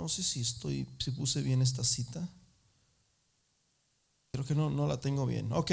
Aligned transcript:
No 0.00 0.08
sé 0.08 0.22
si 0.22 0.40
estoy, 0.40 0.86
si 0.98 1.10
puse 1.10 1.42
bien 1.42 1.60
esta 1.60 1.84
cita. 1.84 2.26
Creo 4.32 4.46
que 4.46 4.54
no, 4.54 4.70
no 4.70 4.86
la 4.86 4.98
tengo 4.98 5.26
bien. 5.26 5.52
Ok. 5.52 5.72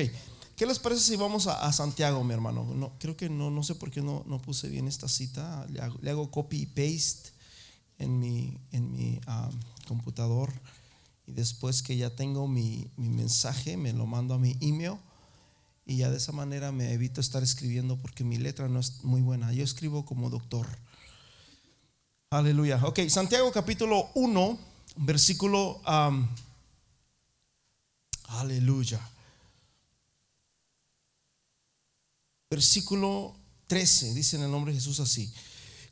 ¿Qué 0.57 0.65
les 0.65 0.79
parece 0.79 1.01
si 1.01 1.15
vamos 1.15 1.47
a, 1.47 1.71
Santiago, 1.71 2.21
mi 2.25 2.33
hermano? 2.33 2.65
No, 2.75 2.91
creo 2.99 3.15
que 3.15 3.29
no, 3.29 3.49
no 3.49 3.63
sé 3.63 3.75
por 3.75 3.89
qué 3.89 4.01
no, 4.01 4.25
no 4.27 4.41
puse 4.41 4.67
bien 4.67 4.85
esta 4.89 5.07
cita. 5.07 5.65
Le 5.69 5.79
hago, 5.79 5.97
le 6.01 6.09
hago 6.09 6.29
copy 6.29 6.63
y 6.63 6.65
paste 6.65 7.29
en 7.99 8.19
mi, 8.19 8.57
en 8.73 8.91
mi 8.91 9.21
computador. 9.87 10.51
Y 11.25 11.31
después 11.31 11.81
que 11.81 11.95
ya 11.95 12.09
tengo 12.09 12.49
mi, 12.49 12.91
mi, 12.97 13.07
mensaje, 13.07 13.77
me 13.77 13.93
lo 13.93 14.07
mando 14.07 14.33
a 14.33 14.39
mi 14.39 14.57
email. 14.59 14.97
Y 15.85 15.97
ya 15.97 16.11
de 16.11 16.17
esa 16.17 16.33
manera 16.33 16.73
me 16.73 16.91
evito 16.91 17.21
estar 17.21 17.43
escribiendo 17.43 17.95
porque 17.95 18.25
mi 18.25 18.35
letra 18.35 18.67
no 18.67 18.81
es 18.81 19.05
muy 19.05 19.21
buena. 19.21 19.53
Yo 19.53 19.63
escribo 19.63 20.03
como 20.03 20.29
doctor. 20.29 20.67
Aleluya. 22.29 22.81
Ok, 22.83 23.07
Santiago 23.07 23.49
capítulo 23.53 24.09
1, 24.13 24.59
versículo... 24.97 25.81
aleluya. 28.27 28.99
Versículo 32.49 33.33
13, 33.67 34.13
dice 34.13 34.35
en 34.35 34.43
el 34.43 34.51
nombre 34.51 34.73
de 34.73 34.79
Jesús 34.79 34.99
así. 34.99 35.31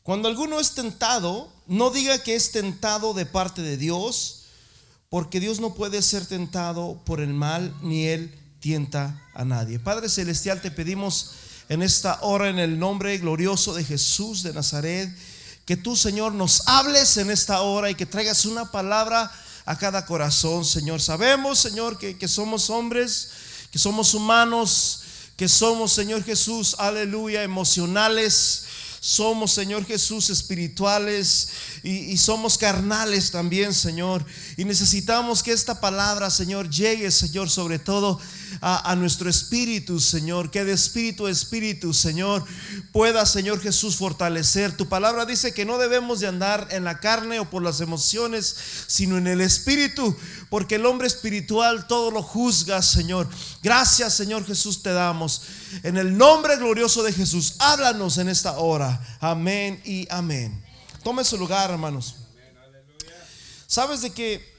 Cuando 0.03 0.27
alguno 0.27 0.59
es 0.59 0.73
tentado, 0.73 1.49
no 1.67 1.89
diga 1.89 2.21
que 2.21 2.35
es 2.35 2.51
tentado 2.51 3.13
de 3.13 3.25
parte 3.25 3.61
de 3.61 3.77
Dios, 3.77 4.47
porque 5.07 5.39
Dios 5.39 5.61
no 5.61 5.73
puede 5.73 6.01
ser 6.01 6.25
tentado 6.25 7.01
por 7.05 7.21
el 7.21 7.33
mal, 7.33 7.73
ni 7.81 8.07
Él 8.07 8.37
tienta 8.59 9.25
a 9.33 9.45
nadie. 9.45 9.79
Padre 9.79 10.09
Celestial, 10.09 10.61
te 10.61 10.69
pedimos 10.69 11.31
en 11.69 11.81
esta 11.81 12.19
hora, 12.23 12.49
en 12.49 12.59
el 12.59 12.77
nombre 12.77 13.17
glorioso 13.19 13.73
de 13.73 13.85
Jesús 13.85 14.43
de 14.43 14.51
Nazaret, 14.51 15.09
que 15.65 15.75
tú, 15.75 15.95
Señor, 15.95 16.33
nos 16.33 16.67
hables 16.67 17.17
en 17.17 17.31
esta 17.31 17.61
hora 17.61 17.89
y 17.89 17.95
que 17.95 18.05
traigas 18.05 18.45
una 18.45 18.71
palabra 18.71 19.31
a 19.65 19.77
cada 19.77 20.05
corazón, 20.05 20.63
Señor. 20.63 21.01
Sabemos, 21.01 21.59
Señor, 21.59 21.97
que, 21.97 22.17
que 22.17 22.27
somos 22.27 22.69
hombres, 22.69 23.29
que 23.71 23.79
somos 23.79 24.13
humanos, 24.13 25.01
que 25.35 25.49
somos, 25.49 25.91
Señor 25.91 26.23
Jesús, 26.23 26.75
aleluya, 26.79 27.43
emocionales. 27.43 28.63
Somos, 29.05 29.51
Señor 29.51 29.85
Jesús, 29.85 30.31
espirituales 30.31 31.49
y, 31.83 32.17
somos 32.17 32.57
carnales 32.57 33.29
también, 33.29 33.71
Señor. 33.71 34.25
Y 34.57 34.65
necesitamos 34.65 35.43
que 35.43 35.51
esta 35.51 35.79
palabra, 35.79 36.31
Señor, 36.31 36.71
llegue, 36.71 37.11
Señor, 37.11 37.51
sobre 37.51 37.77
todo 37.77 38.19
a, 38.61 38.95
nuestro 38.95 39.29
espíritu, 39.29 39.99
Señor. 39.99 40.51
Que 40.51 40.63
de 40.63 40.73
espíritu 40.73 41.25
a 41.25 41.31
espíritu, 41.31 41.93
Señor, 41.93 42.43
pueda, 42.91 43.25
Señor 43.25 43.59
Jesús, 43.61 43.95
fortalecer. 43.95 44.75
Tu 44.75 44.87
palabra 44.87 45.25
dice 45.25 45.53
que 45.53 45.65
no 45.65 45.77
debemos 45.77 46.19
de 46.19 46.27
andar 46.27 46.67
en 46.71 46.83
la 46.83 46.99
carne 46.99 47.39
o 47.39 47.49
por 47.49 47.63
las 47.63 47.81
emociones, 47.81 48.55
sino 48.87 49.17
en 49.17 49.27
el 49.27 49.41
espíritu, 49.41 50.15
porque 50.49 50.75
el 50.75 50.85
hombre 50.85 51.07
espiritual 51.07 51.87
todo 51.87 52.11
lo 52.11 52.23
juzga, 52.23 52.81
Señor. 52.81 53.27
Gracias, 53.61 54.13
Señor 54.13 54.45
Jesús, 54.45 54.81
te 54.83 54.93
damos. 54.93 55.43
En 55.83 55.97
el 55.97 56.17
nombre 56.17 56.57
glorioso 56.57 57.03
de 57.03 57.13
Jesús, 57.13 57.55
háblanos 57.59 58.17
en 58.17 58.29
esta 58.29 58.57
hora. 58.57 59.17
Amén 59.19 59.81
y 59.85 60.07
amén. 60.09 60.63
Tome 61.03 61.23
su 61.23 61.37
lugar, 61.37 61.69
hermanos. 61.69 62.15
Sabes 63.67 64.01
de 64.01 64.11
que 64.11 64.55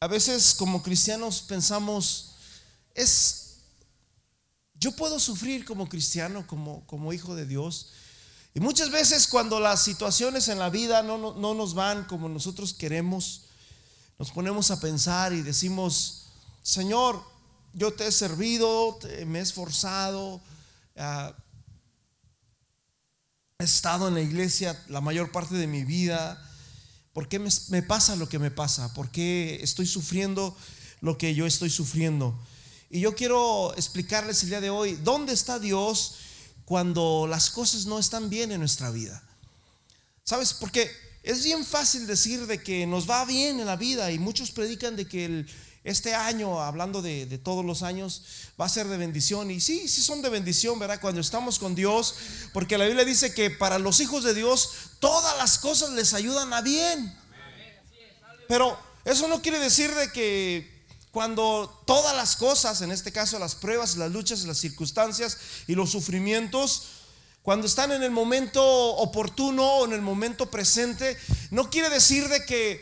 a 0.00 0.06
veces 0.06 0.54
como 0.54 0.82
cristianos 0.82 1.42
pensamos, 1.42 2.36
es, 2.98 3.58
yo 4.74 4.92
puedo 4.92 5.18
sufrir 5.20 5.64
como 5.64 5.88
cristiano, 5.88 6.46
como, 6.46 6.86
como 6.86 7.12
hijo 7.12 7.34
de 7.34 7.46
Dios. 7.46 7.92
Y 8.54 8.60
muchas 8.60 8.90
veces 8.90 9.26
cuando 9.28 9.60
las 9.60 9.82
situaciones 9.82 10.48
en 10.48 10.58
la 10.58 10.68
vida 10.68 11.02
no, 11.02 11.16
no, 11.34 11.54
nos 11.54 11.74
van 11.74 12.04
como 12.04 12.28
nosotros 12.28 12.74
queremos, 12.74 13.42
nos 14.18 14.30
ponemos 14.32 14.70
a 14.70 14.80
pensar 14.80 15.32
y 15.32 15.42
decimos, 15.42 16.26
Señor, 16.62 17.22
yo 17.72 17.92
te 17.92 18.08
he 18.08 18.12
servido, 18.12 18.98
me 19.26 19.38
he 19.38 19.42
esforzado, 19.42 20.40
ah, 20.96 21.34
he 23.58 23.64
estado 23.64 24.08
en 24.08 24.14
la 24.14 24.20
iglesia 24.20 24.80
la 24.88 25.00
mayor 25.00 25.30
parte 25.30 25.54
de 25.54 25.66
mi 25.66 25.84
vida. 25.84 26.44
¿Por 27.12 27.28
qué 27.28 27.38
me, 27.38 27.82
pasa 27.82 28.16
lo 28.16 28.28
que 28.28 28.38
me 28.38 28.50
pasa? 28.50 28.92
¿Por 28.94 29.10
qué 29.10 29.60
estoy 29.62 29.86
sufriendo 29.86 30.56
lo 31.00 31.18
que 31.18 31.34
yo 31.34 31.46
estoy 31.46 31.70
sufriendo? 31.70 32.38
Y 32.90 33.00
yo 33.00 33.14
quiero 33.14 33.74
explicarles 33.76 34.42
el 34.42 34.48
día 34.50 34.60
de 34.60 34.70
hoy, 34.70 34.98
¿dónde 35.02 35.34
está 35.34 35.58
Dios 35.58 36.14
cuando 36.64 37.26
las 37.28 37.50
cosas 37.50 37.84
no 37.84 37.98
están 37.98 38.30
bien 38.30 38.50
en 38.50 38.60
nuestra 38.60 38.90
vida? 38.90 39.22
¿Sabes? 40.24 40.54
Porque 40.54 40.90
es 41.22 41.44
bien 41.44 41.64
fácil 41.66 42.06
decir 42.06 42.46
de 42.46 42.62
que 42.62 42.86
nos 42.86 43.08
va 43.08 43.26
bien 43.26 43.60
en 43.60 43.66
la 43.66 43.76
vida 43.76 44.10
y 44.10 44.18
muchos 44.18 44.50
predican 44.50 44.96
de 44.96 45.06
que 45.06 45.44
este 45.84 46.14
año, 46.14 46.62
hablando 46.62 47.02
de, 47.02 47.26
todos 47.38 47.64
los 47.64 47.82
años, 47.82 48.22
va 48.58 48.64
a 48.64 48.70
ser 48.70 48.88
de 48.88 48.96
bendición. 48.96 49.50
Y 49.50 49.60
sí, 49.60 49.86
sí 49.88 50.02
son 50.02 50.22
de 50.22 50.30
bendición, 50.30 50.78
¿verdad? 50.78 51.00
Cuando 51.00 51.20
estamos 51.20 51.58
con 51.58 51.74
Dios, 51.74 52.14
porque 52.54 52.78
la 52.78 52.86
Biblia 52.86 53.04
dice 53.04 53.34
que 53.34 53.50
para 53.50 53.78
los 53.78 54.00
hijos 54.00 54.24
de 54.24 54.32
Dios 54.32 54.70
todas 54.98 55.36
las 55.36 55.58
cosas 55.58 55.90
les 55.90 56.14
ayudan 56.14 56.52
a 56.54 56.62
bien. 56.62 57.14
Pero 58.48 58.78
eso 59.04 59.28
no 59.28 59.42
quiere 59.42 59.58
decir 59.58 59.94
de 59.94 60.10
que 60.10 60.77
cuando 61.10 61.82
todas 61.86 62.14
las 62.14 62.36
cosas, 62.36 62.82
en 62.82 62.92
este 62.92 63.12
caso 63.12 63.38
las 63.38 63.54
pruebas, 63.54 63.96
las 63.96 64.10
luchas, 64.10 64.44
las 64.44 64.58
circunstancias 64.58 65.38
y 65.66 65.74
los 65.74 65.90
sufrimientos, 65.90 66.84
cuando 67.42 67.66
están 67.66 67.92
en 67.92 68.02
el 68.02 68.10
momento 68.10 68.62
oportuno 68.62 69.64
o 69.64 69.84
en 69.86 69.92
el 69.94 70.02
momento 70.02 70.50
presente, 70.50 71.16
no 71.50 71.70
quiere 71.70 71.88
decir 71.88 72.28
de 72.28 72.44
que 72.44 72.80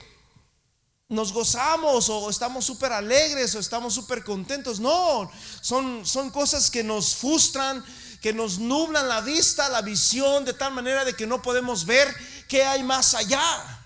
nos 1.09 1.33
gozamos 1.33 2.09
o 2.09 2.29
estamos 2.29 2.65
súper 2.65 2.93
alegres 2.93 3.55
o 3.55 3.61
estamos 3.61 3.95
súper 3.95 4.25
contentos. 4.25 4.81
No, 4.81 5.31
son, 5.61 6.05
son 6.05 6.31
cosas 6.31 6.71
que 6.71 6.83
nos 6.83 7.15
frustran, 7.15 7.85
que 8.21 8.33
nos 8.33 8.59
nublan 8.59 9.09
la 9.09 9.21
vista, 9.21 9.69
la 9.69 9.83
visión, 9.83 10.45
de 10.45 10.53
tal 10.53 10.73
manera 10.73 11.05
de 11.05 11.15
que 11.15 11.29
no 11.29 11.43
podemos 11.43 11.87
ver 11.87 12.13
qué 12.49 12.65
hay 12.65 12.83
más 12.83 13.15
allá. 13.15 13.86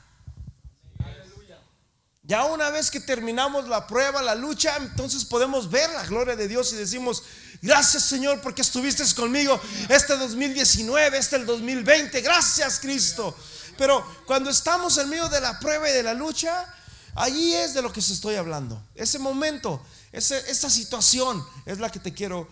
Ya 2.30 2.44
una 2.44 2.70
vez 2.70 2.92
que 2.92 3.00
terminamos 3.00 3.68
la 3.68 3.88
prueba, 3.88 4.22
la 4.22 4.36
lucha, 4.36 4.76
entonces 4.76 5.24
podemos 5.24 5.68
ver 5.68 5.90
la 5.90 6.06
gloria 6.06 6.36
de 6.36 6.46
Dios 6.46 6.72
y 6.72 6.76
decimos, 6.76 7.24
gracias 7.60 8.04
Señor 8.04 8.40
porque 8.40 8.62
estuviste 8.62 9.02
conmigo 9.16 9.60
este 9.88 10.16
2019, 10.16 11.18
este 11.18 11.34
el 11.34 11.44
2020, 11.44 12.20
gracias 12.20 12.78
Cristo. 12.78 13.36
Pero 13.76 14.06
cuando 14.26 14.48
estamos 14.48 14.96
en 14.98 15.08
medio 15.08 15.28
de 15.28 15.40
la 15.40 15.58
prueba 15.58 15.90
y 15.90 15.92
de 15.92 16.04
la 16.04 16.14
lucha, 16.14 16.72
Allí 17.16 17.52
es 17.52 17.74
de 17.74 17.82
lo 17.82 17.92
que 17.92 18.00
se 18.00 18.12
estoy 18.12 18.36
hablando. 18.36 18.80
Ese 18.94 19.18
momento, 19.18 19.84
esa 20.12 20.70
situación 20.70 21.44
es 21.66 21.80
la 21.80 21.90
que 21.90 21.98
te 21.98 22.14
quiero 22.14 22.48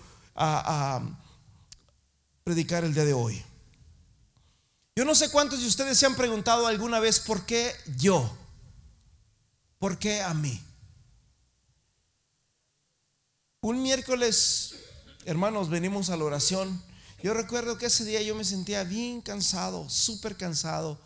predicar 2.43 2.83
el 2.83 2.93
día 2.93 3.05
de 3.05 3.12
hoy. 3.12 3.41
Yo 4.97 5.05
no 5.05 5.15
sé 5.15 5.31
cuántos 5.31 5.61
de 5.61 5.69
ustedes 5.69 5.97
se 5.97 6.06
han 6.06 6.17
preguntado 6.17 6.67
alguna 6.67 6.99
vez 6.99 7.21
por 7.21 7.47
qué 7.47 7.72
yo, 7.97 8.37
por 9.78 9.99
qué 9.99 10.22
a 10.22 10.34
mí. 10.34 10.61
Un 13.61 13.83
miércoles, 13.83 14.75
hermanos, 15.25 15.69
venimos 15.69 16.11
a 16.11 16.16
la 16.16 16.25
oración. 16.25 16.83
Yo 17.22 17.34
recuerdo 17.34 17.78
que 17.78 17.87
ese 17.87 18.05
día 18.05 18.22
yo 18.22 18.34
me 18.34 18.44
sentía 18.44 18.84
bien 18.84 19.21
cansado, 19.21 19.88
súper 19.91 20.37
cansado. 20.37 21.00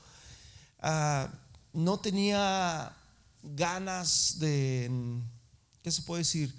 Ah, 0.78 1.30
no 1.72 1.98
tenía 1.98 2.94
ganas 3.42 4.38
de, 4.38 4.90
¿qué 5.82 5.90
se 5.90 6.02
puede 6.02 6.20
decir? 6.20 6.54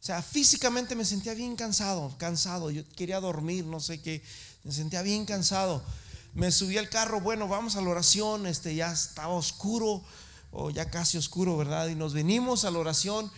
O 0.00 0.04
sea, 0.06 0.22
físicamente 0.22 0.94
me 0.94 1.04
sentía 1.04 1.34
bien 1.34 1.56
cansado, 1.56 2.14
cansado. 2.18 2.70
Yo 2.70 2.88
quería 2.94 3.18
dormir, 3.18 3.64
no 3.64 3.80
sé 3.80 4.00
qué, 4.00 4.22
me 4.62 4.70
sentía 4.70 5.02
bien 5.02 5.26
cansado. 5.26 5.82
Me 6.34 6.52
subí 6.52 6.78
al 6.78 6.88
carro, 6.88 7.20
bueno, 7.20 7.48
vamos 7.48 7.76
a 7.76 7.80
la 7.80 7.88
oración, 7.88 8.46
este 8.46 8.74
ya 8.74 8.92
estaba 8.92 9.34
oscuro, 9.34 10.04
o 10.56 10.70
ya 10.70 10.90
casi 10.90 11.18
oscuro, 11.18 11.56
¿verdad? 11.56 11.88
Y 11.88 11.94
nos 11.94 12.12
venimos 12.12 12.64
a 12.64 12.70
la 12.70 12.78
oración. 12.78 13.30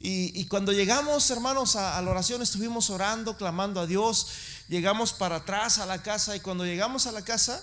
Y, 0.00 0.44
cuando 0.46 0.72
llegamos, 0.72 1.28
hermanos, 1.30 1.74
a, 1.74 2.00
la 2.00 2.10
oración, 2.10 2.40
estuvimos 2.40 2.88
orando, 2.88 3.36
clamando 3.36 3.80
a 3.80 3.86
Dios. 3.86 4.28
Llegamos 4.68 5.12
para 5.12 5.36
atrás 5.36 5.78
a 5.78 5.86
la 5.86 6.02
casa 6.02 6.36
y 6.36 6.40
cuando 6.40 6.64
llegamos 6.64 7.08
a 7.08 7.12
la 7.12 7.22
casa, 7.22 7.60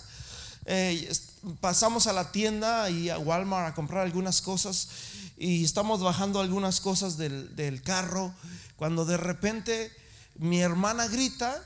eh, 0.65 1.13
pasamos 1.61 2.07
a 2.07 2.13
la 2.13 2.31
tienda 2.33 2.89
y 2.89 3.09
a 3.09 3.17
Walmart 3.17 3.69
a 3.69 3.75
comprar 3.75 4.03
algunas 4.03 4.41
cosas 4.41 4.89
y 5.37 5.63
estamos 5.63 6.01
bajando 6.01 6.39
algunas 6.39 6.81
cosas 6.81 7.17
del, 7.17 7.81
carro 7.83 8.33
cuando 8.75 9.05
de 9.05 9.17
repente 9.17 9.91
mi 10.35 10.61
hermana 10.61 11.07
grita 11.07 11.63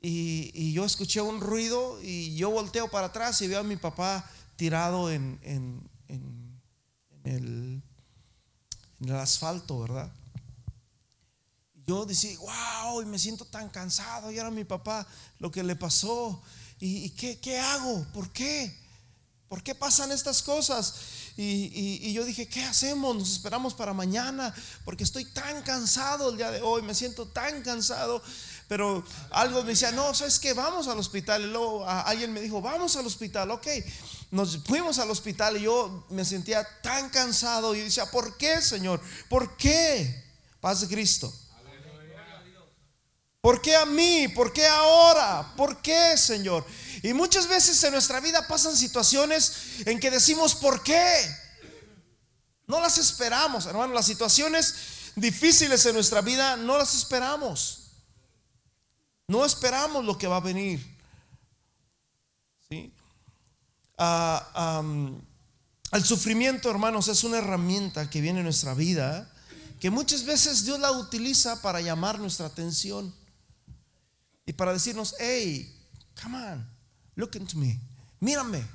y, 0.00 0.72
yo 0.72 0.84
escuché 0.84 1.20
un 1.20 1.40
ruido 1.40 1.98
y 2.02 2.36
yo 2.36 2.50
volteo 2.50 2.88
para 2.88 3.08
atrás 3.08 3.40
y 3.42 3.48
veo 3.48 3.60
a 3.60 3.64
mi 3.64 3.76
papá 3.76 4.28
tirado 4.56 5.10
en, 5.10 5.38
en, 5.42 5.88
en 6.08 7.82
el 9.00 9.16
asfalto, 9.16 9.80
¿verdad? 9.80 10.10
Yo 11.86 12.04
decía, 12.04 12.36
wow, 12.40 13.00
y 13.02 13.04
me 13.04 13.18
siento 13.18 13.44
tan 13.44 13.68
cansado. 13.68 14.32
Y 14.32 14.38
ahora 14.38 14.50
mi 14.50 14.64
papá, 14.64 15.06
lo 15.38 15.50
que 15.50 15.62
le 15.62 15.76
pasó. 15.76 16.42
¿Y, 16.80 17.10
qué, 17.10 17.38
qué, 17.38 17.58
hago? 17.60 18.04
¿Por 18.12 18.30
qué? 18.32 18.76
¿Por 19.48 19.62
qué 19.62 19.74
pasan 19.74 20.10
estas 20.10 20.42
cosas? 20.42 20.94
Y, 21.36 22.12
yo 22.12 22.24
dije, 22.24 22.48
¿qué 22.48 22.64
hacemos? 22.64 23.14
Nos 23.14 23.30
esperamos 23.30 23.72
para 23.74 23.92
mañana, 23.92 24.52
porque 24.84 25.04
estoy 25.04 25.24
tan 25.26 25.62
cansado 25.62 26.30
el 26.30 26.36
día 26.36 26.50
de 26.50 26.60
hoy, 26.60 26.82
me 26.82 26.94
siento 26.94 27.28
tan 27.28 27.62
cansado. 27.62 28.20
Pero 28.68 29.04
algo 29.30 29.62
me 29.62 29.70
decía, 29.70 29.92
no, 29.92 30.12
¿sabes 30.12 30.38
qué? 30.40 30.52
Vamos 30.52 30.88
al 30.88 30.98
hospital. 30.98 31.42
Y 31.42 31.46
luego 31.46 31.88
alguien 31.88 32.32
me 32.32 32.40
dijo, 32.40 32.60
vamos 32.60 32.96
al 32.96 33.06
hospital, 33.06 33.50
ok. 33.50 33.66
Nos 34.32 34.58
fuimos 34.64 34.98
al 34.98 35.10
hospital 35.10 35.56
y 35.56 35.62
yo 35.62 36.06
me 36.10 36.24
sentía 36.24 36.66
tan 36.82 37.08
cansado 37.10 37.74
y 37.74 37.80
decía, 37.80 38.10
¿por 38.10 38.36
qué, 38.36 38.60
Señor? 38.60 39.00
¿Por 39.28 39.56
qué? 39.56 40.24
Paz 40.60 40.80
de 40.80 40.88
Cristo. 40.88 41.32
¿Por 43.40 43.62
qué 43.62 43.76
a 43.76 43.86
mí? 43.86 44.26
¿Por 44.26 44.52
qué 44.52 44.66
ahora? 44.66 45.52
¿Por 45.56 45.80
qué, 45.80 46.16
Señor? 46.16 46.66
Y 47.04 47.12
muchas 47.12 47.46
veces 47.46 47.80
en 47.84 47.92
nuestra 47.92 48.18
vida 48.18 48.48
pasan 48.48 48.76
situaciones 48.76 49.52
en 49.84 50.00
que 50.00 50.10
decimos, 50.10 50.56
¿por 50.56 50.82
qué? 50.82 51.24
No 52.66 52.80
las 52.80 52.98
esperamos, 52.98 53.66
hermano. 53.66 53.94
Las 53.94 54.06
situaciones 54.06 54.74
difíciles 55.14 55.86
en 55.86 55.94
nuestra 55.94 56.20
vida 56.22 56.56
no 56.56 56.76
las 56.76 56.96
esperamos. 56.96 57.85
No 59.28 59.44
esperamos 59.44 60.04
lo 60.04 60.16
que 60.16 60.26
va 60.26 60.36
a 60.36 60.40
venir. 60.40 60.84
¿Sí? 62.68 62.92
Ah, 63.98 64.82
el 65.92 66.04
sufrimiento, 66.04 66.70
hermanos, 66.70 67.08
es 67.08 67.24
una 67.24 67.38
herramienta 67.38 68.10
que 68.10 68.20
viene 68.20 68.40
en 68.40 68.44
nuestra 68.44 68.74
vida 68.74 69.32
que 69.80 69.90
muchas 69.90 70.24
veces 70.24 70.64
Dios 70.64 70.80
la 70.80 70.90
utiliza 70.92 71.60
para 71.60 71.80
llamar 71.80 72.18
nuestra 72.18 72.46
atención 72.46 73.14
y 74.46 74.52
para 74.52 74.72
decirnos, 74.72 75.14
hey, 75.18 75.72
come 76.20 76.38
on, 76.38 76.68
look 77.14 77.30
into 77.34 77.58
me, 77.58 77.78
mírame, 78.20 78.66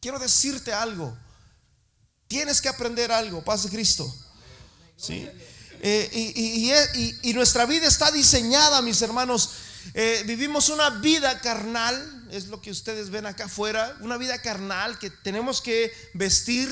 quiero 0.00 0.18
decirte 0.18 0.72
algo, 0.72 1.16
tienes 2.28 2.60
que 2.60 2.68
aprender 2.68 3.10
algo, 3.10 3.42
paz 3.42 3.64
de 3.64 3.70
Cristo. 3.70 4.14
¿Sí? 4.96 5.28
Eh, 5.80 7.20
y, 7.22 7.32
nuestra 7.32 7.64
vida 7.64 7.86
está 7.86 8.10
diseñada, 8.10 8.82
mis 8.82 9.00
hermanos. 9.00 9.50
Eh, 9.94 10.22
vivimos 10.26 10.68
una 10.68 10.90
vida 10.90 11.40
carnal, 11.40 12.28
es 12.30 12.46
lo 12.46 12.60
que 12.60 12.70
ustedes 12.70 13.10
ven 13.10 13.26
acá 13.26 13.44
afuera, 13.44 13.96
una 14.00 14.16
vida 14.16 14.40
carnal 14.40 14.98
que 14.98 15.10
tenemos 15.10 15.60
que 15.60 15.92
vestir, 16.14 16.68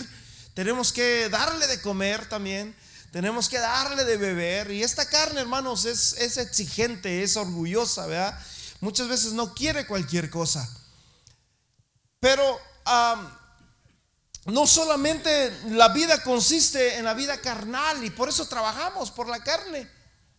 tenemos 0.55 0.93
que 0.93 1.29
darle 1.29 1.67
de 1.67 1.81
comer 1.81 2.29
también, 2.29 2.75
tenemos 3.13 3.49
que 3.49 3.59
darle 3.59 4.05
de 4.05 4.17
beber. 4.17 4.71
Y 4.71 4.83
esta 4.83 5.09
carne, 5.09 5.41
hermanos, 5.41 5.85
es, 5.85 6.15
es 6.19 6.37
exigente, 6.37 7.23
es 7.23 7.37
orgullosa, 7.37 8.07
¿verdad? 8.07 8.39
Muchas 8.81 9.09
veces 9.09 9.33
no 9.33 9.55
quiere 9.55 9.87
cualquier 9.87 10.31
cosa. 10.31 10.69
Pero 12.21 12.61
no 14.47 14.67
solamente 14.67 15.53
la 15.71 15.89
vida 15.89 16.23
consiste 16.23 16.97
en 16.97 17.05
la 17.05 17.15
vida 17.15 17.41
carnal 17.41 18.05
y 18.05 18.11
por 18.11 18.29
eso 18.29 18.47
trabajamos 18.47 19.11
por 19.11 19.29
la 19.29 19.43
carne, 19.43 19.91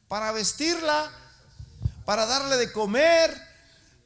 para 0.07 0.31
vestirla, 0.31 1.11
para 2.07 2.25
darle 2.25 2.55
de 2.55 2.71
comer, 2.71 3.37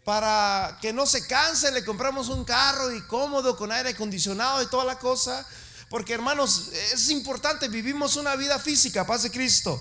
para 0.04 0.80
que 0.82 0.92
no 0.92 1.06
se 1.06 1.28
canse, 1.28 1.72
le 1.72 1.86
compramos 1.86 2.30
un 2.30 2.44
carro 2.44 2.92
y 2.96 3.00
cómodo 3.04 3.56
con 3.56 3.72
aire 3.72 3.90
acondicionado 3.90 4.60
y 4.64 4.66
toda 4.66 4.86
la 4.86 4.98
cosa. 4.98 5.48
Porque 5.88 6.16
hermanos, 6.16 6.70
es 6.92 7.12
importante, 7.12 7.68
vivimos 7.68 8.16
una 8.16 8.36
vida 8.36 8.58
física, 8.58 9.06
paz 9.06 9.22
de 9.22 9.30
Cristo. 9.30 9.80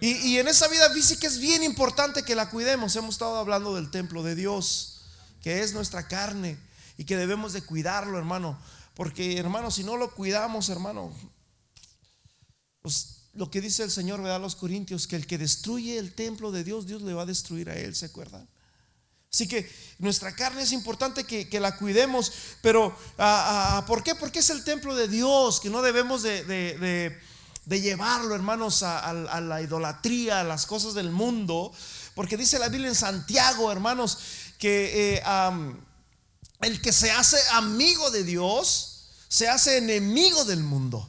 Y, 0.00 0.10
y, 0.28 0.38
en 0.40 0.48
esa 0.48 0.66
vida 0.66 0.90
física 0.90 1.28
es 1.28 1.38
bien 1.38 1.62
importante 1.62 2.24
que 2.24 2.34
la 2.34 2.50
cuidemos. 2.50 2.96
Hemos 2.96 3.14
estado 3.14 3.38
hablando 3.38 3.76
del 3.76 3.92
templo 3.92 4.24
de 4.24 4.34
Dios, 4.34 5.02
que 5.40 5.62
es 5.62 5.74
nuestra 5.74 6.08
carne 6.08 6.58
y 6.96 7.04
que 7.04 7.16
debemos 7.16 7.52
de 7.52 7.62
cuidarlo, 7.62 8.18
hermano. 8.18 8.60
Porque 8.94 9.38
hermano, 9.38 9.70
si 9.70 9.84
no 9.84 9.96
lo 9.96 10.12
cuidamos, 10.16 10.68
hermano, 10.68 11.12
pues 12.82 13.17
lo 13.34 13.50
que 13.50 13.60
dice 13.60 13.84
el 13.84 13.90
Señor, 13.90 14.20
a 14.26 14.38
los 14.38 14.56
Corintios, 14.56 15.06
que 15.06 15.16
el 15.16 15.26
que 15.26 15.38
destruye 15.38 15.98
el 15.98 16.12
templo 16.14 16.50
de 16.50 16.64
Dios, 16.64 16.86
Dios 16.86 17.02
le 17.02 17.14
va 17.14 17.22
a 17.22 17.26
destruir 17.26 17.70
a 17.70 17.76
él, 17.76 17.94
¿se 17.94 18.06
acuerdan? 18.06 18.48
Así 19.32 19.46
que 19.46 19.70
nuestra 19.98 20.34
carne 20.34 20.62
es 20.62 20.72
importante 20.72 21.24
que, 21.24 21.60
la 21.60 21.76
cuidemos, 21.76 22.32
pero 22.62 22.96
ah, 23.18 23.76
ah, 23.78 23.86
¿por 23.86 24.02
qué? 24.02 24.14
Porque 24.14 24.38
es 24.38 24.48
el 24.50 24.64
templo 24.64 24.94
de 24.94 25.06
Dios, 25.06 25.60
que 25.60 25.68
no 25.68 25.82
debemos 25.82 26.22
de, 26.22 27.14
llevarlo, 27.68 28.34
hermanos, 28.34 28.82
a, 28.82 29.12
la 29.12 29.60
idolatría, 29.60 30.40
a 30.40 30.44
las 30.44 30.64
cosas 30.64 30.94
del 30.94 31.10
mundo, 31.10 31.72
porque 32.14 32.38
dice 32.38 32.58
la 32.58 32.70
Biblia 32.70 32.88
en 32.88 32.94
Santiago, 32.94 33.70
hermanos, 33.70 34.18
que 34.58 35.16
eh, 35.16 35.22
el 36.62 36.80
que 36.80 36.92
se 36.92 37.10
hace 37.10 37.36
amigo 37.52 38.10
de 38.10 38.24
Dios, 38.24 39.10
se 39.28 39.46
hace 39.48 39.76
enemigo 39.76 40.46
del 40.46 40.64
mundo. 40.64 41.08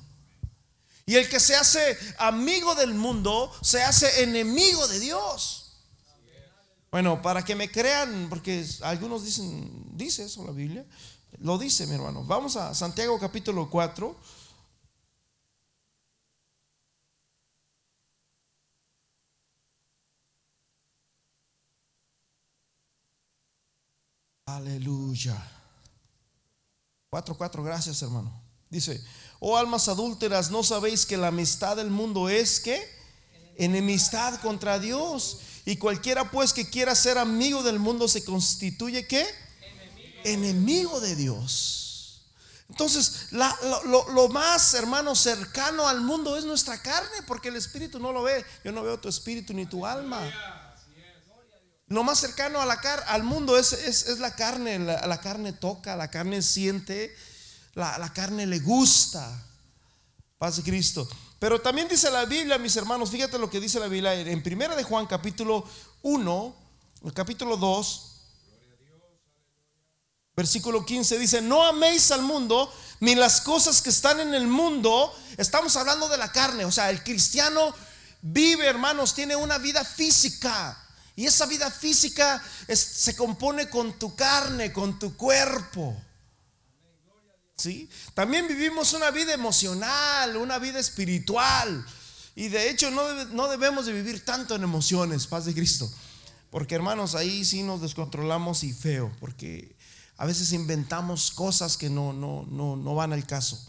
Y 1.09 1.15
el 1.15 1.27
que 1.27 1.39
se 1.39 1.55
hace 1.55 1.97
amigo 2.19 2.75
del 2.75 2.93
mundo, 2.93 3.51
se 3.63 3.81
hace 3.81 4.21
enemigo 4.21 4.87
de 4.89 4.99
Dios. 4.99 5.73
Bueno, 6.91 7.19
para 7.19 7.43
que 7.43 7.55
me 7.55 7.71
crean, 7.71 8.27
porque 8.29 8.63
algunos 8.83 9.25
dicen, 9.25 9.97
dice 9.97 10.25
eso 10.25 10.45
la 10.45 10.51
Biblia, 10.51 10.85
lo 11.39 11.57
dice 11.57 11.87
mi 11.87 11.95
hermano. 11.95 12.23
Vamos 12.25 12.57
a 12.57 12.75
Santiago 12.75 13.19
capítulo 13.19 13.71
4. 13.71 14.15
Aleluya. 24.45 25.35
4, 27.09 27.35
4, 27.35 27.63
gracias 27.63 27.99
hermano. 28.03 28.43
Dice, 28.69 29.03
oh 29.39 29.57
almas 29.57 29.87
adúlteras, 29.87 30.51
¿no 30.51 30.63
sabéis 30.63 31.05
que 31.05 31.17
la 31.17 31.27
amistad 31.27 31.77
del 31.77 31.89
mundo 31.89 32.29
es 32.29 32.59
que 32.59 32.89
enemistad 33.55 34.39
contra 34.41 34.79
Dios? 34.79 35.39
Y 35.65 35.77
cualquiera 35.77 36.31
pues 36.31 36.53
que 36.53 36.69
quiera 36.69 36.95
ser 36.95 37.17
amigo 37.17 37.63
del 37.63 37.79
mundo 37.79 38.07
se 38.07 38.23
constituye 38.23 39.05
¿qué? 39.07 39.25
Enemigo, 40.23 40.99
de 40.99 41.15
Dios. 41.15 41.79
Entonces, 42.69 43.27
lo, 43.31 44.29
más, 44.29 44.73
hermano, 44.73 45.15
cercano 45.15 45.87
al 45.87 46.01
mundo 46.01 46.37
es 46.37 46.45
nuestra 46.45 46.81
carne, 46.81 47.23
porque 47.25 47.49
el 47.49 47.55
espíritu 47.55 47.99
no 47.99 48.11
lo 48.11 48.23
ve. 48.23 48.45
Yo 48.63 48.71
no 48.71 48.83
veo 48.83 48.99
tu 48.99 49.09
espíritu 49.09 49.53
ni 49.53 49.65
tu 49.65 49.85
alma. 49.85 50.21
Lo 51.87 52.03
más 52.03 52.19
cercano 52.19 52.59
al 52.61 53.23
mundo 53.23 53.57
es, 53.57 53.73
es, 53.73 54.19
la 54.19 54.35
carne. 54.35 54.77
La, 54.77 55.19
carne 55.19 55.51
toca, 55.51 55.95
la 55.95 56.11
carne 56.11 56.43
siente, 56.43 57.15
la, 57.79 58.11
carne 58.13 58.45
le 58.45 58.59
gusta. 58.59 59.45
Paz 60.37 60.57
de 60.57 60.63
Cristo. 60.63 61.07
Pero 61.39 61.61
también 61.61 61.87
dice 61.87 62.11
la 62.11 62.25
Biblia, 62.25 62.57
mis 62.57 62.75
hermanos, 62.75 63.09
fíjate 63.09 63.37
lo 63.37 63.49
que 63.49 63.59
dice 63.59 63.79
la 63.79 63.87
Biblia 63.87 64.13
en 64.13 64.43
Primera 64.43 64.75
de 64.75 64.83
Juan 64.83 65.05
capítulo 65.05 65.65
1, 66.01 66.55
el 67.05 67.13
capítulo 67.13 67.57
2, 67.57 68.05
versículo 70.35 70.85
15 70.85 71.17
dice, 71.19 71.41
"No 71.41 71.65
améis 71.65 72.11
al 72.11 72.21
mundo 72.21 72.73
ni 73.01 73.15
las 73.15 73.41
cosas 73.41 73.81
que 73.81 73.89
están 73.89 74.19
en 74.19 74.33
el 74.33 74.47
mundo." 74.47 75.13
Estamos 75.37 75.75
hablando 75.75 76.07
de 76.07 76.17
la 76.17 76.31
carne, 76.31 76.65
o 76.65 76.71
sea, 76.71 76.89
el 76.89 77.03
cristiano 77.03 77.73
vive, 78.21 78.65
hermanos, 78.65 79.13
tiene 79.13 79.35
una 79.35 79.57
vida 79.57 79.83
física. 79.83 80.77
Y 81.15 81.25
esa 81.25 81.45
vida 81.45 81.69
física 81.69 82.41
se 82.73 83.15
compone 83.15 83.69
con 83.69 83.99
tu 83.99 84.15
carne, 84.15 84.71
con 84.71 84.97
tu 84.99 85.17
cuerpo. 85.17 85.97
También 88.13 88.47
vivimos 88.47 88.93
una 88.93 89.11
vida 89.11 89.33
emocional, 89.33 90.37
una 90.37 90.59
vida 90.59 90.79
espiritual. 90.79 91.85
Y 92.35 92.47
de 92.47 92.69
hecho 92.69 92.91
no, 92.91 93.25
no 93.25 93.47
debemos 93.47 93.85
de 93.85 93.93
vivir 93.93 94.23
tanto 94.23 94.55
en 94.55 94.63
emociones, 94.63 95.27
paz 95.27 95.45
de 95.45 95.53
Cristo. 95.53 95.91
Porque 96.51 96.75
hermanos, 96.75 97.15
ahí 97.15 97.45
sí 97.45 97.63
nos 97.63 97.81
descontrolamos 97.81 98.63
y 98.63 98.73
feo, 98.73 99.11
porque 99.19 99.75
a 100.17 100.25
veces 100.25 100.51
inventamos 100.51 101.31
cosas 101.31 101.77
que 101.77 101.89
no, 101.89 102.13
no, 102.13 102.45
no, 102.49 102.75
no 102.75 102.95
van 102.95 103.13
al 103.13 103.25
caso. 103.25 103.59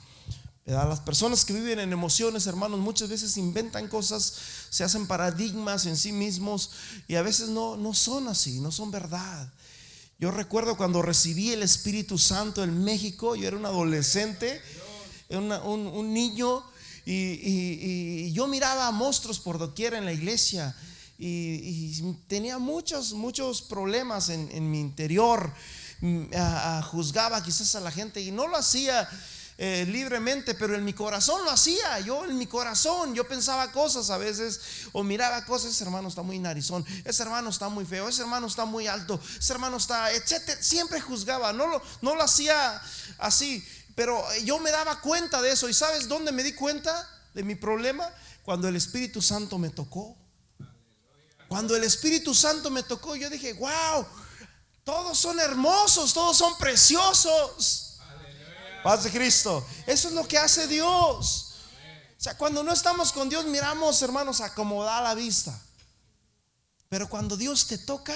Las 0.66 1.00
personas 1.00 1.44
que 1.44 1.52
viven 1.52 1.80
en 1.80 1.92
emociones, 1.92 2.46
hermanos, 2.46 2.78
muchas 2.78 3.08
veces 3.08 3.36
inventan 3.36 3.88
cosas, 3.88 4.34
se 4.70 4.84
hacen 4.84 5.06
paradigmas 5.06 5.86
en 5.86 5.96
sí 5.96 6.12
mismos 6.12 6.70
y 7.08 7.16
a 7.16 7.22
veces 7.22 7.48
no, 7.48 7.76
no 7.76 7.92
son 7.92 8.28
así, 8.28 8.60
no 8.60 8.70
son 8.70 8.90
verdad. 8.90 9.52
Yo 10.20 10.30
recuerdo 10.30 10.76
cuando 10.76 11.00
recibí 11.00 11.50
el 11.50 11.62
Espíritu 11.62 12.18
Santo 12.18 12.62
en 12.62 12.84
México, 12.84 13.36
yo 13.36 13.48
era 13.48 13.56
un 13.56 13.64
adolescente, 13.64 14.60
un, 15.30 16.12
niño, 16.12 16.62
y, 17.06 18.30
yo 18.32 18.46
miraba 18.46 18.90
monstruos 18.90 19.40
por 19.40 19.56
doquier 19.56 19.94
en 19.94 20.04
la 20.04 20.12
iglesia 20.12 20.76
y, 21.18 22.02
tenía 22.28 22.58
muchos, 22.58 23.14
muchos 23.14 23.62
problemas 23.62 24.28
en, 24.28 24.70
mi 24.70 24.80
interior. 24.80 25.54
Mm, 26.02 26.24
juzgaba 26.90 27.42
quizás 27.42 27.74
a 27.74 27.80
la 27.80 27.90
gente 27.90 28.20
y 28.20 28.30
no 28.30 28.46
lo 28.46 28.58
hacía 28.58 29.08
eh, 29.62 29.84
libremente, 29.86 30.54
pero 30.54 30.74
en 30.74 30.82
mi 30.86 30.94
corazón 30.94 31.44
lo 31.44 31.50
hacía. 31.50 32.00
Yo 32.00 32.24
en 32.24 32.38
mi 32.38 32.46
corazón, 32.46 33.14
yo 33.14 33.28
pensaba 33.28 33.70
cosas 33.72 34.08
a 34.08 34.16
veces 34.16 34.58
o 34.92 35.02
miraba 35.02 35.44
cosas. 35.44 35.72
Ese 35.72 35.84
hermano 35.84 36.08
está 36.08 36.22
muy 36.22 36.38
narizón, 36.38 36.82
ese 37.04 37.22
hermano 37.22 37.50
está 37.50 37.68
muy 37.68 37.84
feo, 37.84 38.08
ese 38.08 38.22
hermano 38.22 38.46
está 38.46 38.64
muy 38.64 38.86
alto, 38.86 39.20
ese 39.38 39.52
hermano 39.52 39.76
está, 39.76 40.12
etcétera. 40.12 40.62
Siempre 40.62 40.98
juzgaba, 40.98 41.52
no 41.52 41.66
lo, 41.66 41.82
no 42.00 42.14
lo 42.14 42.22
hacía 42.22 42.80
así, 43.18 43.62
pero 43.94 44.24
yo 44.44 44.58
me 44.60 44.70
daba 44.70 44.98
cuenta 45.02 45.42
de 45.42 45.52
eso. 45.52 45.68
¿Y 45.68 45.74
sabes 45.74 46.08
dónde 46.08 46.32
me 46.32 46.42
di 46.42 46.54
cuenta 46.54 47.06
de 47.34 47.42
mi 47.42 47.54
problema? 47.54 48.08
Cuando 48.42 48.66
el 48.66 48.76
Espíritu 48.76 49.20
Santo 49.20 49.58
me 49.58 49.68
tocó. 49.68 50.16
Cuando 51.48 51.76
el 51.76 51.84
Espíritu 51.84 52.34
Santo 52.34 52.70
me 52.70 52.82
tocó, 52.82 53.14
yo 53.14 53.28
dije, 53.28 53.52
wow, 53.52 54.06
todos 54.84 55.18
son 55.18 55.38
hermosos, 55.38 56.14
todos 56.14 56.38
son 56.38 56.56
preciosos. 56.56 57.89
Paz 58.82 59.04
de 59.04 59.10
Cristo. 59.10 59.66
Eso 59.86 60.08
es 60.08 60.14
lo 60.14 60.26
que 60.26 60.38
hace 60.38 60.66
Dios. 60.66 61.54
O 62.18 62.22
sea, 62.22 62.36
cuando 62.36 62.62
no 62.62 62.72
estamos 62.72 63.12
con 63.12 63.28
Dios, 63.28 63.44
miramos, 63.46 64.00
hermanos, 64.02 64.40
acomodar 64.40 65.02
la 65.02 65.14
vista. 65.14 65.58
Pero 66.88 67.08
cuando 67.08 67.36
Dios 67.36 67.66
te 67.66 67.78
toca, 67.78 68.14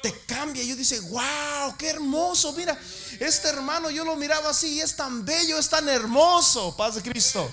te 0.00 0.12
cambia. 0.26 0.62
Yo 0.64 0.76
dice, 0.76 1.00
wow, 1.00 1.76
qué 1.76 1.90
hermoso. 1.90 2.52
Mira, 2.52 2.78
este 3.20 3.48
hermano 3.48 3.90
yo 3.90 4.04
lo 4.04 4.16
miraba 4.16 4.50
así 4.50 4.74
y 4.74 4.80
es 4.80 4.96
tan 4.96 5.24
bello, 5.24 5.58
es 5.58 5.68
tan 5.68 5.88
hermoso. 5.88 6.76
Paz 6.76 6.94
de 6.94 7.02
Cristo. 7.02 7.50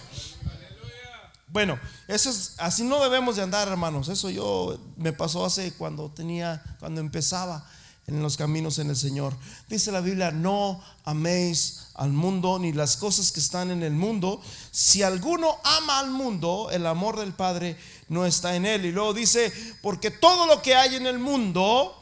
Bueno, 1.48 1.77
eso 2.08 2.30
es, 2.30 2.53
así 2.58 2.84
no 2.84 3.01
debemos 3.01 3.36
de 3.36 3.41
andar, 3.41 3.68
hermanos. 3.68 4.08
Eso 4.08 4.30
yo 4.30 4.80
me 4.96 5.12
pasó 5.12 5.46
hace 5.46 5.74
cuando 5.74 6.10
tenía, 6.12 6.63
cuando 6.80 7.01
empezaba 7.01 7.70
en 8.08 8.22
los 8.22 8.38
caminos 8.38 8.79
en 8.79 8.89
el 8.89 8.98
Señor. 8.98 9.36
Dice 9.70 9.91
la 9.91 10.01
Biblia, 10.01 10.31
no 10.31 10.84
améis 11.05 11.88
al 11.96 12.12
mundo 12.12 12.60
ni 12.60 12.74
las 12.74 12.98
cosas 12.98 13.31
que 13.31 13.39
están 13.39 13.72
en 13.72 13.84
el 13.84 13.93
mundo. 13.93 14.41
Si 14.72 15.03
alguno 15.03 15.58
ama 15.63 16.00
al 16.00 16.12
mundo, 16.12 16.70
el 16.72 16.86
amor 16.88 17.20
del 17.20 17.34
Padre 17.34 17.77
no 18.10 18.25
está 18.25 18.55
en 18.55 18.65
él. 18.65 18.86
Y 18.86 18.91
luego 18.91 19.13
dice, 19.13 19.53
porque 19.81 20.12
todo 20.12 20.46
lo 20.46 20.62
que 20.62 20.75
hay 20.75 20.96
en 20.96 21.08
el 21.08 21.20
mundo, 21.20 21.96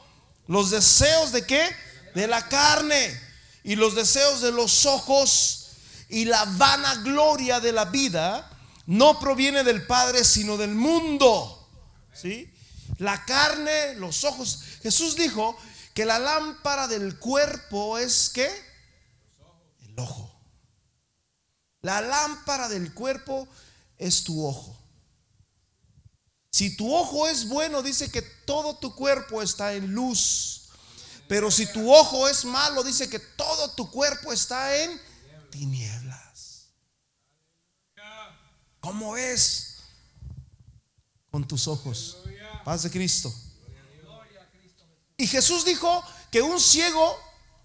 los 0.48 0.72
deseos 0.72 1.32
de 1.32 1.46
qué? 1.46 1.64
De 2.16 2.28
la 2.28 2.48
carne 2.48 3.20
y 3.64 3.76
los 3.76 3.94
deseos 3.96 4.42
de 4.42 4.52
los 4.52 4.86
ojos 4.86 5.68
y 6.10 6.26
la 6.26 6.44
vanagloria 6.46 7.60
de 7.60 7.72
la 7.72 7.86
vida 7.86 8.50
no 8.88 9.20
proviene 9.20 9.64
del 9.64 9.86
Padre, 9.86 10.24
sino 10.24 10.58
del 10.58 10.74
mundo. 10.74 11.68
¿Sí? 12.14 12.52
La 12.98 13.24
carne, 13.26 13.94
los 13.96 14.24
ojos. 14.24 14.62
Jesús 14.82 15.16
dijo 15.16 15.56
que 16.00 16.06
la 16.06 16.18
lámpara 16.18 16.88
del 16.88 17.20
cuerpo 17.20 17.98
es 17.98 18.30
¿qué? 18.30 18.50
El 19.82 20.00
ojo. 20.00 20.34
La 21.82 22.00
lámpara 22.00 22.70
del 22.70 22.94
cuerpo 22.94 23.46
es 23.98 24.24
tu 24.24 24.48
ojo. 24.48 24.82
Si 26.52 26.78
tu 26.78 26.96
ojo 26.96 27.28
es 27.28 27.50
bueno, 27.50 27.82
dice 27.82 28.10
que 28.10 28.22
todo 28.22 28.78
tu 28.78 28.96
cuerpo 28.96 29.42
está 29.42 29.74
en 29.74 29.94
luz. 29.94 30.70
Pero 31.28 31.52
si 31.52 31.70
tu 31.74 31.94
ojo 31.94 32.30
es 32.30 32.46
malo, 32.46 32.82
dice 32.82 33.10
que 33.10 33.20
todo 33.20 33.72
tu 33.72 33.92
cuerpo 33.92 34.32
está 34.32 34.82
en 34.82 35.02
tinieblas. 35.52 36.70
¿Cómo 38.80 39.18
es? 39.18 39.80
Con 41.30 41.46
tus 41.46 41.68
ojos. 41.68 42.20
Paz 42.64 42.84
de 42.84 42.90
Cristo. 42.90 43.34
Y 45.20 45.28
Jesús 45.28 45.66
dijo 45.66 46.02
que 46.32 46.42
un 46.42 46.62
ciego 46.62 47.14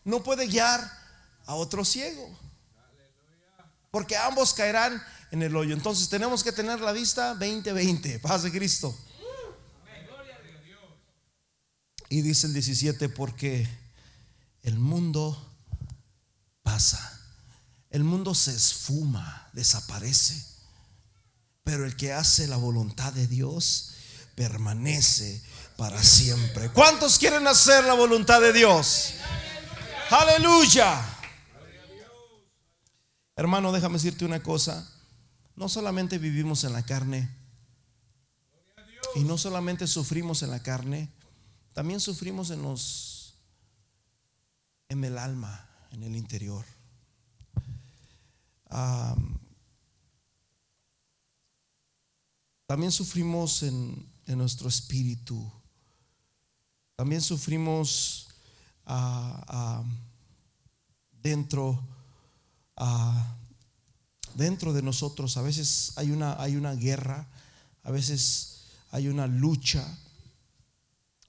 no 0.02 0.25
puede 0.25 0.49
guiar 0.49 0.80
a 1.46 1.54
otro 1.54 1.84
ciego. 1.84 2.28
Porque 3.92 4.16
ambos 4.16 4.52
caerán 4.52 5.00
en 5.30 5.40
el 5.40 5.54
hoyo. 5.54 5.73
Entonces 5.73 6.08
tenemos 6.08 6.42
que 6.42 6.50
tener 6.50 6.80
la 6.80 6.90
vista 6.90 7.37
20-20. 7.37 8.20
Paz 8.20 8.42
de 8.42 8.50
Cristo. 8.50 8.92
Y 12.08 12.23
dice 12.23 12.49
el 12.49 12.54
17, 12.54 13.08
porque 13.11 13.68
el 14.62 14.76
mundo 14.76 15.40
pasa. 16.64 17.20
El 17.90 18.02
mundo 18.02 18.34
se 18.34 18.50
esfuma, 18.50 19.49
desaparece. 19.52 20.44
Pero 21.62 21.87
el 21.87 21.94
que 21.94 22.12
hace 22.12 22.49
la 22.49 22.56
voluntad 22.56 23.12
de 23.12 23.28
Dios 23.28 23.94
permanece 24.35 25.43
para 25.76 26.03
siempre. 26.03 26.71
¿Cuántos 26.71 27.19
quieren 27.19 27.47
hacer 27.47 27.85
la 27.85 27.95
voluntad 27.95 28.41
de 28.41 28.53
Dios? 28.53 29.14
Aleluya. 30.11 31.00
Hermano, 33.37 33.73
déjame 33.73 33.95
decirte 33.95 34.25
una 34.25 34.43
cosa. 34.43 34.88
No 35.57 35.69
solamente 35.69 36.19
vivimos 36.19 36.64
en 36.64 36.73
la 36.73 36.85
carne 36.85 37.31
y 39.14 39.21
no 39.21 39.38
solamente 39.38 39.87
sufrimos 39.87 40.43
en 40.43 40.50
la 40.50 40.62
carne, 40.62 41.11
también 41.73 42.00
sufrimos 42.00 42.50
en 42.50 42.62
los 42.62 43.35
en 44.88 45.05
el 45.05 45.19
alma, 45.19 45.69
en 45.93 46.03
el 46.03 46.14
interior. 46.17 46.64
También 52.67 52.91
sufrimos 52.91 53.62
en, 53.62 54.13
nuestro 54.26 54.69
espíritu. 54.69 55.52
También 56.97 57.21
sufrimos 57.21 58.28
ah, 58.87 59.45
ah, 59.49 59.85
dentro, 61.23 61.83
ah, 62.76 63.37
dentro 64.35 64.73
de 64.73 64.83
nosotros. 64.83 65.37
A 65.37 65.43
veces 65.43 65.93
hay 65.97 66.11
una, 66.11 66.40
hay 66.40 66.57
una 66.57 66.75
guerra, 66.75 67.28
a 67.83 67.90
veces 67.90 68.66
hay 68.90 69.09
una 69.09 69.26
lucha, 69.26 69.85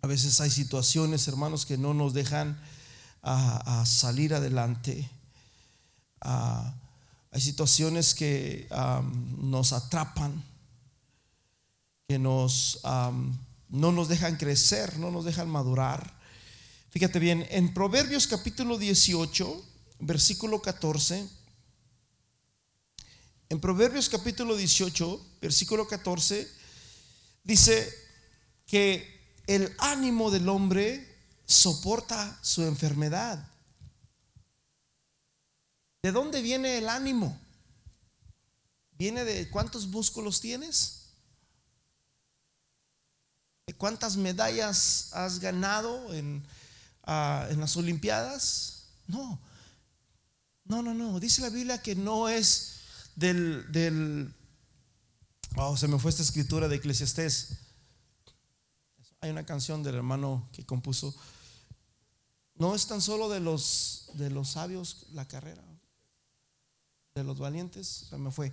a 0.01 0.07
veces 0.07 0.39
hay 0.39 0.51
situaciones, 0.51 1.27
hermanos, 1.27 1.65
que 1.65 1.77
no 1.77 1.93
nos 1.93 2.13
dejan 2.13 2.59
salir 3.85 4.35
adelante. 4.35 5.09
hay 6.21 7.41
situaciones 7.41 8.13
que 8.13 8.69
nos 9.39 9.73
atrapan 9.73 10.43
que 12.07 12.19
nos, 12.19 12.81
no 13.69 13.91
nos 13.91 14.07
dejan 14.07 14.37
crecer, 14.37 14.99
no 14.99 15.09
nos 15.09 15.25
dejan 15.25 15.49
madurar. 15.49 16.13
Fíjate 16.91 17.19
bien, 17.19 17.45
en 17.49 17.73
Proverbios 17.73 18.27
capítulo 18.27 18.77
18, 18.77 19.65
versículo 19.99 20.61
14, 20.61 21.27
en 23.49 23.59
Proverbios 23.59 24.09
capítulo 24.09 24.55
18, 24.55 25.37
versículo 25.41 25.87
14, 25.87 26.47
dice 27.43 27.93
que 28.67 29.39
el 29.47 29.75
ánimo 29.79 30.29
del 30.29 30.47
hombre 30.49 31.07
soporta 31.45 32.39
su 32.41 32.63
enfermedad. 32.63 33.51
¿De 36.03 36.11
dónde 36.11 36.43
viene 36.43 36.77
el 36.77 36.87
ánimo? 36.87 37.39
¿Viene 38.91 39.23
de 39.25 39.49
cuántos 39.49 39.87
músculos 39.87 40.39
tienes? 40.39 41.04
¿Cuántas 43.73 44.15
medallas 44.15 45.09
has 45.13 45.39
ganado 45.39 46.13
en, 46.13 46.45
ah, 47.03 47.47
en 47.49 47.59
las 47.59 47.75
Olimpiadas? 47.75 48.83
No, 49.07 49.39
no, 50.65 50.83
no, 50.83 50.93
no. 50.93 51.19
Dice 51.19 51.41
la 51.41 51.49
Biblia 51.49 51.81
que 51.81 51.95
no 51.95 52.29
es 52.29 52.75
del, 53.15 53.71
del 53.71 54.31
oh, 55.55 55.75
se 55.75 55.87
me 55.87 55.97
fue 55.97 56.11
esta 56.11 56.21
escritura 56.21 56.67
de 56.67 56.75
Eclesiastés. 56.75 57.57
Hay 59.21 59.31
una 59.31 59.47
canción 59.47 59.81
del 59.81 59.95
hermano 59.95 60.47
que 60.51 60.63
compuso. 60.63 61.15
No 62.53 62.75
es 62.75 62.85
tan 62.85 63.01
solo 63.01 63.29
de 63.29 63.39
los 63.39 64.11
de 64.13 64.29
los 64.29 64.49
sabios 64.49 65.07
la 65.11 65.27
carrera, 65.27 65.63
de 67.15 67.23
los 67.23 67.39
valientes, 67.39 68.05
se 68.09 68.17
me 68.17 68.29
fue. 68.29 68.51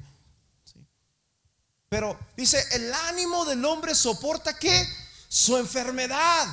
Pero 1.90 2.18
dice, 2.34 2.64
el 2.72 2.90
ánimo 2.94 3.44
del 3.44 3.62
hombre 3.66 3.94
soporta 3.94 4.58
que 4.58 5.01
su 5.32 5.56
enfermedad. 5.56 6.46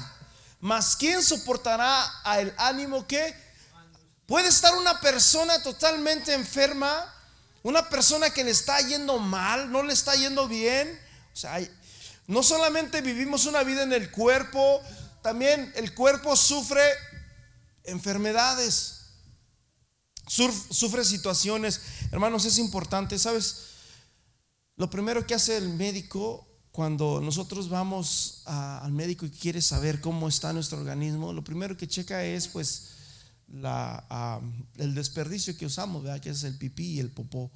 Mas 0.61 0.95
¿quién 0.95 1.21
soportará 1.21 2.09
a 2.23 2.39
el 2.39 2.53
ánimo 2.57 3.05
que 3.05 3.35
puede 4.25 4.47
estar 4.47 4.73
una 4.73 5.01
persona 5.01 5.61
totalmente 5.61 6.33
enferma, 6.33 7.13
una 7.61 7.89
persona 7.89 8.29
que 8.29 8.41
le 8.41 8.51
está 8.51 8.79
yendo 8.79 9.19
mal, 9.19 9.69
no 9.69 9.83
le 9.83 9.91
está 9.91 10.15
yendo 10.15 10.47
bien? 10.47 10.97
O 11.33 11.35
sea, 11.35 11.59
no 12.27 12.41
solamente 12.41 13.01
vivimos 13.01 13.45
una 13.47 13.63
vida 13.63 13.83
en 13.83 13.91
el 13.91 14.11
cuerpo, 14.11 14.81
también 15.21 15.73
el 15.75 15.93
cuerpo 15.93 16.37
sufre 16.37 16.81
enfermedades, 17.83 19.01
sufre 20.25 21.03
situaciones. 21.03 21.81
Hermanos, 22.13 22.45
es 22.45 22.57
importante, 22.59 23.19
¿sabes? 23.19 23.71
Lo 24.77 24.89
primero 24.89 25.27
que 25.27 25.35
hace 25.35 25.57
el 25.57 25.67
médico 25.67 26.48
cuando 26.79 27.19
nosotros 27.19 27.67
vamos 27.67 28.41
al 28.45 28.93
médico 28.93 29.25
y 29.25 29.29
quiere 29.29 29.61
saber 29.61 29.99
cómo 29.99 30.29
está 30.29 30.53
nuestro 30.53 30.77
organismo, 30.77 31.33
lo 31.33 31.43
primero 31.43 31.75
que 31.75 31.89
checa 31.89 32.23
es 32.23 32.47
pues 32.47 32.91
la, 33.51 34.41
el 34.77 34.95
desperdicio 34.95 35.57
que 35.57 35.65
usamos, 35.65 36.03
¿verdad? 36.03 36.21
que 36.21 36.29
es 36.29 36.41
el 36.45 36.57
pipí 36.57 36.91
y 36.91 36.99
el 37.01 37.09
popó. 37.09 37.51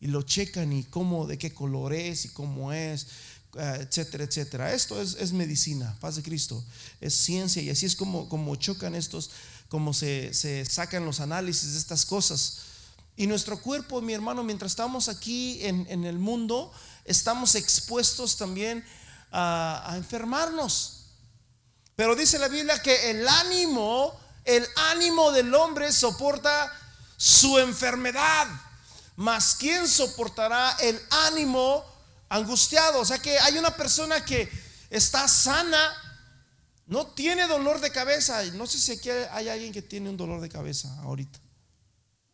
Y 0.00 0.06
lo 0.06 0.22
checan 0.22 0.72
y 0.72 0.82
cómo, 0.84 1.26
de 1.26 1.36
qué 1.36 1.52
color 1.52 1.92
es 1.92 2.24
y 2.24 2.28
cómo 2.30 2.72
es, 2.72 3.06
eh, 3.58 3.80
etcétera, 3.80 4.24
etcétera. 4.24 4.72
Esto 4.72 4.98
es, 4.98 5.18
es, 5.20 5.34
medicina, 5.34 5.94
paz 6.00 6.16
de 6.16 6.22
Cristo, 6.22 6.64
es 7.02 7.12
ciencia 7.12 7.60
y 7.60 7.68
así 7.68 7.84
es 7.84 7.94
como, 7.94 8.30
como 8.30 8.56
chocan 8.56 8.94
estos, 8.94 9.30
como 9.68 9.92
se, 9.92 10.32
se 10.32 10.64
sacan 10.64 11.04
los 11.04 11.20
análisis 11.20 11.72
de 11.72 11.78
estas 11.78 12.06
cosas. 12.06 12.60
Y 13.14 13.26
nuestro 13.26 13.60
cuerpo, 13.60 14.00
mi 14.00 14.14
hermano, 14.14 14.42
mientras 14.42 14.72
estamos 14.72 15.08
aquí 15.10 15.58
en, 15.60 15.86
en 15.90 16.04
el 16.04 16.18
mundo, 16.18 16.72
estamos 17.04 17.54
expuestos 17.54 18.36
también 18.36 18.84
a, 19.30 19.92
enfermarnos. 19.96 21.06
Pero 21.96 22.14
dice 22.14 22.38
la 22.38 22.48
Biblia 22.48 22.80
que 22.82 23.10
el 23.10 23.26
ánimo, 23.28 24.18
el 24.44 24.66
ánimo 24.90 25.30
del 25.32 25.54
hombre 25.54 25.92
soporta 25.92 26.72
su 27.16 27.58
enfermedad. 27.58 28.48
Mas 29.16 29.54
¿quién 29.54 29.86
soportará 29.86 30.76
el 30.80 31.00
ánimo 31.26 31.84
angustiado? 32.28 33.00
O 33.00 33.04
sea 33.04 33.18
que 33.18 33.38
hay 33.38 33.58
una 33.58 33.70
persona 33.76 34.24
que 34.24 34.50
está 34.90 35.28
sana, 35.28 35.92
no 36.86 37.06
tiene 37.08 37.46
dolor 37.46 37.80
de 37.80 37.90
cabeza. 37.90 38.42
No 38.54 38.66
sé 38.66 38.78
si 38.78 38.92
aquí 38.92 39.10
hay 39.10 39.48
alguien 39.48 39.72
que 39.72 39.82
tiene 39.82 40.10
un 40.10 40.16
dolor 40.16 40.40
de 40.40 40.48
cabeza 40.48 40.92
ahorita. 41.02 41.38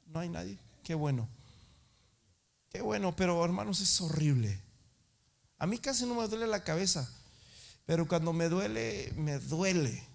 No 0.07 0.21
hay 0.21 0.29
nadie. 0.29 0.59
Qué 0.83 0.95
bueno. 0.95 1.29
Qué 2.71 2.81
bueno, 2.81 3.15
pero 3.15 3.45
hermanos, 3.45 3.81
es 3.81 4.01
horrible. 4.01 4.63
A 5.59 5.67
mí 5.67 5.79
casi 5.79 6.07
no 6.07 6.15
me 6.15 6.27
duele 6.27 6.47
la 6.47 6.65
cabeza. 6.65 7.09
Pero 7.85 8.07
cuando 8.07 8.33
me 8.33 8.49
duele, 8.49 9.13
me 9.17 9.39
duele. 9.39 10.07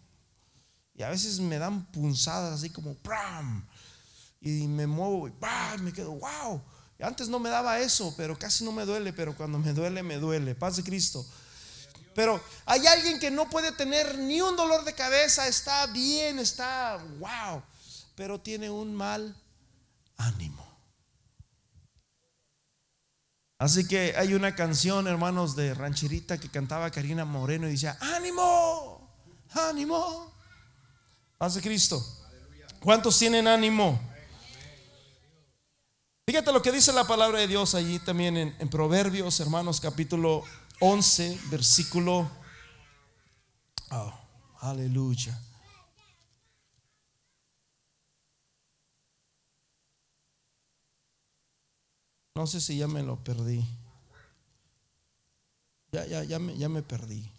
Y 0.96 1.04
a 1.04 1.10
veces 1.10 1.40
me 1.40 1.60
dan 1.60 1.86
punzadas 1.92 2.60
así 2.60 2.70
como 2.70 2.96
¡pram! 2.96 3.68
Y 4.40 4.68
me 4.68 4.88
muevo 4.88 5.28
y 5.28 5.82
me 5.82 5.92
quedo 5.92 6.12
¡wow! 6.12 6.64
Y 6.98 7.04
antes 7.04 7.28
no 7.28 7.40
me 7.40 7.50
daba 7.50 7.80
eso, 7.80 8.14
pero 8.16 8.40
casi 8.40 8.64
no 8.64 8.72
me 8.72 8.86
duele. 8.86 9.12
Pero 9.12 9.36
cuando 9.36 9.60
me 9.60 9.74
duele, 9.74 10.02
me 10.04 10.18
duele. 10.18 10.56
Paz 10.56 10.78
de 10.78 10.84
Cristo. 10.84 11.26
Pero 12.16 12.42
hay 12.66 12.88
alguien 12.88 13.20
que 13.20 13.30
no 13.30 13.50
puede 13.50 13.74
tener 13.74 14.18
ni 14.18 14.42
un 14.42 14.56
dolor 14.56 14.86
de 14.86 14.94
cabeza, 14.94 15.50
está 15.50 15.86
bien, 15.88 16.40
está 16.40 16.98
wow, 17.20 17.62
pero 18.16 18.40
tiene 18.40 18.70
un 18.70 18.96
mal 18.96 19.36
ánimo. 20.16 20.66
Así 23.66 23.88
que 23.88 24.14
hay 24.16 24.36
una 24.36 24.54
canción, 24.54 25.08
hermanos, 25.08 25.56
de 25.56 25.74
rancherita 25.74 26.38
que 26.38 26.52
cantaba 26.52 26.92
Karina 26.92 27.26
Moreno 27.26 27.68
y 27.68 27.72
decía, 27.72 27.98
ánimo, 28.00 29.10
ánimo. 29.50 30.32
Hace 31.40 31.64
Cristo. 31.64 32.00
¿Cuántos 32.80 33.18
tienen 33.18 33.48
ánimo? 33.48 34.00
Fíjate 36.28 36.54
lo 36.54 36.62
que 36.62 36.72
dice 36.72 36.94
la 36.94 37.08
palabra 37.08 37.40
de 37.40 37.48
Dios 37.48 37.74
allí 37.74 37.98
también 37.98 38.38
en, 38.38 38.70
Proverbios, 38.70 39.40
hermanos, 39.40 39.82
capítulo 39.82 40.44
11, 40.80 41.40
versículo... 41.50 42.30
Oh, 43.90 44.14
aleluya. 44.60 45.42
No 52.36 52.46
sé 52.46 52.60
si 52.60 52.78
ya 52.78 52.88
me 52.88 53.02
lo 53.02 53.16
perdí. 53.24 53.66
Ya, 55.94 56.06
ya, 56.06 56.24
ya 56.26 56.38
me, 56.38 56.58
ya 56.58 56.68
me 56.68 56.84
perdí. 56.84 57.32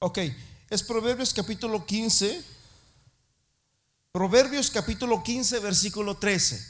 Ok, 0.00 0.18
es 0.68 0.82
Proverbios 0.82 1.32
capítulo 1.32 1.86
15. 1.86 2.44
Proverbios 4.12 4.70
capítulo 4.70 5.22
15, 5.22 5.58
versículo 5.60 6.18
13. 6.18 6.62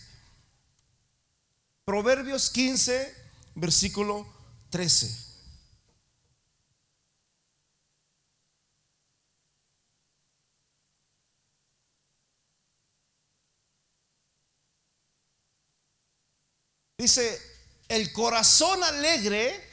Proverbios 1.84 2.50
15, 2.50 3.14
versículo 3.56 4.26
13. 4.70 5.27
Dice, 16.98 17.40
el 17.86 18.12
corazón 18.12 18.82
alegre, 18.82 19.64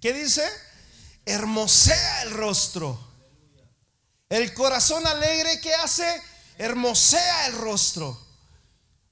¿qué 0.00 0.12
dice? 0.12 0.42
Hermosea 1.24 2.22
el 2.24 2.32
rostro. 2.32 2.98
El 4.28 4.52
corazón 4.52 5.06
alegre, 5.06 5.60
¿qué 5.60 5.72
hace? 5.74 6.20
Hermosea 6.58 7.46
el 7.46 7.52
rostro. 7.58 8.20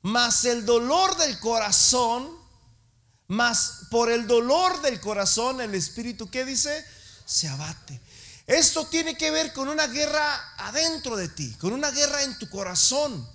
Mas 0.02 0.44
el 0.46 0.66
dolor 0.66 1.16
del 1.16 1.38
corazón, 1.38 2.28
mas 3.28 3.86
por 3.88 4.10
el 4.10 4.26
dolor 4.26 4.82
del 4.82 5.00
corazón, 5.00 5.60
el 5.60 5.76
espíritu, 5.76 6.28
¿qué 6.28 6.44
dice? 6.44 6.84
Se 7.24 7.46
abate. 7.46 8.00
Esto 8.48 8.84
tiene 8.88 9.16
que 9.16 9.30
ver 9.30 9.52
con 9.52 9.68
una 9.68 9.86
guerra 9.86 10.54
adentro 10.56 11.16
de 11.16 11.28
ti, 11.28 11.54
con 11.60 11.72
una 11.72 11.92
guerra 11.92 12.24
en 12.24 12.36
tu 12.36 12.50
corazón, 12.50 13.30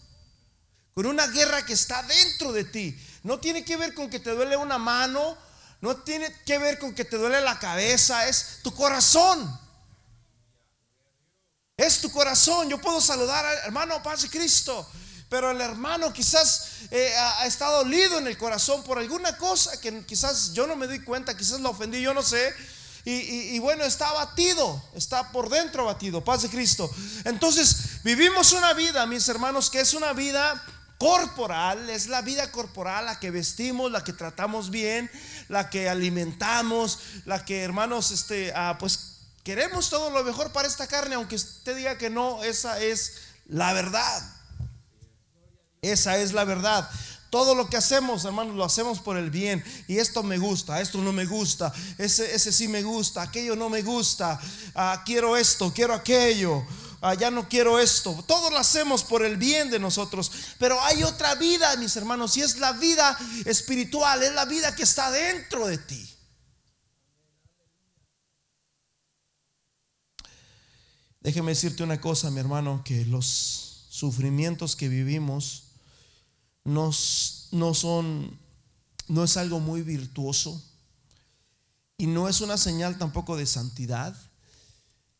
con 0.93 1.05
una 1.05 1.25
guerra 1.27 1.65
que 1.65 1.71
está 1.71 2.03
dentro 2.03 2.51
de 2.51 2.65
ti. 2.65 2.99
No 3.23 3.39
tiene 3.39 3.65
que 3.65 3.77
ver 3.77 3.93
con 3.93 4.09
que 4.09 4.19
te 4.19 4.31
duele 4.31 4.55
una 4.55 4.77
mano, 4.77 5.37
no 5.81 5.95
tiene 5.97 6.33
que 6.45 6.57
ver 6.57 6.79
con 6.79 6.93
que 6.93 7.05
te 7.05 7.17
duele 7.17 7.41
la 7.41 7.59
cabeza, 7.59 8.27
es 8.27 8.59
tu 8.63 8.73
corazón. 8.73 9.59
Es 11.77 12.01
tu 12.01 12.11
corazón. 12.11 12.69
Yo 12.69 12.79
puedo 12.81 12.99
saludar 12.99 13.45
al 13.45 13.57
hermano 13.59 14.03
Paz 14.03 14.23
de 14.23 14.29
Cristo, 14.29 14.85
pero 15.29 15.51
el 15.51 15.61
hermano 15.61 16.11
quizás 16.11 16.67
eh, 16.91 17.13
ha, 17.17 17.45
estado 17.45 17.83
dolido 17.83 18.17
en 18.17 18.27
el 18.27 18.37
corazón 18.37 18.83
por 18.83 18.99
alguna 18.99 19.37
cosa 19.37 19.79
que 19.79 20.05
quizás 20.05 20.53
yo 20.53 20.67
no 20.67 20.75
me 20.75 20.87
doy 20.87 21.01
cuenta, 21.03 21.37
quizás 21.37 21.61
lo 21.61 21.69
ofendí, 21.69 22.01
yo 22.01 22.13
no 22.13 22.21
sé. 22.21 22.53
Y, 23.05 23.55
y, 23.55 23.59
bueno, 23.59 23.85
está 23.85 24.09
abatido, 24.09 24.83
está 24.93 25.31
por 25.31 25.49
dentro 25.49 25.83
abatido, 25.83 26.23
paz 26.23 26.41
de 26.41 26.49
Cristo. 26.49 26.91
Entonces, 27.23 28.03
vivimos 28.03 28.51
una 28.51 28.73
vida, 28.73 29.05
mis 29.05 29.27
hermanos, 29.29 29.69
que 29.69 29.79
es 29.79 29.93
una 29.93 30.11
vida 30.11 30.61
corporal, 30.99 31.89
es 31.89 32.07
la 32.07 32.21
vida 32.21 32.51
corporal, 32.51 33.05
la 33.05 33.19
que 33.19 33.31
vestimos, 33.31 33.89
la 33.89 34.03
que 34.03 34.13
tratamos 34.13 34.69
bien, 34.69 35.09
la 35.47 35.69
que 35.69 35.89
alimentamos, 35.89 36.99
la 37.25 37.45
que 37.45 37.63
hermanos, 37.63 38.11
este, 38.11 38.51
ah, 38.53 38.75
pues 38.77 39.21
queremos 39.43 39.89
todo 39.89 40.09
lo 40.09 40.23
mejor 40.25 40.51
para 40.51 40.67
esta 40.67 40.87
carne, 40.87 41.15
aunque 41.15 41.37
usted 41.37 41.75
diga 41.77 41.97
que 41.97 42.09
no, 42.09 42.43
esa 42.43 42.81
es 42.81 43.13
la 43.47 43.71
verdad. 43.71 44.35
Esa 45.81 46.17
es 46.17 46.33
la 46.33 46.43
verdad. 46.43 46.89
Todo 47.29 47.55
lo 47.55 47.69
que 47.69 47.77
hacemos, 47.77 48.25
hermanos, 48.25 48.55
lo 48.55 48.65
hacemos 48.65 48.99
por 48.99 49.15
el 49.15 49.29
bien. 49.29 49.63
Y 49.87 49.99
esto 49.99 50.21
me 50.21 50.37
gusta, 50.37 50.81
esto 50.81 50.97
no 50.97 51.13
me 51.13 51.25
gusta, 51.25 51.71
ese, 51.97 52.35
ese 52.35 52.51
sí 52.51 52.67
me 52.67 52.83
gusta, 52.83 53.21
aquello 53.21 53.55
no 53.55 53.69
me 53.69 53.83
gusta, 53.83 54.37
ah, 54.75 55.01
quiero 55.05 55.37
esto, 55.37 55.71
quiero 55.73 55.93
aquello. 55.93 56.61
Ah, 57.01 57.13
ya 57.13 57.31
no 57.31 57.47
quiero 57.47 57.79
esto. 57.79 58.23
Todo 58.27 58.49
lo 58.49 58.57
hacemos 58.57 59.03
por 59.03 59.23
el 59.23 59.37
bien 59.37 59.69
de 59.69 59.79
nosotros. 59.79 60.31
Pero 60.57 60.81
hay 60.83 61.03
otra 61.03 61.35
vida, 61.35 61.75
mis 61.77 61.95
hermanos, 61.95 62.35
y 62.35 62.41
es 62.41 62.57
la 62.57 62.73
vida 62.73 63.17
espiritual, 63.45 64.21
es 64.23 64.33
la 64.33 64.45
vida 64.45 64.75
que 64.75 64.83
está 64.83 65.09
dentro 65.11 65.67
de 65.67 65.77
ti. 65.77 66.09
Déjeme 71.21 71.51
decirte 71.51 71.83
una 71.83 71.99
cosa, 72.01 72.31
mi 72.31 72.39
hermano, 72.39 72.81
que 72.83 73.05
los 73.05 73.85
sufrimientos 73.89 74.75
que 74.75 74.87
vivimos 74.87 75.63
no, 76.63 76.91
no 77.51 77.73
son, 77.73 78.39
no 79.07 79.23
es 79.23 79.37
algo 79.37 79.59
muy 79.59 79.81
virtuoso 79.81 80.61
y 81.97 82.07
no 82.07 82.29
es 82.29 82.39
una 82.41 82.57
señal 82.57 82.97
tampoco 82.97 83.35
de 83.35 83.45
santidad 83.45 84.15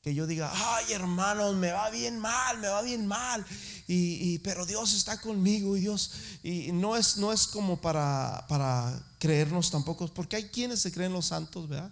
que 0.10 0.16
yo 0.16 0.26
diga, 0.26 0.52
ay 0.52 0.92
hermanos, 0.94 1.56
me 1.56 1.72
va 1.72 1.92
bien 1.92 2.18
mal, 2.18 2.58
me 2.58 2.68
va 2.68 2.82
bien 2.82 3.06
mal, 3.06 3.46
y, 3.88 4.40
pero 4.40 4.66
Dios 4.66 4.96
está 4.96 5.22
conmigo 5.22 5.78
y 5.78 5.82
Dios, 5.82 6.12
y 6.42 6.72
no 6.72 6.96
es, 6.96 7.18
no 7.18 7.32
es 7.32 7.46
como 7.46 7.80
para, 7.80 8.44
para 8.48 9.00
creernos 9.20 9.70
tampoco, 9.70 10.08
porque 10.08 10.38
hay 10.38 10.46
quienes 10.46 10.80
se 10.80 10.92
creen 10.92 11.14
los 11.14 11.28
santos, 11.28 11.70
¿verdad? 11.70 11.92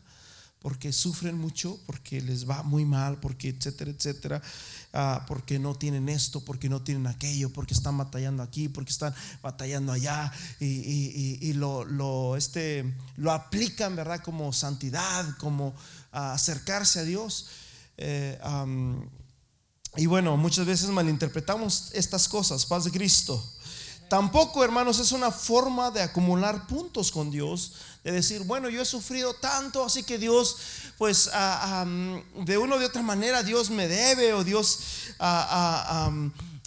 Porque 0.59 0.91
sufren 0.91 1.37
mucho, 1.37 1.79
porque 1.85 2.19
les 2.19 2.49
va 2.49 2.63
muy 2.63 2.85
mal, 2.85 3.19
porque 3.19 3.49
etcétera, 3.49 3.91
etcétera, 3.91 4.41
ah, 4.93 5.23
porque 5.27 5.59
no 5.59 5.75
tienen 5.75 6.09
esto, 6.09 6.43
porque 6.43 6.69
no 6.69 6.81
tienen 6.81 7.05
aquello, 7.05 7.53
porque 7.53 7.75
están 7.75 7.99
batallando 7.99 8.41
aquí, 8.41 8.67
porque 8.67 8.91
están 8.91 9.13
batallando 9.43 9.91
allá, 9.91 10.33
y, 10.59 11.37
y 11.39 11.53
lo, 11.53 11.85
lo, 11.85 12.35
este, 12.35 12.95
lo 13.15 13.31
aplican, 13.31 13.95
¿verdad? 13.95 14.23
Como 14.23 14.51
santidad, 14.53 15.37
como 15.37 15.75
ah, 16.11 16.33
acercarse 16.33 17.01
a 17.01 17.03
Dios. 17.03 17.45
Eh, 17.97 18.39
y 19.95 20.05
bueno, 20.05 20.37
muchas 20.37 20.65
veces 20.65 20.89
malinterpretamos 20.89 21.89
estas 21.93 22.29
cosas, 22.29 22.65
paz 22.65 22.83
de 22.83 22.91
Cristo. 22.91 23.43
Tampoco, 24.09 24.63
hermanos, 24.63 24.99
es 24.99 25.11
una 25.11 25.31
forma 25.31 25.91
de 25.91 26.01
acumular 26.01 26.65
puntos 26.67 27.11
con 27.11 27.29
Dios, 27.29 27.73
de 28.05 28.13
decir, 28.13 28.43
bueno, 28.43 28.69
yo 28.69 28.81
he 28.81 28.85
sufrido 28.85 29.33
tanto, 29.33 29.83
así 29.83 30.03
que 30.03 30.17
Dios, 30.17 30.57
pues, 30.97 31.25
de 31.25 32.57
una 32.57 32.75
o 32.75 32.79
de 32.79 32.85
otra 32.85 33.01
manera, 33.01 33.43
Dios 33.43 33.69
me 33.69 33.89
debe 33.89 34.33
o 34.33 34.45
Dios, 34.45 34.79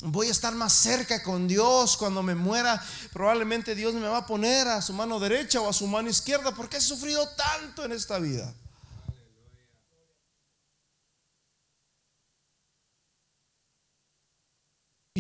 voy 0.03 0.27
a 0.27 0.31
estar 0.31 0.55
más 0.55 0.73
cerca 0.75 1.23
con 1.23 1.49
Dios 1.49 1.97
cuando 1.97 2.23
me 2.23 2.35
muera. 2.35 2.83
Probablemente 3.13 3.75
Dios 3.75 3.95
me 3.95 4.09
va 4.09 4.19
a 4.19 4.27
poner 4.27 4.69
a 4.69 4.83
su 4.83 4.93
mano 4.93 5.19
derecha 5.19 5.63
o 5.63 5.69
a 5.69 5.73
su 5.73 5.87
mano 5.87 6.11
izquierda 6.11 6.55
porque 6.55 6.77
he 6.77 6.81
sufrido 6.81 7.27
tanto 7.29 7.85
en 7.85 7.93
esta 7.93 8.19
vida. 8.19 8.53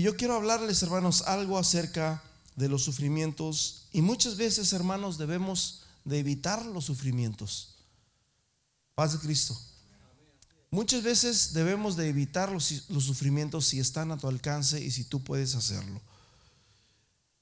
Y 0.00 0.02
yo 0.02 0.16
quiero 0.16 0.34
hablarles, 0.34 0.82
hermanos, 0.82 1.20
algo 1.26 1.58
acerca 1.58 2.22
de 2.56 2.70
los 2.70 2.84
sufrimientos. 2.84 3.88
Y 3.92 4.00
muchas 4.00 4.38
veces, 4.38 4.72
hermanos, 4.72 5.18
debemos 5.18 5.82
de 6.06 6.20
evitar 6.20 6.64
los 6.64 6.86
sufrimientos. 6.86 7.84
Paz 8.94 9.12
de 9.12 9.18
Cristo. 9.18 9.60
Muchas 10.70 11.02
veces 11.02 11.52
debemos 11.52 11.98
de 11.98 12.08
evitar 12.08 12.50
los, 12.50 12.64
sufrimientos 12.64 13.66
si 13.66 13.78
están 13.78 14.10
a 14.10 14.16
tu 14.16 14.26
alcance 14.26 14.82
y 14.82 14.90
si 14.90 15.04
tú 15.04 15.22
puedes 15.22 15.54
hacerlo. 15.54 16.00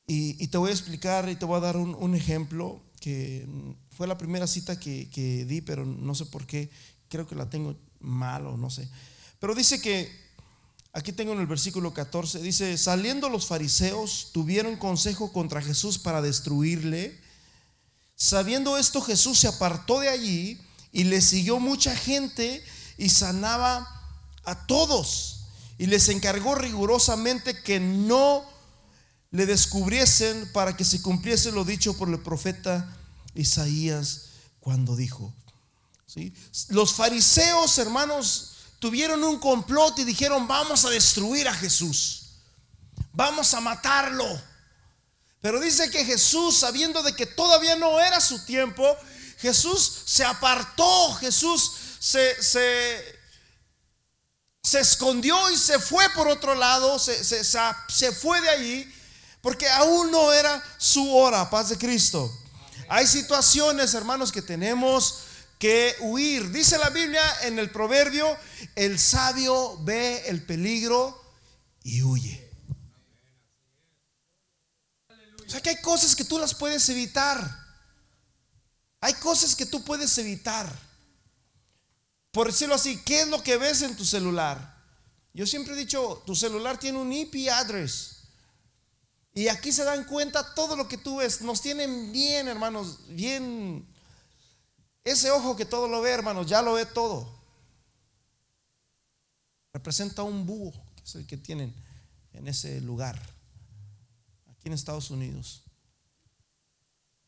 Y, 0.08 0.48
te 0.48 0.58
voy 0.58 0.70
a 0.70 0.74
explicar 0.74 1.28
y 1.28 1.36
te 1.36 1.44
voy 1.44 1.58
a 1.58 1.60
dar 1.60 1.76
un, 1.76 2.14
ejemplo 2.16 2.82
que 3.00 3.46
fue 3.90 4.08
la 4.08 4.18
primera 4.18 4.48
cita 4.48 4.80
que, 4.80 5.08
que 5.10 5.44
di, 5.44 5.60
pero 5.60 5.86
no 5.86 6.12
sé 6.16 6.26
por 6.26 6.44
qué, 6.44 6.70
creo 7.08 7.24
que 7.24 7.36
la 7.36 7.48
tengo 7.48 7.76
mal 8.00 8.48
o 8.48 8.56
no 8.56 8.68
sé. 8.68 8.88
Pero 9.38 9.54
dice 9.54 9.80
que 9.80 10.27
Aquí 10.92 11.12
tengo 11.12 11.32
en 11.32 11.40
el 11.40 11.46
versículo 11.46 11.92
14, 11.92 12.40
dice, 12.40 12.76
saliendo 12.78 13.28
los 13.28 13.46
fariseos 13.46 14.30
tuvieron 14.32 14.76
consejo 14.76 15.32
contra 15.32 15.62
Jesús 15.62 15.98
para 15.98 16.22
destruirle. 16.22 17.18
Sabiendo 18.16 18.78
esto, 18.78 19.00
Jesús 19.02 19.38
se 19.38 19.48
apartó 19.48 20.00
de 20.00 20.08
allí 20.08 20.60
y 20.90 21.04
le 21.04 21.20
siguió 21.20 21.60
mucha 21.60 21.94
gente 21.94 22.64
y 22.96 23.10
sanaba 23.10 23.86
a 24.44 24.66
todos. 24.66 25.44
Y 25.76 25.86
les 25.86 26.08
encargó 26.08 26.54
rigurosamente 26.54 27.62
que 27.62 27.78
no 27.78 28.44
le 29.30 29.46
descubriesen 29.46 30.50
para 30.52 30.76
que 30.76 30.84
se 30.84 31.02
cumpliese 31.02 31.52
lo 31.52 31.64
dicho 31.64 31.96
por 31.96 32.08
el 32.08 32.18
profeta 32.18 32.96
Isaías 33.34 34.30
cuando 34.58 34.96
dijo. 34.96 35.32
¿sí? 36.06 36.32
Los 36.70 36.94
fariseos, 36.94 37.78
hermanos, 37.78 38.57
tuvieron 38.78 39.22
un 39.24 39.38
complot 39.38 39.98
y 39.98 40.04
dijeron, 40.04 40.46
vamos 40.46 40.84
a 40.84 40.90
destruir 40.90 41.48
a 41.48 41.54
Jesús, 41.54 42.22
vamos 43.12 43.52
a 43.54 43.60
matarlo. 43.60 44.40
Pero 45.40 45.60
dice 45.60 45.90
que 45.90 46.04
Jesús, 46.04 46.58
sabiendo 46.58 47.02
de 47.02 47.14
que 47.14 47.26
todavía 47.26 47.76
no 47.76 48.00
era 48.00 48.20
su 48.20 48.44
tiempo, 48.44 48.96
Jesús 49.38 50.02
se 50.04 50.24
apartó, 50.24 51.14
Jesús 51.14 51.72
se, 52.00 52.42
se, 52.42 53.18
escondió 54.72 55.50
y 55.50 55.56
se 55.56 55.78
fue 55.78 56.08
por 56.10 56.26
otro 56.28 56.54
lado, 56.54 56.98
se, 56.98 57.22
se 57.24 58.12
fue 58.12 58.40
de 58.40 58.48
allí, 58.48 58.94
porque 59.40 59.68
aún 59.68 60.10
no 60.10 60.32
era 60.32 60.62
su 60.76 61.16
hora, 61.16 61.48
paz 61.48 61.68
de 61.68 61.78
Cristo. 61.78 62.36
Hay 62.88 63.06
situaciones, 63.06 63.94
hermanos, 63.94 64.32
que 64.32 64.42
tenemos 64.42 65.20
que 65.58 65.94
huir. 66.00 66.50
Dice 66.50 66.78
la 66.78 66.90
Biblia 66.90 67.22
en 67.42 67.58
el 67.58 67.70
proverbio, 67.70 68.36
el 68.74 68.98
sabio 68.98 69.78
ve 69.82 70.22
el 70.26 70.44
peligro 70.44 71.20
y 71.82 72.02
huye. 72.02 72.48
O 75.46 75.50
sea 75.50 75.60
que 75.60 75.70
hay 75.70 75.80
cosas 75.80 76.14
que 76.14 76.24
tú 76.24 76.38
las 76.38 76.54
puedes 76.54 76.88
evitar. 76.88 77.66
Hay 79.00 79.14
cosas 79.14 79.56
que 79.56 79.66
tú 79.66 79.84
puedes 79.84 80.16
evitar. 80.18 80.70
Por 82.30 82.48
decirlo 82.48 82.74
así, 82.74 82.98
¿qué 83.04 83.22
es 83.22 83.28
lo 83.28 83.42
que 83.42 83.56
ves 83.56 83.82
en 83.82 83.96
tu 83.96 84.04
celular? 84.04 84.76
Yo 85.32 85.46
siempre 85.46 85.74
he 85.74 85.76
dicho, 85.76 86.22
tu 86.26 86.34
celular 86.34 86.78
tiene 86.78 86.98
un 86.98 87.12
IP 87.12 87.48
address. 87.50 88.16
Y 89.34 89.48
aquí 89.48 89.72
se 89.72 89.84
dan 89.84 90.04
cuenta 90.04 90.54
todo 90.54 90.76
lo 90.76 90.88
que 90.88 90.98
tú 90.98 91.18
ves. 91.18 91.40
Nos 91.40 91.62
tienen 91.62 92.12
bien, 92.12 92.48
hermanos, 92.48 92.98
bien 93.08 93.86
ese 95.04 95.30
ojo 95.30 95.56
que 95.56 95.64
todo 95.64 95.88
lo 95.88 96.00
ve, 96.00 96.10
hermanos, 96.10 96.46
ya 96.46 96.62
lo 96.62 96.74
ve 96.74 96.86
todo. 96.86 97.38
Representa 99.72 100.22
un 100.22 100.46
búho, 100.46 100.72
que 100.96 101.04
es 101.04 101.14
el 101.14 101.26
que 101.26 101.36
tienen 101.36 101.74
en 102.32 102.48
ese 102.48 102.80
lugar, 102.80 103.20
aquí 104.48 104.68
en 104.68 104.72
Estados 104.72 105.10
Unidos. 105.10 105.62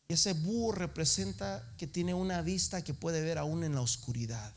Y 0.09 0.15
ese 0.15 0.33
búho 0.33 0.73
representa 0.73 1.75
que 1.79 1.87
tiene 1.87 2.15
una 2.15 2.43
vista 2.43 2.83
que 2.83 2.95
puede 2.95 3.23
ver 3.23 3.39
aún 3.39 3.63
en 3.63 3.75
la 3.75 3.81
oscuridad. 3.81 4.53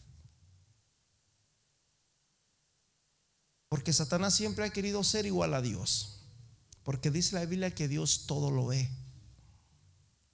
Porque 3.70 3.94
Satanás 3.94 4.36
siempre 4.36 4.66
ha 4.66 4.70
querido 4.70 5.04
ser 5.04 5.26
igual 5.26 5.54
a 5.54 5.62
Dios. 5.62 6.22
Porque 6.84 7.12
dice 7.12 7.36
la 7.36 7.46
Biblia 7.46 7.74
que 7.74 7.88
Dios 7.88 8.26
todo 8.28 8.52
lo 8.52 8.68
ve. 8.68 8.90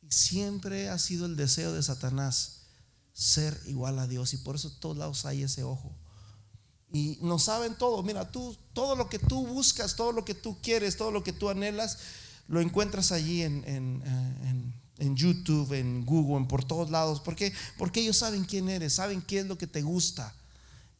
Y 0.01 0.11
siempre 0.11 0.89
ha 0.89 0.97
sido 0.97 1.25
el 1.25 1.35
deseo 1.35 1.73
de 1.73 1.83
Satanás 1.83 2.59
ser 3.13 3.60
igual 3.67 4.00
a 4.00 4.08
Dios. 4.08 4.34
Y 4.34 4.38
por 4.38 4.56
eso 4.56 4.72
todos 4.80 4.98
lados 4.98 5.26
hay 5.26 5.43
ese 5.43 5.63
ojo. 5.63 5.91
Y 6.91 7.19
no 7.22 7.38
saben 7.38 7.76
todo. 7.76 8.02
Mira, 8.04 8.32
tú, 8.32 8.58
todo 8.74 8.95
lo 8.95 9.10
que 9.10 9.19
tú 9.19 9.45
buscas, 9.45 9.95
todo 9.95 10.12
lo 10.12 10.26
que 10.26 10.34
tú 10.34 10.58
quieres, 10.62 10.98
todo 10.98 11.12
lo 11.12 11.24
que 11.24 11.34
tú 11.34 11.50
anhelas, 11.50 12.00
lo 12.48 12.62
encuentras 12.62 13.12
allí 13.12 13.43
en, 13.43 13.63
en, 13.67 14.02
eh, 14.04 14.74
en, 14.98 15.15
YouTube, 15.15 15.72
en 15.74 16.04
Google, 16.04 16.38
en 16.38 16.48
por 16.48 16.63
todos 16.63 16.89
lados. 16.89 17.19
¿Por 17.19 17.36
qué? 17.36 17.54
Porque 17.78 18.02
ellos 18.02 18.17
saben 18.17 18.43
quién 18.43 18.69
eres, 18.69 18.93
saben 18.93 19.22
qué 19.22 19.39
es 19.39 19.45
lo 19.45 19.58
que 19.58 19.67
te 19.67 19.84
gusta. 19.84 20.34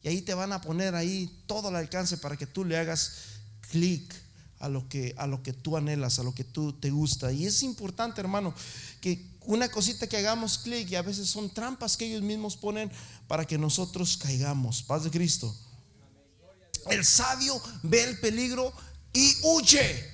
Y 0.02 0.08
ahí 0.08 0.22
te 0.22 0.32
van 0.32 0.52
a 0.52 0.60
poner 0.60 0.94
ahí 0.94 1.42
todo 1.46 1.68
el 1.68 1.76
alcance 1.76 2.16
para 2.18 2.36
que 2.36 2.46
tú 2.46 2.64
le 2.64 2.78
hagas 2.78 3.12
clic 3.70 4.14
a 4.60 4.68
lo 4.68 4.88
que 4.88 5.14
a 5.18 5.26
lo 5.26 5.42
que 5.42 5.52
tú 5.52 5.76
anhelas, 5.76 6.18
a 6.18 6.22
lo 6.22 6.34
que 6.34 6.44
tú 6.44 6.72
te 6.72 6.90
gusta. 6.90 7.32
Y 7.32 7.46
es 7.46 7.62
importante, 7.62 8.20
hermano, 8.20 8.54
que 9.00 9.29
una 9.46 9.68
cosita 9.68 10.06
que 10.06 10.16
hagamos 10.16 10.58
clic 10.58 10.90
y 10.90 10.96
a 10.96 11.02
veces 11.02 11.28
son 11.28 11.50
trampas 11.50 11.96
que 11.96 12.06
ellos 12.06 12.22
mismos 12.22 12.56
ponen 12.56 12.90
para 13.26 13.44
que 13.44 13.58
nosotros 13.58 14.16
caigamos. 14.16 14.82
Paz 14.82 15.04
de 15.04 15.10
Cristo. 15.10 15.54
El 16.88 17.04
sabio 17.04 17.60
ve 17.82 18.04
el 18.04 18.18
peligro 18.20 18.72
y 19.12 19.34
huye. 19.42 20.08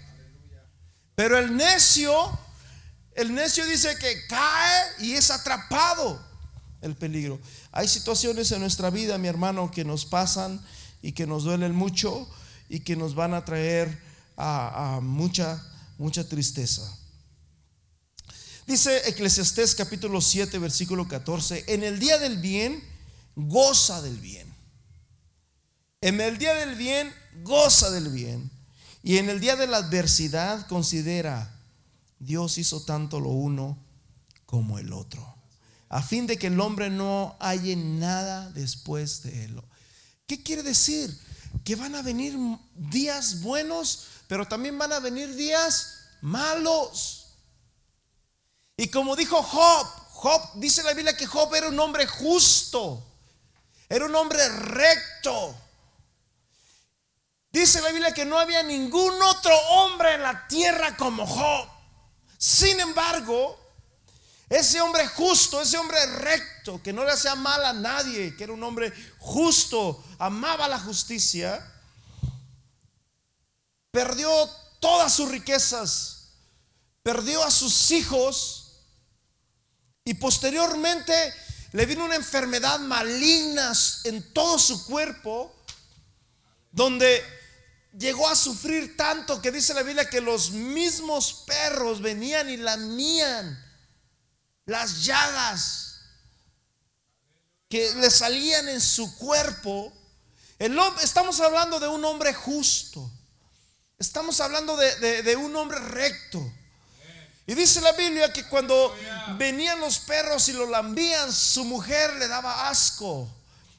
Pero 1.15 1.39
el 1.39 1.57
necio, 1.57 2.13
el 3.15 3.35
necio 3.35 3.65
dice 3.67 3.97
que 3.99 4.27
cae 4.27 4.85
y 5.01 5.13
es 5.13 5.31
atrapado 5.31 6.21
el 6.83 6.95
peligro. 6.95 7.41
Hay 7.73 7.89
situaciones 7.89 8.53
en 8.53 8.61
nuestra 8.61 8.91
vida, 8.91 9.19
mi 9.19 9.29
hermano, 9.29 9.71
que 9.71 9.85
nos 9.85 10.05
pasan 10.05 10.61
y 11.03 11.13
que 11.13 11.27
nos 11.27 11.45
duelen 11.45 11.75
mucho 11.75 12.29
y 12.69 12.81
que 12.81 12.97
nos 12.97 13.15
van 13.15 13.35
a 13.35 13.45
traer 13.45 13.99
a, 14.37 14.97
a 14.97 15.01
mucha, 15.01 15.63
mucha 15.99 16.29
tristeza. 16.29 16.83
Dice 18.67 19.09
Eclesiastés 19.09 19.77
capítulo 19.77 20.21
7, 20.21 20.59
versículo 20.59 21.07
14, 21.07 21.65
en 21.69 21.85
el 21.85 22.01
día 22.01 22.19
del 22.19 22.39
bien, 22.39 22.83
goza 23.37 24.03
del 24.03 24.17
bien. 24.19 24.53
En 26.01 26.21
el 26.21 26.37
día 26.37 26.53
del 26.55 26.75
bien, 26.75 27.15
goza 27.45 27.93
del 27.93 28.09
bien. 28.09 28.51
Y 29.05 29.19
en 29.19 29.31
el 29.31 29.39
día 29.39 29.55
de 29.55 29.69
la 29.69 29.77
adversidad, 29.77 30.67
considera, 30.67 31.61
Dios 32.19 32.59
hizo 32.59 32.85
tanto 32.85 33.21
lo 33.21 33.29
uno 33.29 33.79
como 34.47 34.81
el 34.81 34.93
otro. 34.93 35.25
A 35.89 36.03
fin 36.03 36.27
de 36.27 36.37
que 36.37 36.49
el 36.49 36.59
hombre 36.59 36.91
no 36.91 37.37
halle 37.39 37.77
nada 37.77 38.51
después 38.51 39.23
de 39.23 39.45
él. 39.45 39.63
¿Qué 40.27 40.43
quiere 40.43 40.65
decir? 40.65 41.17
Que 41.63 41.77
van 41.77 41.95
a 41.95 42.03
venir 42.03 42.37
días 42.75 43.43
buenos, 43.43 44.07
pero 44.27 44.45
también 44.45 44.77
van 44.77 44.93
a 44.93 44.99
venir 44.99 45.37
días 45.37 45.99
malos. 46.21 47.26
Y 48.77 48.89
como 48.89 49.17
dijo 49.17 49.43
Job, 49.43 49.87
Job 50.11 50.51
dice 50.55 50.83
la 50.83 50.93
Biblia 50.93 51.17
que 51.17 51.27
Job 51.27 51.55
era 51.55 51.69
un 51.69 51.81
hombre 51.81 52.07
justo, 52.07 53.03
era 53.89 54.05
un 54.05 54.15
hombre 54.15 54.47
recto. 54.49 55.55
Dice 57.51 57.81
la 57.81 57.91
Biblia 57.91 58.13
que 58.13 58.27
no 58.27 58.39
había 58.39 58.63
ningún 58.63 59.23
otro 59.23 59.57
hombre 59.71 60.15
en 60.15 60.23
la 60.23 60.47
tierra 60.47 60.95
como 60.97 61.27
Job. 61.27 61.69
Sin 62.37 62.79
embargo, 62.81 63.59
ese 64.49 64.81
hombre 64.81 65.09
justo, 65.09 65.63
ese 65.63 65.79
hombre 65.79 66.05
recto, 66.07 66.83
que 66.83 66.93
no 66.93 67.03
le 67.03 67.13
hacía 67.13 67.35
mal 67.35 67.65
a 67.65 67.73
nadie, 67.73 68.37
que 68.37 68.45
era 68.45 68.53
un 68.53 68.63
hombre 68.63 68.93
justo, 69.19 70.05
amaba 70.19 70.69
la 70.69 70.79
justicia, 70.79 71.65
perdió 73.91 74.31
todas 74.79 75.15
sus 75.15 75.31
riquezas, 75.31 76.29
perdió 77.03 77.43
a 77.43 77.51
sus 77.51 77.91
hijos 77.91 78.66
y 80.07 80.15
posteriormente 80.15 81.35
le 81.73 81.85
vino 81.85 82.05
una 82.05 82.15
enfermedad 82.15 82.79
maligna 82.79 83.73
en 84.05 84.33
todo 84.33 84.57
su 84.57 84.87
cuerpo, 84.87 85.53
donde 86.71 87.25
llegó 87.99 88.29
a 88.29 88.37
sufrir 88.37 88.97
tanto 88.97 89.43
que 89.43 89.51
dice 89.51 89.75
la 89.75 89.83
Biblia 89.83 90.09
que 90.09 90.21
los 90.21 90.53
mismos 90.53 91.43
perros 91.45 92.01
venían 92.01 92.49
y 92.49 92.57
lamían 92.57 93.61
las 94.65 95.05
llagas 95.05 96.03
que 97.69 97.93
le 97.97 98.09
salían 98.09 98.69
en 98.69 98.81
su 98.81 99.13
cuerpo. 99.17 99.93
El, 100.61 100.79
estamos 101.03 101.41
hablando 101.41 101.81
de 101.81 101.89
un 101.89 102.05
hombre 102.05 102.33
justo. 102.33 103.11
Estamos 103.99 104.41
hablando 104.41 104.77
de, 104.77 105.25
de 105.25 105.35
un 105.35 105.57
hombre 105.57 105.81
recto. 105.81 106.49
Y 107.47 107.55
dice 107.55 107.81
la 107.81 107.93
Biblia 107.93 108.33
que 108.33 108.45
cuando 108.49 108.93
venían 109.39 109.81
los 109.81 110.01
perros 110.01 110.49
y 110.49 110.53
lo 110.53 110.69
lambían, 110.69 111.33
su 111.33 111.65
mujer 111.65 112.17
le 112.17 112.27
daba 112.27 112.69
asco. 112.69 113.29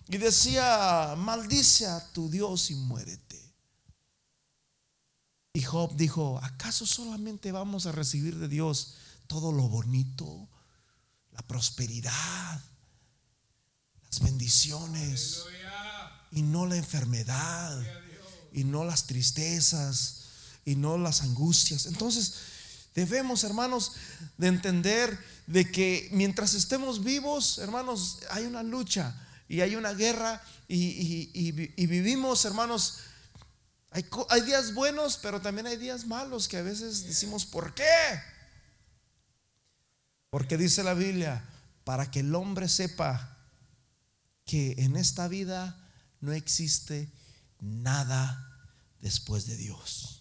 Y 0.08 0.18
decía, 0.18 1.16
maldice 1.18 1.86
a 1.86 2.06
tu 2.14 2.30
Dios 2.30 2.72
y 2.72 2.76
muérete. 2.76 3.28
Y 5.52 5.64
Job 5.64 5.96
dijo, 5.98 6.40
¿acaso 6.42 6.86
solamente 6.86 7.52
vamos 7.52 7.88
a 7.88 7.92
recibir 7.92 8.38
de 8.38 8.48
Dios 8.48 8.94
todo 9.26 9.52
lo 9.52 9.68
bonito, 9.68 10.48
la 11.32 11.42
prosperidad, 11.42 12.62
las 14.04 14.20
bendiciones, 14.22 15.44
y 16.32 16.42
no 16.42 16.68
la 16.68 16.78
enfermedad, 16.78 17.84
y 18.54 18.64
no 18.64 18.86
las 18.86 19.08
tristezas, 19.08 20.26
y 20.64 20.76
no 20.76 20.98
las 20.98 21.22
angustias? 21.22 21.88
Entonces, 21.88 22.36
debemos, 22.98 23.44
hermanos, 23.44 23.94
de 24.38 24.48
entender 24.48 25.18
de 25.46 25.72
que 25.72 26.10
mientras 26.12 26.56
estemos 26.56 27.04
vivos, 27.04 27.60
hermanos, 27.60 28.20
hay 28.32 28.46
una 28.46 28.64
lucha 28.64 29.16
y 29.48 29.62
hay 29.62 29.76
una 29.76 29.94
guerra 29.94 30.42
y, 30.68 31.32
y 31.34 31.86
vivimos, 31.88 32.44
hermanos, 32.44 33.02
hay, 34.30 34.42
días 34.42 34.74
buenos, 34.74 35.18
pero 35.18 35.42
también 35.42 35.66
hay 35.66 35.78
días 35.78 36.06
malos 36.06 36.48
que 36.48 36.58
a 36.58 36.62
veces 36.62 37.06
decimos, 37.06 37.46
¿por 37.46 37.74
qué? 37.74 37.84
Porque 40.30 40.58
dice 40.58 40.84
la 40.84 40.94
Biblia, 40.94 41.44
para 41.84 42.12
que 42.12 42.20
el 42.20 42.36
hombre 42.36 42.68
sepa 42.68 43.38
que 44.46 44.76
en 44.78 44.98
esta 44.98 45.28
vida 45.28 45.80
no 46.20 46.34
existe 46.34 47.10
nada 47.60 48.70
después 49.02 49.48
de 49.48 49.56
Dios. 49.56 50.17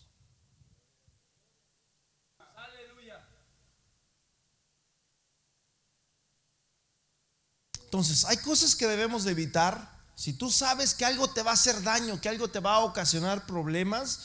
Entonces, 7.96 8.26
hay 8.26 8.36
cosas 8.36 8.76
que 8.76 8.86
debemos 8.86 9.24
de 9.24 9.30
evitar 9.32 9.96
si 10.14 10.34
tú 10.34 10.50
sabes 10.50 10.94
que 10.94 11.04
algo 11.04 11.30
te 11.30 11.42
va 11.42 11.52
a 11.52 11.54
hacer 11.54 11.82
daño, 11.82 12.20
que 12.20 12.28
algo 12.28 12.48
te 12.48 12.60
va 12.60 12.76
a 12.76 12.80
ocasionar 12.80 13.46
problemas, 13.46 14.20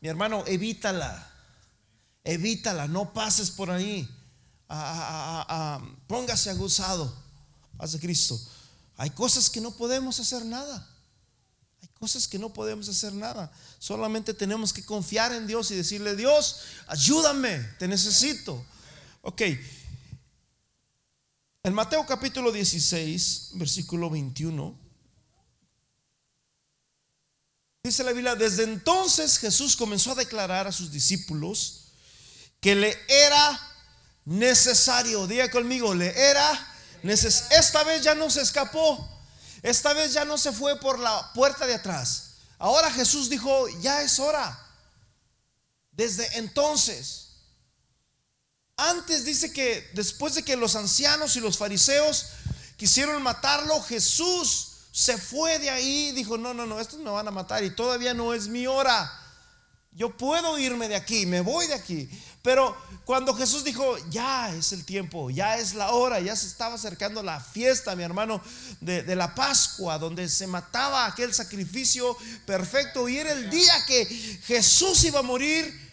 mi 0.00 0.08
hermano, 0.08 0.42
evítala. 0.46 1.30
Evítala, 2.24 2.88
no 2.88 3.12
pases 3.12 3.50
por 3.50 3.70
ahí. 3.70 4.08
póngase 6.06 6.48
aguzado. 6.48 7.14
Paz 7.76 7.92
de 7.92 8.00
Cristo. 8.00 8.40
Hay 8.96 9.10
cosas 9.10 9.50
que 9.50 9.60
no 9.60 9.70
podemos 9.70 10.18
hacer 10.18 10.44
nada. 10.44 10.88
Hay 11.82 11.88
cosas 11.98 12.26
que 12.26 12.38
no 12.38 12.54
podemos 12.54 12.88
hacer 12.88 13.12
nada. 13.12 13.52
Solamente 13.78 14.32
tenemos 14.32 14.72
que 14.72 14.84
confiar 14.84 15.32
en 15.32 15.46
Dios 15.46 15.70
y 15.70 15.76
decirle, 15.76 16.16
Dios, 16.16 16.60
ayúdame, 16.86 17.58
te 17.78 17.86
necesito. 17.86 18.64
Ok. 19.22 19.42
En 21.62 21.74
Mateo 21.74 22.06
capítulo 22.06 22.52
16, 22.52 23.50
versículo 23.54 24.08
21. 24.08 24.78
Dice 27.84 28.02
la 28.02 28.12
Biblia, 28.12 28.34
desde 28.34 28.62
entonces 28.62 29.38
Jesús 29.38 29.76
comenzó 29.76 30.12
a 30.12 30.14
declarar 30.14 30.66
a 30.66 30.72
sus 30.72 30.90
discípulos 30.90 31.92
que 32.60 32.74
le 32.74 32.96
era 33.08 33.60
necesario, 34.24 35.26
diga 35.26 35.50
conmigo, 35.50 35.94
le 35.94 36.18
era 36.18 36.74
necesario. 37.02 37.58
Esta 37.58 37.84
vez 37.84 38.02
ya 38.02 38.14
no 38.14 38.30
se 38.30 38.40
escapó, 38.40 39.06
esta 39.62 39.92
vez 39.92 40.14
ya 40.14 40.24
no 40.24 40.38
se 40.38 40.52
fue 40.52 40.80
por 40.80 40.98
la 40.98 41.30
puerta 41.34 41.66
de 41.66 41.74
atrás. 41.74 42.36
Ahora 42.58 42.90
Jesús 42.90 43.28
dijo, 43.28 43.68
ya 43.80 44.00
es 44.00 44.18
hora. 44.18 44.58
Desde 45.92 46.38
entonces, 46.38 47.29
antes 48.88 49.24
dice 49.24 49.52
que 49.52 49.90
después 49.92 50.34
de 50.34 50.42
que 50.42 50.56
los 50.56 50.74
ancianos 50.74 51.36
y 51.36 51.40
los 51.40 51.58
fariseos 51.58 52.26
quisieron 52.76 53.22
matarlo, 53.22 53.82
Jesús 53.82 54.68
se 54.90 55.18
fue 55.18 55.58
de 55.58 55.68
ahí, 55.68 56.12
dijo, 56.12 56.38
no, 56.38 56.54
no, 56.54 56.64
no, 56.64 56.80
estos 56.80 56.98
me 56.98 57.10
van 57.10 57.28
a 57.28 57.30
matar 57.30 57.62
y 57.62 57.70
todavía 57.70 58.14
no 58.14 58.32
es 58.32 58.48
mi 58.48 58.66
hora. 58.66 59.12
Yo 59.92 60.16
puedo 60.16 60.58
irme 60.58 60.88
de 60.88 60.96
aquí, 60.96 61.26
me 61.26 61.40
voy 61.42 61.66
de 61.66 61.74
aquí. 61.74 62.08
Pero 62.42 62.74
cuando 63.04 63.34
Jesús 63.34 63.64
dijo, 63.64 63.98
ya 64.08 64.50
es 64.54 64.72
el 64.72 64.86
tiempo, 64.86 65.28
ya 65.28 65.58
es 65.58 65.74
la 65.74 65.90
hora, 65.90 66.20
ya 66.20 66.34
se 66.34 66.46
estaba 66.46 66.76
acercando 66.76 67.22
la 67.22 67.38
fiesta, 67.38 67.94
mi 67.94 68.02
hermano, 68.02 68.40
de, 68.80 69.02
de, 69.02 69.14
la 69.14 69.34
Pascua, 69.34 69.98
donde 69.98 70.26
se 70.28 70.46
mataba 70.46 71.04
aquel 71.04 71.34
sacrificio 71.34 72.16
perfecto 72.46 73.08
y 73.10 73.18
era 73.18 73.32
el 73.32 73.50
día 73.50 73.74
que 73.86 74.06
Jesús 74.46 75.04
iba 75.04 75.18
a 75.18 75.22
morir 75.22 75.89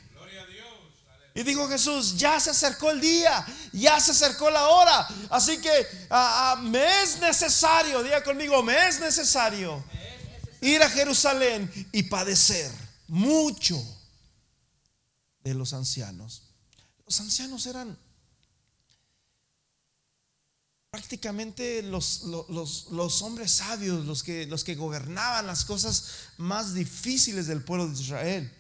y 1.38 1.43
dijo 1.43 1.69
Jesús, 1.69 2.17
ya 2.17 2.39
se 2.39 2.50
acercó 2.50 2.89
el 2.89 3.00
día, 3.00 3.45
ya 3.71 4.00
se 4.00 4.10
acercó 4.10 4.50
la 4.50 4.69
hora. 4.69 5.08
Así 5.30 5.62
que 5.62 5.69
ah, 6.10 6.56
ah, 6.58 6.62
me 6.63 7.04
es 7.04 7.19
necesario, 7.19 8.02
diga 8.02 8.23
conmigo, 8.23 8.63
me 8.63 8.88
es 8.88 9.00
necesario 9.00 9.86
ir 10.62 10.82
a 10.82 10.89
Jerusalén 10.89 11.71
y 11.91 12.02
padecer 12.02 12.71
mucho 13.08 13.80
de 15.43 15.54
los 15.54 15.73
ancianos. 15.73 16.41
Los 17.06 17.19
ancianos 17.21 17.67
eran 17.67 17.95
prácticamente 20.89 21.84
los, 21.84 22.23
hombres 23.21 23.52
sabios, 23.52 24.08
los 24.08 24.63
que 24.63 24.76
gobernaban 24.76 25.45
las 25.45 25.65
cosas 25.65 26.32
más 26.38 26.73
difíciles 26.73 27.45
del 27.45 27.63
pueblo 27.63 27.88
de 27.88 28.02
Israel. 28.02 28.52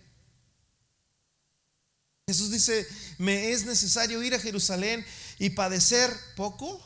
Jesús 2.29 2.51
dice, 2.51 2.85
me 3.19 3.51
es 3.51 3.63
necesario 3.63 4.21
ir 4.21 4.35
a 4.35 4.39
Jerusalén 4.39 5.05
y 5.39 5.51
padecer 5.51 6.13
poco, 6.35 6.85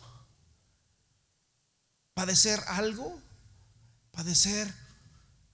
padecer 2.13 2.63
algo, 2.67 3.19
padecer 4.12 4.71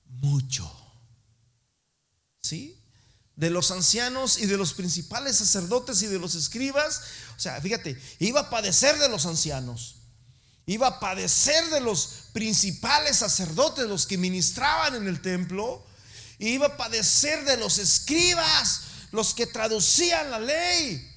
mucho. 0.10 0.70
¿Sí? 2.42 2.78
De 3.38 3.50
los 3.50 3.72
ancianos 3.72 4.40
y 4.40 4.46
de 4.46 4.58
los 4.58 4.74
principales 4.74 5.38
sacerdotes 5.38 6.02
y 6.02 6.08
de 6.08 6.20
los 6.20 6.36
escribas. 6.36 7.04
O 7.38 7.40
sea, 7.40 7.62
fíjate, 7.62 7.98
iba 8.20 8.42
a 8.42 8.50
padecer 8.50 8.98
de 9.00 9.08
los 9.08 9.26
ancianos. 9.26 10.00
Iba 10.66 10.88
a 10.88 11.00
padecer 11.00 11.70
de 11.70 11.80
los 11.80 12.10
principales 12.34 13.16
sacerdotes, 13.16 13.86
los 13.86 14.06
que 14.06 14.18
ministraban 14.18 14.96
en 14.96 15.08
el 15.08 15.22
templo. 15.22 15.86
Iba 16.40 16.68
a 16.68 16.78
padecer 16.78 17.46
de 17.46 17.56
los 17.56 17.78
escribas, 17.78 18.82
los 19.12 19.34
que 19.34 19.48
traducían 19.48 20.32
la 20.32 20.40
ley. 20.40 21.14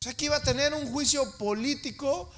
O 0.00 0.04
sea 0.04 0.14
que 0.14 0.24
iba 0.24 0.36
a 0.36 0.42
tener 0.42 0.74
un 0.74 0.90
juicio 0.90 1.30
político, 1.38 2.28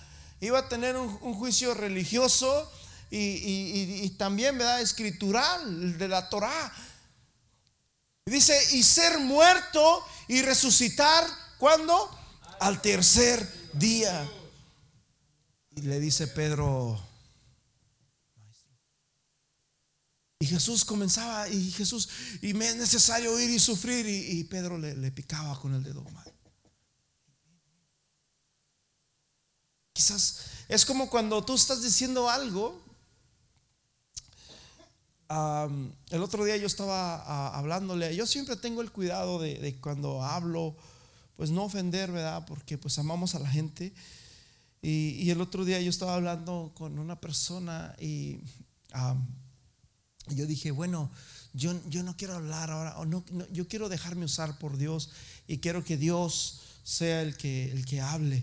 iba 0.41 0.59
a 0.59 0.69
tener 0.69 0.97
un, 0.97 1.35
juicio 1.35 1.73
religioso 1.73 2.71
y, 3.11 4.11
también, 4.19 4.59
¿verdad? 4.59 4.83
Escritural 4.83 5.97
de 5.97 6.09
la 6.09 6.29
Torah. 6.29 6.73
Dice, 8.27 8.59
y 8.73 8.83
ser 8.83 9.19
muerto 9.19 10.05
y 10.29 10.43
resucitar, 10.43 11.27
¿cuándo? 11.59 12.11
Al 12.61 12.83
tercer 12.83 13.47
día. 13.73 14.31
Y 15.77 15.83
le 15.83 16.01
dice 16.01 16.27
Pedro, 16.27 17.01
Y 20.45 20.47
Jesús 20.47 20.85
comenzaba, 20.85 21.49
y 21.49 21.71
Jesús, 21.71 22.07
y 22.43 22.53
me 22.53 22.69
es 22.69 22.77
necesario 22.77 23.41
ir 23.41 23.49
y 23.49 23.59
sufrir, 23.59 24.07
y, 24.07 24.45
Pedro 24.45 24.77
le, 24.77 25.11
picaba 25.11 25.59
con 25.59 25.73
el 25.73 25.83
dedo. 25.83 26.05
Quizás 29.95 30.45
es 30.69 30.85
como 30.85 31.09
cuando 31.09 31.43
tú 31.43 31.55
estás 31.55 31.83
diciendo 31.83 32.29
algo. 32.29 32.79
el 35.31 36.23
otro 36.23 36.45
día 36.45 36.59
yo 36.59 36.67
estaba 36.67 37.57
hablándole, 37.57 38.15
yo 38.15 38.27
siempre 38.27 38.57
tengo 38.57 38.83
el 38.83 38.93
cuidado 38.93 39.39
de, 39.39 39.79
cuando 39.81 40.23
hablo, 40.23 40.77
pues 41.37 41.49
no 41.49 41.65
ofender, 41.65 42.13
¿verdad? 42.13 42.45
Porque 42.47 42.77
pues 42.77 42.99
amamos 42.99 43.35
a 43.35 43.39
la 43.39 43.49
gente. 43.49 43.95
Y, 44.83 45.31
el 45.31 45.41
otro 45.41 45.65
día 45.65 45.81
yo 45.81 45.89
estaba 45.89 46.17
hablando 46.17 46.73
con 46.75 46.99
una 46.99 47.19
persona 47.19 47.97
y 47.99 48.41
yo 50.29 50.47
dije, 50.47 50.71
bueno, 50.71 51.11
yo, 51.53 51.73
yo 51.89 52.03
no 52.03 52.17
quiero 52.17 52.35
hablar 52.35 52.71
ahora, 52.71 52.97
no, 53.07 53.25
yo 53.53 53.69
quiero 53.69 53.89
dejarme 53.89 54.25
usar 54.25 54.59
por 54.59 54.77
Dios 54.77 55.11
y 55.47 55.59
quiero 55.59 55.85
que 55.85 55.97
Dios 55.97 56.61
sea 56.85 57.23
el 57.23 57.37
que, 57.37 57.71
el 57.71 57.85
que 57.85 58.01
hable. 58.01 58.43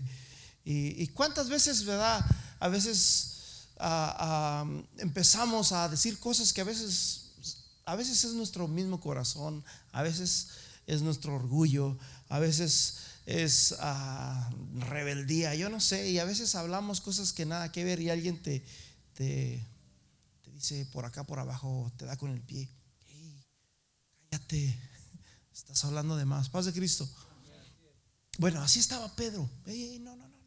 Y, 0.64 1.08
cuántas 1.08 1.48
veces, 1.48 1.84
¿verdad? 1.84 2.24
A 2.60 2.68
veces 2.68 3.68
empezamos 4.98 5.72
a 5.72 5.88
decir 5.88 6.18
cosas 6.20 6.52
que 6.52 6.60
a 6.60 6.64
veces, 6.64 7.32
a 7.84 7.96
veces 7.96 8.24
es 8.24 8.32
nuestro 8.34 8.68
mismo 8.68 9.00
corazón, 9.00 9.64
a 9.90 10.02
veces 10.02 10.48
es 10.86 11.02
nuestro 11.02 11.34
orgullo, 11.34 11.98
a 12.28 12.38
veces 12.38 12.98
es 13.26 13.74
ah, 13.80 14.50
rebeldía, 14.88 15.54
yo 15.54 15.68
no 15.68 15.80
sé, 15.80 16.10
y 16.10 16.18
a 16.18 16.24
veces 16.24 16.54
hablamos 16.54 17.00
cosas 17.00 17.32
que 17.32 17.46
nada 17.46 17.72
que 17.72 17.84
ver 17.84 18.00
y 18.00 18.10
alguien 18.10 18.40
te, 18.40 18.64
dice 20.62 20.86
por 20.86 21.04
acá, 21.04 21.24
por 21.24 21.40
abajo, 21.40 21.92
te 21.96 22.04
da 22.04 22.16
con 22.16 22.30
el 22.30 22.40
pie, 22.40 22.70
cállate, 24.30 24.78
estás 25.52 25.84
hablando 25.84 26.16
de 26.16 26.24
más, 26.24 26.48
paz 26.48 26.66
de 26.66 26.72
Cristo. 26.72 27.08
Bueno, 28.38 28.62
así 28.62 28.78
estaba 28.78 29.14
Pedro, 29.16 29.50
no, 29.66 30.16
no, 30.16 30.28
no, 30.28 30.28
no, 30.28 30.38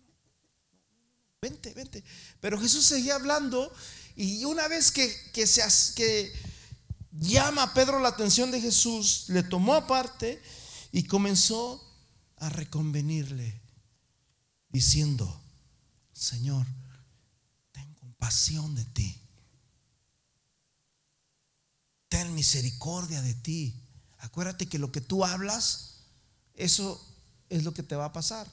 vente, 1.42 1.74
vente. 1.74 2.04
Pero 2.40 2.60
Jesús 2.60 2.86
seguía 2.86 3.16
hablando 3.16 3.72
y 4.16 4.46
una 4.46 4.68
vez 4.70 4.92
que, 4.92 5.14
que, 5.34 5.46
se, 5.46 5.62
que 5.96 6.32
llama 7.12 7.64
a 7.64 7.74
Pedro 7.74 8.00
la 8.00 8.10
atención 8.10 8.52
de 8.52 8.62
Jesús, 8.62 9.26
le 9.28 9.44
tomó 9.44 9.76
aparte 9.76 10.42
y 10.94 11.04
comenzó 11.04 11.84
a 12.38 12.50
reconvenirle, 12.50 13.62
diciendo, 14.70 15.44
Señor, 16.14 16.66
ten 17.74 17.94
compasión 17.96 18.74
de 18.76 18.86
ti. 18.86 19.25
Misericordia 22.36 23.22
de 23.22 23.34
ti. 23.34 23.82
Acuérdate 24.20 24.68
que 24.68 24.80
lo 24.80 24.92
que 24.92 25.02
tú 25.02 25.26
hablas, 25.26 26.02
eso 26.54 27.04
es 27.50 27.64
lo 27.64 27.74
que 27.74 27.84
te 27.84 27.96
va 27.96 28.06
a 28.06 28.14
pasar. 28.14 28.48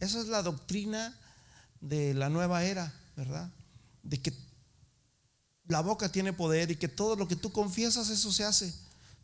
Esa 0.00 0.20
es 0.20 0.26
la 0.28 0.42
doctrina 0.42 1.18
de 1.80 2.14
la 2.14 2.28
nueva 2.28 2.64
era, 2.64 2.94
¿verdad? 3.16 3.50
De 4.02 4.20
que 4.20 4.32
la 5.66 5.80
boca 5.80 6.10
tiene 6.10 6.32
poder 6.32 6.70
y 6.70 6.76
que 6.76 6.88
todo 6.88 7.16
lo 7.16 7.28
que 7.28 7.36
tú 7.36 7.52
confiesas, 7.52 8.08
eso 8.08 8.32
se 8.32 8.44
hace. 8.44 8.74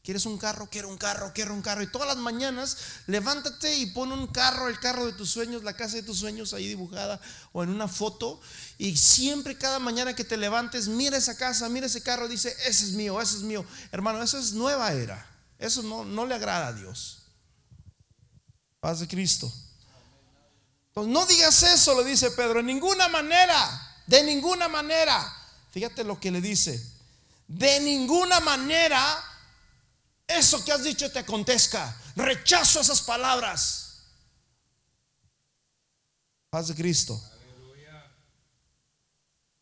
¿Quieres 0.05 0.27
un 0.27 0.37
carro? 0.37 0.69
Quiero 0.71 0.91
un 0.91 0.99
carro, 0.99 1.33
quiero 1.35 1.55
un 1.55 1.63
carro. 1.63 1.83
Y 1.83 1.87
todas 1.87 2.07
las 2.07 2.19
mañanas 2.19 2.77
levántate 3.07 3.75
y 3.79 3.87
pon 3.87 4.13
un 4.13 4.27
carro, 4.27 4.69
el 4.69 4.79
carro 4.79 5.07
de 5.07 5.15
tus 5.15 5.31
sueños, 5.31 5.65
la 5.65 5.75
casa 5.75 5.97
de 5.97 6.03
tus 6.03 6.19
sueños 6.19 6.53
ahí 6.53 6.69
dibujada 6.69 7.19
o 7.53 7.63
en 7.63 7.71
una 7.71 7.89
foto. 7.89 8.39
Y 8.77 8.99
siempre 8.99 9.57
cada 9.57 9.79
mañana 9.79 10.15
que 10.15 10.23
te 10.23 10.37
levantes, 10.37 10.89
mira 10.89 11.17
esa 11.17 11.39
casa, 11.39 11.71
mira 11.71 11.87
ese 11.87 12.03
carro, 12.03 12.29
dice, 12.29 12.55
ese 12.67 12.85
es 12.85 12.93
mío, 12.93 13.19
ese 13.19 13.37
es 13.37 13.43
mío. 13.45 13.65
Hermano, 13.93 14.23
eso 14.23 14.39
es 14.39 14.53
nueva 14.53 14.93
era. 14.93 15.27
Eso 15.59 15.83
no, 15.83 16.05
no 16.05 16.27
le 16.27 16.35
agrada 16.35 16.67
a 16.67 16.73
Dios. 16.75 17.23
Paz 18.81 19.01
de 19.01 19.09
Cristo. 19.09 19.51
Entonces, 20.89 21.15
no 21.15 21.25
digas 21.25 21.63
eso, 21.63 21.99
le 21.99 22.07
dice 22.07 22.31
Pedro, 22.33 22.61
en 22.61 22.67
ninguna 22.67 23.09
manera, 23.09 23.57
de 24.07 24.23
ninguna 24.23 24.69
manera. 24.69 25.35
Fíjate 25.71 26.05
lo 26.05 26.21
que 26.21 26.31
le 26.31 26.43
dice. 26.43 26.93
De 27.49 27.81
ninguna 27.81 28.41
manera 28.41 29.31
eso 30.27 30.65
que 30.65 30.73
has 30.73 30.83
dicho 30.83 31.11
te 31.11 31.19
acontezca. 31.19 31.97
Rechazo 32.17 32.81
esas 32.81 33.03
palabras. 33.03 34.05
Paz 36.51 36.69
de 36.69 36.75
Cristo. 36.75 37.21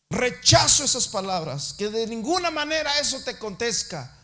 Rechazo 0.09 0.83
esas 0.83 1.07
palabras. 1.07 1.73
Que 1.73 1.89
de 1.89 2.07
ninguna 2.07 2.51
manera 2.51 2.99
eso 2.99 3.19
te 3.23 3.31
acontezca. 3.31 4.15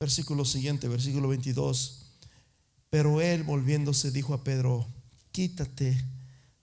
Versículo 0.00 0.44
siguiente, 0.44 0.88
versículo 0.88 1.28
22. 1.28 2.06
Pero 2.90 3.20
él 3.20 3.42
volviéndose 3.44 4.10
dijo 4.10 4.34
a 4.34 4.44
Pedro, 4.44 4.86
quítate 5.32 6.04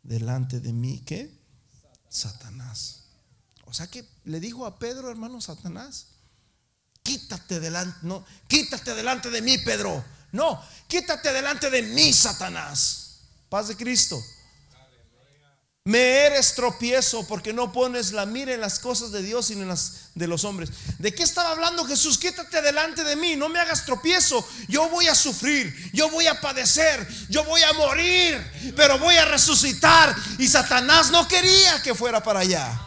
delante 0.04 0.60
de 0.60 0.74
mí, 0.74 1.02
¿qué? 1.06 1.38
Satanás. 2.10 3.06
O 3.66 3.74
sea 3.74 3.88
que 3.88 4.08
le 4.24 4.40
dijo 4.40 4.66
a 4.66 4.80
Pedro, 4.80 5.10
hermano, 5.10 5.42
Satanás, 5.42 6.15
quítate 7.06 7.60
delante, 7.60 8.00
no, 8.02 8.26
quítate 8.48 8.96
delante 8.96 9.30
de 9.30 9.42
mí, 9.42 9.60
Pedro. 9.60 10.04
No, 10.32 10.62
quítate 10.88 11.32
delante 11.32 11.70
de 11.70 11.84
mí, 11.84 12.12
Satanás. 12.12 13.20
Paz 13.48 13.70
de 13.70 13.78
Cristo. 13.78 14.22
Me 15.88 16.00
eres 16.26 16.56
tropiezo 16.56 17.28
porque 17.28 17.54
no 17.54 17.72
pones 17.72 18.12
la 18.12 18.26
mira 18.26 18.56
en 18.56 18.60
las 18.60 18.80
cosas 18.80 19.12
de 19.12 19.22
Dios 19.22 19.46
sino 19.46 19.62
en 19.62 19.68
las 19.68 20.10
de 20.16 20.26
los 20.26 20.44
hombres. 20.44 20.72
¿De 20.98 21.14
qué 21.14 21.22
estaba 21.22 21.52
hablando 21.52 21.86
Jesús? 21.86 22.18
Quítate 22.18 22.64
delante 22.64 23.04
de 23.04 23.16
mí, 23.16 23.36
no 23.36 23.50
me 23.50 23.60
hagas 23.60 23.86
tropiezo. 23.86 24.44
Yo 24.68 24.90
voy 24.90 25.08
a 25.08 25.14
sufrir, 25.14 25.92
yo 25.94 26.10
voy 26.10 26.26
a 26.26 26.42
padecer, 26.42 27.08
yo 27.30 27.44
voy 27.44 27.62
a 27.62 27.74
morir, 27.74 28.74
pero 28.76 28.98
voy 28.98 29.16
a 29.16 29.26
resucitar. 29.26 30.16
Y 30.40 30.48
Satanás 30.48 31.12
no 31.12 31.28
quería 31.28 31.80
que 31.84 31.94
fuera 31.94 32.24
para 32.24 32.40
allá. 32.40 32.85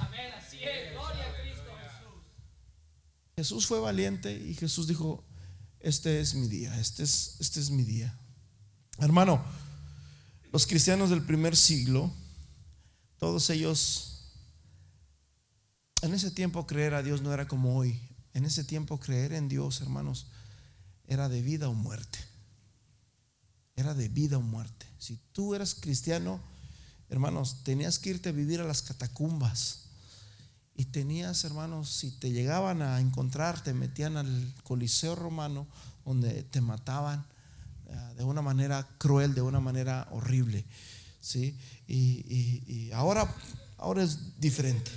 Jesús 3.38 3.68
fue 3.68 3.78
valiente 3.78 4.36
y 4.36 4.52
Jesús 4.54 4.88
dijo, 4.88 5.24
este 5.78 6.18
es 6.20 6.34
mi 6.34 6.48
día, 6.48 6.76
este 6.80 7.04
es, 7.04 7.36
este 7.38 7.60
es 7.60 7.70
mi 7.70 7.84
día. 7.84 8.18
Hermano, 8.98 9.40
los 10.50 10.66
cristianos 10.66 11.08
del 11.10 11.22
primer 11.22 11.56
siglo, 11.56 12.12
todos 13.16 13.48
ellos, 13.50 14.32
en 16.02 16.14
ese 16.14 16.32
tiempo 16.32 16.66
creer 16.66 16.94
a 16.94 17.04
Dios 17.04 17.22
no 17.22 17.32
era 17.32 17.46
como 17.46 17.76
hoy. 17.76 18.00
En 18.34 18.44
ese 18.44 18.64
tiempo 18.64 18.98
creer 18.98 19.32
en 19.32 19.48
Dios, 19.48 19.82
hermanos, 19.82 20.26
era 21.06 21.28
de 21.28 21.40
vida 21.40 21.68
o 21.68 21.74
muerte. 21.74 22.18
Era 23.76 23.94
de 23.94 24.08
vida 24.08 24.38
o 24.38 24.42
muerte. 24.42 24.84
Si 24.98 25.16
tú 25.30 25.54
eras 25.54 25.76
cristiano, 25.76 26.40
hermanos, 27.08 27.62
tenías 27.62 28.00
que 28.00 28.10
irte 28.10 28.30
a 28.30 28.32
vivir 28.32 28.58
a 28.60 28.64
las 28.64 28.82
catacumbas 28.82 29.87
y 30.78 30.84
tenías, 30.84 31.42
hermanos, 31.42 31.90
si 31.90 32.12
te 32.12 32.30
llegaban 32.30 32.82
a 32.82 33.00
encontrar, 33.00 33.60
te 33.64 33.74
metían 33.74 34.16
al 34.16 34.54
Coliseo 34.62 35.16
romano, 35.16 35.66
donde 36.04 36.44
te 36.44 36.60
mataban 36.60 37.26
eh, 37.88 38.14
de 38.16 38.22
una 38.22 38.42
manera 38.42 38.86
cruel, 38.96 39.34
de 39.34 39.42
una 39.42 39.58
manera 39.58 40.06
horrible. 40.12 40.64
¿sí? 41.20 41.58
Y, 41.88 42.92
ahora, 42.92 43.28
ahora 43.76 44.04
es 44.04 44.40
diferente. 44.40 44.88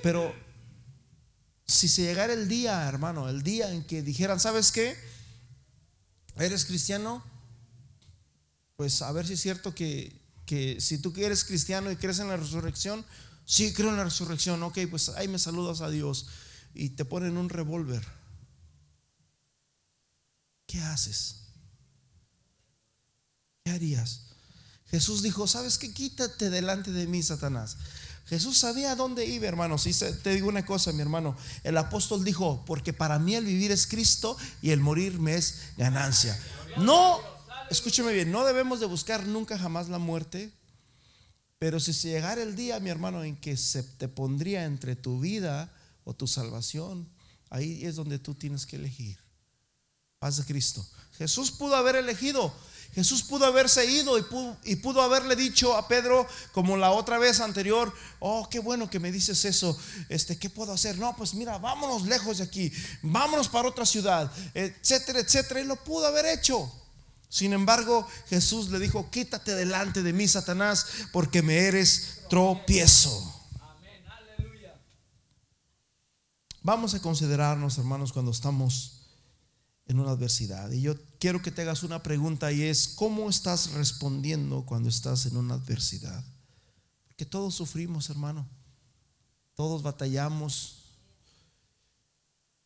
Pero 0.00 0.32
si 1.66 1.88
se 1.88 2.02
llegara 2.02 2.32
el 2.32 2.46
día, 2.46 2.86
hermano, 2.86 3.28
el 3.28 3.42
día 3.42 3.72
en 3.72 3.82
que 3.82 4.00
dijeran, 4.00 4.38
¿sabes 4.38 4.70
qué? 4.70 4.96
¿Eres 6.36 6.66
cristiano? 6.66 7.20
Pues 8.76 9.02
a 9.02 9.10
ver 9.10 9.26
si 9.26 9.32
es 9.32 9.40
cierto 9.40 9.74
que, 9.74 10.22
que 10.46 10.80
si 10.80 10.98
tú 10.98 11.12
eres 11.16 11.42
cristiano 11.42 11.90
y 11.90 11.96
crees 11.96 12.20
en 12.20 12.28
la 12.28 12.36
resurrección, 12.36 13.04
Sí, 13.50 13.72
creo 13.72 13.88
en 13.88 13.96
la 13.96 14.04
resurrección. 14.04 14.62
Ok, 14.62 14.78
pues 14.88 15.08
ahí 15.08 15.26
me 15.26 15.40
saludas 15.40 15.80
a 15.80 15.90
Dios 15.90 16.28
y 16.72 16.90
te 16.90 17.04
ponen 17.04 17.36
un 17.36 17.48
revólver. 17.48 18.06
¿Qué 20.66 20.80
haces? 20.80 21.48
¿Qué 23.64 23.72
harías? 23.72 24.26
Jesús 24.86 25.22
dijo, 25.22 25.48
¿sabes 25.48 25.78
qué? 25.78 25.92
Quítate 25.92 26.48
delante 26.48 26.92
de 26.92 27.08
mí, 27.08 27.24
Satanás. 27.24 27.76
Jesús 28.26 28.56
sabía 28.56 28.94
dónde 28.94 29.26
iba, 29.26 29.48
hermano. 29.48 29.78
Si 29.78 29.92
te 29.94 30.32
digo 30.32 30.48
una 30.48 30.64
cosa, 30.64 30.92
mi 30.92 31.02
hermano. 31.02 31.36
El 31.64 31.76
apóstol 31.76 32.22
dijo, 32.24 32.64
porque 32.64 32.92
para 32.92 33.18
mí 33.18 33.34
el 33.34 33.46
vivir 33.46 33.72
es 33.72 33.88
Cristo 33.88 34.36
y 34.62 34.70
el 34.70 34.78
morir 34.78 35.18
me 35.18 35.34
es 35.34 35.72
ganancia. 35.76 36.40
No, 36.76 37.18
escúcheme 37.68 38.12
bien, 38.12 38.30
no 38.30 38.44
debemos 38.44 38.78
de 38.78 38.86
buscar 38.86 39.26
nunca 39.26 39.58
jamás 39.58 39.88
la 39.88 39.98
muerte, 39.98 40.52
pero 41.60 41.78
si 41.78 41.92
se 41.92 42.08
llegara 42.08 42.42
el 42.42 42.56
día, 42.56 42.80
mi 42.80 42.88
hermano, 42.88 43.22
en 43.22 43.36
que 43.36 43.54
se 43.58 43.82
te 43.82 44.08
pondría 44.08 44.64
entre 44.64 44.96
tu 44.96 45.20
vida 45.20 45.70
o 46.04 46.14
tu 46.14 46.26
salvación, 46.26 47.06
ahí 47.50 47.84
es 47.84 47.96
donde 47.96 48.18
tú 48.18 48.34
tienes 48.34 48.64
que 48.64 48.76
elegir. 48.76 49.18
Paz 50.18 50.38
de 50.38 50.44
Cristo. 50.46 50.82
Jesús 51.18 51.50
pudo 51.50 51.76
haber 51.76 51.96
elegido. 51.96 52.50
Jesús 52.94 53.22
pudo 53.22 53.44
haberse 53.44 53.84
ido 53.84 54.16
y 54.64 54.76
pudo, 54.76 55.02
haberle 55.02 55.36
dicho 55.36 55.76
a 55.76 55.86
Pedro, 55.86 56.26
como 56.52 56.78
la 56.78 56.92
otra 56.92 57.18
vez 57.18 57.40
anterior, 57.40 57.92
oh, 58.20 58.48
qué 58.48 58.58
bueno 58.58 58.88
que 58.88 58.98
me 58.98 59.12
dices 59.12 59.44
eso, 59.44 59.78
este, 60.08 60.38
¿qué 60.38 60.48
puedo 60.48 60.72
hacer? 60.72 60.96
No, 60.96 61.14
pues 61.14 61.34
mira, 61.34 61.58
vámonos 61.58 62.04
lejos 62.06 62.38
de 62.38 62.44
aquí, 62.44 62.72
vámonos 63.02 63.50
para 63.50 63.68
otra 63.68 63.84
ciudad, 63.84 64.32
etcétera, 64.54 65.20
etcétera. 65.20 65.60
Y 65.60 65.64
lo 65.64 65.76
pudo 65.76 66.06
haber 66.06 66.24
hecho. 66.24 66.72
Sin 67.30 67.52
embargo, 67.52 68.06
Jesús 68.28 68.70
le 68.70 68.80
dijo, 68.80 69.08
quítate 69.08 69.54
delante 69.54 70.02
de 70.02 70.12
mí, 70.12 70.26
Satanás, 70.26 70.86
porque 71.12 71.42
me 71.42 71.58
eres 71.58 72.24
tropiezo. 72.28 73.36
Vamos 76.62 76.92
a 76.94 77.00
considerarnos, 77.00 77.78
hermanos, 77.78 78.12
cuando 78.12 78.32
estamos 78.32 79.12
en 79.86 80.00
una 80.00 80.10
adversidad. 80.10 80.72
Y 80.72 80.82
yo 80.82 80.96
quiero 81.20 81.40
que 81.40 81.52
te 81.52 81.62
hagas 81.62 81.84
una 81.84 82.02
pregunta 82.02 82.50
y 82.50 82.62
es, 82.62 82.88
¿cómo 82.88 83.30
estás 83.30 83.72
respondiendo 83.74 84.66
cuando 84.66 84.88
estás 84.88 85.24
en 85.26 85.36
una 85.36 85.54
adversidad? 85.54 86.24
Porque 87.06 87.26
todos 87.26 87.54
sufrimos, 87.54 88.10
hermano. 88.10 88.48
Todos 89.54 89.82
batallamos. 89.82 90.96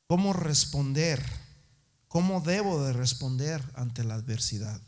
¿Cómo 0.07 0.33
responder? 0.33 1.44
¿Cómo 2.15 2.41
debo 2.41 2.83
de 2.83 2.95
responder 2.95 3.63
ante 3.75 4.05
la 4.05 4.15
adversidad? 4.15 4.81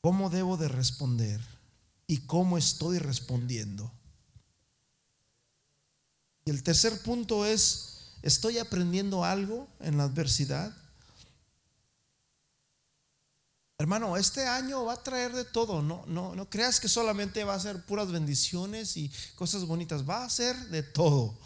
¿Cómo 0.00 0.30
debo 0.30 0.56
de 0.56 0.68
responder? 0.68 1.40
y 2.12 2.18
cómo 2.26 2.58
estoy 2.58 2.98
respondiendo. 2.98 3.90
Y 6.44 6.50
el 6.50 6.62
tercer 6.62 7.00
punto 7.00 7.46
es, 7.46 8.16
¿estoy 8.20 8.58
aprendiendo 8.58 9.24
algo 9.24 9.66
en 9.80 9.96
la 9.96 10.04
adversidad? 10.04 10.76
Hermano, 13.78 14.18
este 14.18 14.46
año 14.46 14.84
va 14.84 14.92
a 14.92 15.02
traer 15.02 15.32
de 15.32 15.46
todo. 15.46 15.80
No, 15.80 16.04
no, 16.06 16.34
no 16.34 16.50
creas 16.50 16.80
que 16.80 16.88
solamente 16.88 17.44
va 17.44 17.54
a 17.54 17.60
ser 17.60 17.82
puras 17.86 18.12
bendiciones 18.12 18.98
y 18.98 19.10
cosas 19.34 19.64
bonitas. 19.64 20.06
Va 20.06 20.24
a 20.24 20.28
ser 20.28 20.54
de 20.68 20.82
todo. 20.82 21.38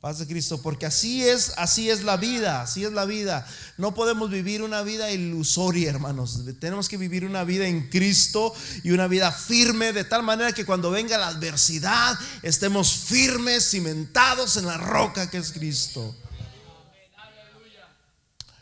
Paz 0.00 0.20
de 0.20 0.28
Cristo, 0.28 0.62
porque 0.62 0.86
así 0.86 1.24
es, 1.28 1.52
así 1.56 1.90
es 1.90 2.04
la 2.04 2.16
vida, 2.16 2.62
así 2.62 2.84
es 2.84 2.92
la 2.92 3.04
vida. 3.04 3.44
No 3.78 3.94
podemos 3.94 4.30
vivir 4.30 4.62
una 4.62 4.82
vida 4.82 5.10
ilusoria, 5.10 5.90
hermanos. 5.90 6.40
Tenemos 6.60 6.88
que 6.88 6.96
vivir 6.96 7.24
una 7.24 7.42
vida 7.42 7.66
en 7.66 7.88
Cristo 7.90 8.54
y 8.84 8.92
una 8.92 9.08
vida 9.08 9.32
firme, 9.32 9.92
de 9.92 10.04
tal 10.04 10.22
manera 10.22 10.52
que 10.52 10.64
cuando 10.64 10.92
venga 10.92 11.18
la 11.18 11.28
adversidad 11.28 12.16
estemos 12.42 12.92
firmes, 12.92 13.68
cimentados 13.70 14.56
en 14.56 14.66
la 14.66 14.76
roca 14.76 15.28
que 15.28 15.38
es 15.38 15.50
Cristo. 15.50 16.14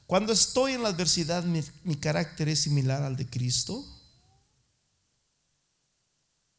Cuando 0.07 0.33
estoy 0.33 0.73
en 0.73 0.83
la 0.83 0.91
adversidad, 0.91 1.45
mi, 1.45 1.97
carácter 1.97 2.49
es 2.49 2.61
similar 2.61 3.03
al 3.03 3.17
de 3.17 3.27
Cristo. 3.27 3.85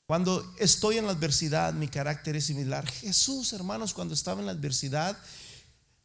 Cuando 0.07 0.55
estoy 0.57 0.97
en 0.97 1.05
la 1.05 1.11
adversidad, 1.11 1.73
mi 1.73 1.89
carácter 1.89 2.35
es 2.35 2.45
similar. 2.45 2.89
Jesús, 2.89 3.53
hermanos, 3.53 3.93
cuando 3.93 4.13
estaba 4.13 4.39
en 4.39 4.47
la 4.47 4.53
adversidad, 4.53 5.17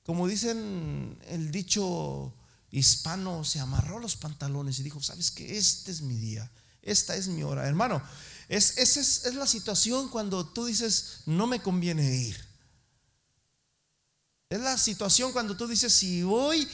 como 0.02 0.26
dicen 0.26 1.18
el 1.28 1.50
dicho 1.50 2.34
hispano, 2.70 3.44
se 3.44 3.60
amarró 3.60 4.00
los 4.00 4.16
pantalones 4.16 4.78
y 4.78 4.82
dijo, 4.82 5.00
sabes 5.00 5.30
que 5.30 5.56
este 5.56 5.92
es 5.92 6.02
mi 6.02 6.16
día, 6.16 6.50
esta 6.82 7.16
es 7.16 7.28
mi 7.28 7.44
hora. 7.44 7.66
Hermano, 7.66 8.02
es, 8.48 8.76
esa 8.76 9.00
es, 9.00 9.24
es 9.24 9.34
la 9.36 9.46
situación 9.46 10.08
cuando 10.08 10.46
tú 10.46 10.66
dices, 10.66 11.20
no 11.26 11.46
me 11.46 11.62
conviene 11.62 12.14
ir. 12.14 12.36
Es 14.50 14.60
la 14.60 14.76
situación 14.76 15.32
cuando 15.32 15.56
tú 15.56 15.66
dices, 15.66 15.92
si 15.92 16.24
voy 16.24 16.68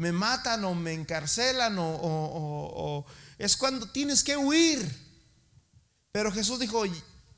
me 0.00 0.12
matan 0.12 0.64
o 0.64 0.74
me 0.74 0.94
encarcelan 0.94 1.76
o, 1.78 3.04
es 3.36 3.54
cuando 3.54 3.86
tienes 3.86 4.24
que 4.24 4.34
huir. 4.34 5.09
Pero 6.12 6.32
Jesús 6.32 6.58
dijo, 6.58 6.82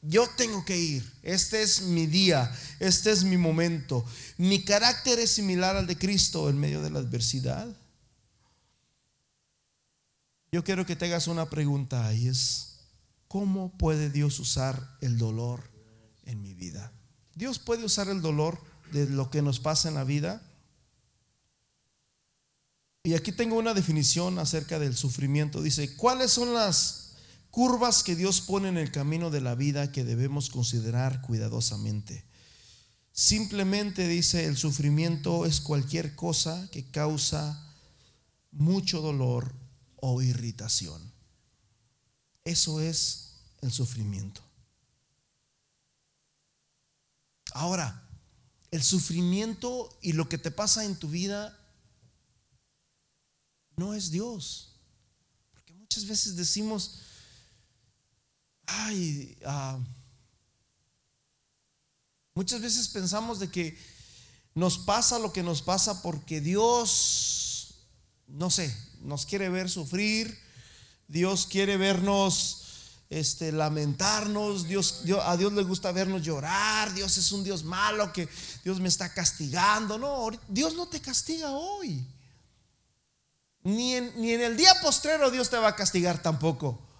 yo 0.02 0.28
tengo 0.36 0.64
que 0.64 0.76
ir. 0.76 1.12
Este 1.22 1.62
es 1.62 1.82
mi 1.82 2.06
día, 2.06 2.52
este 2.80 3.10
es 3.10 3.24
mi 3.24 3.36
momento. 3.36 4.04
Mi 4.36 4.64
carácter 4.64 5.18
es 5.18 5.30
similar 5.30 5.76
al 5.76 5.86
de 5.86 5.96
Cristo 5.96 6.48
en 6.48 6.58
medio 6.58 6.82
de 6.82 6.90
la 6.90 6.98
adversidad. 6.98 7.68
Yo 10.50 10.64
quiero 10.64 10.84
que 10.84 10.96
te 10.96 11.06
hagas 11.06 11.28
una 11.28 11.48
pregunta 11.48 12.12
y 12.12 12.28
es, 12.28 12.80
¿cómo 13.28 13.76
puede 13.78 14.10
Dios 14.10 14.38
usar 14.38 14.96
el 15.00 15.16
dolor 15.16 15.70
en 16.24 16.42
mi 16.42 16.52
vida? 16.52 16.92
Dios 17.34 17.58
puede 17.58 17.84
usar 17.84 18.08
el 18.08 18.20
dolor 18.20 18.60
de 18.92 19.08
lo 19.08 19.30
que 19.30 19.40
nos 19.40 19.60
pasa 19.60 19.88
en 19.88 19.94
la 19.94 20.04
vida 20.04 20.42
y 23.04 23.14
aquí 23.14 23.32
tengo 23.32 23.56
una 23.56 23.74
definición 23.74 24.38
acerca 24.38 24.78
del 24.78 24.94
sufrimiento. 24.94 25.60
Dice, 25.60 25.96
¿cuáles 25.96 26.30
son 26.30 26.54
las 26.54 27.01
curvas 27.52 28.02
que 28.02 28.16
Dios 28.16 28.40
pone 28.40 28.68
en 28.68 28.78
el 28.78 28.90
camino 28.90 29.30
de 29.30 29.40
la 29.40 29.54
vida 29.54 29.92
que 29.92 30.02
debemos 30.02 30.50
considerar 30.50 31.20
cuidadosamente? 31.20 32.24
Simplemente 33.12 34.08
dice, 34.08 34.46
el 34.46 34.56
sufrimiento 34.56 35.44
es 35.44 35.60
cualquier 35.60 36.16
cosa 36.16 36.68
que 36.72 36.90
causa 36.90 37.72
mucho 38.50 39.02
dolor 39.02 39.54
o 39.96 40.22
irritación. 40.22 41.12
Eso 42.44 42.80
es 42.80 43.34
el 43.60 43.70
sufrimiento. 43.70 44.42
Ahora, 47.52 48.08
el 48.70 48.82
sufrimiento 48.82 49.98
y 50.00 50.14
lo 50.14 50.26
que 50.28 50.38
te 50.38 50.50
pasa 50.50 50.86
en 50.86 50.98
tu 50.98 51.08
vida 51.08 51.58
no 53.76 53.92
es 53.92 54.10
Dios. 54.10 54.80
Porque 55.52 55.74
muchas 55.74 56.06
veces 56.06 56.34
decimos, 56.36 57.02
ay, 58.72 59.38
ah, 59.44 59.78
muchas 62.34 62.60
veces 62.60 62.88
pensamos 62.88 63.38
de 63.38 63.50
que 63.50 63.78
nos 64.54 64.78
pasa 64.78 65.18
lo 65.18 65.32
que 65.32 65.42
nos 65.42 65.62
pasa 65.62 66.02
porque 66.02 66.40
Dios, 66.40 67.86
no 68.26 68.50
sé, 68.50 68.74
nos 69.00 69.26
quiere 69.26 69.48
ver 69.48 69.70
sufrir, 69.70 70.38
Dios 71.08 71.46
quiere 71.46 71.76
vernos 71.76 72.62
este, 73.08 73.52
lamentarnos, 73.52 74.66
Dios, 74.66 75.04
Dios, 75.04 75.20
a 75.24 75.36
Dios 75.36 75.52
le 75.52 75.62
gusta 75.62 75.92
vernos 75.92 76.22
llorar, 76.22 76.92
Dios 76.94 77.16
es 77.18 77.30
un 77.32 77.44
Dios 77.44 77.64
malo 77.64 78.12
que 78.12 78.28
Dios 78.64 78.80
me 78.80 78.88
está 78.88 79.12
castigando. 79.12 79.98
No, 79.98 80.30
Dios 80.48 80.74
no 80.74 80.86
te 80.88 81.00
castiga 81.00 81.50
hoy. 81.50 82.06
Ni 83.64 83.94
en, 83.94 84.20
ni 84.20 84.32
en 84.32 84.40
el 84.40 84.56
día 84.56 84.72
postrero 84.82 85.30
Dios 85.30 85.50
te 85.50 85.58
va 85.58 85.68
a 85.68 85.76
castigar 85.76 86.22
tampoco. 86.22 86.91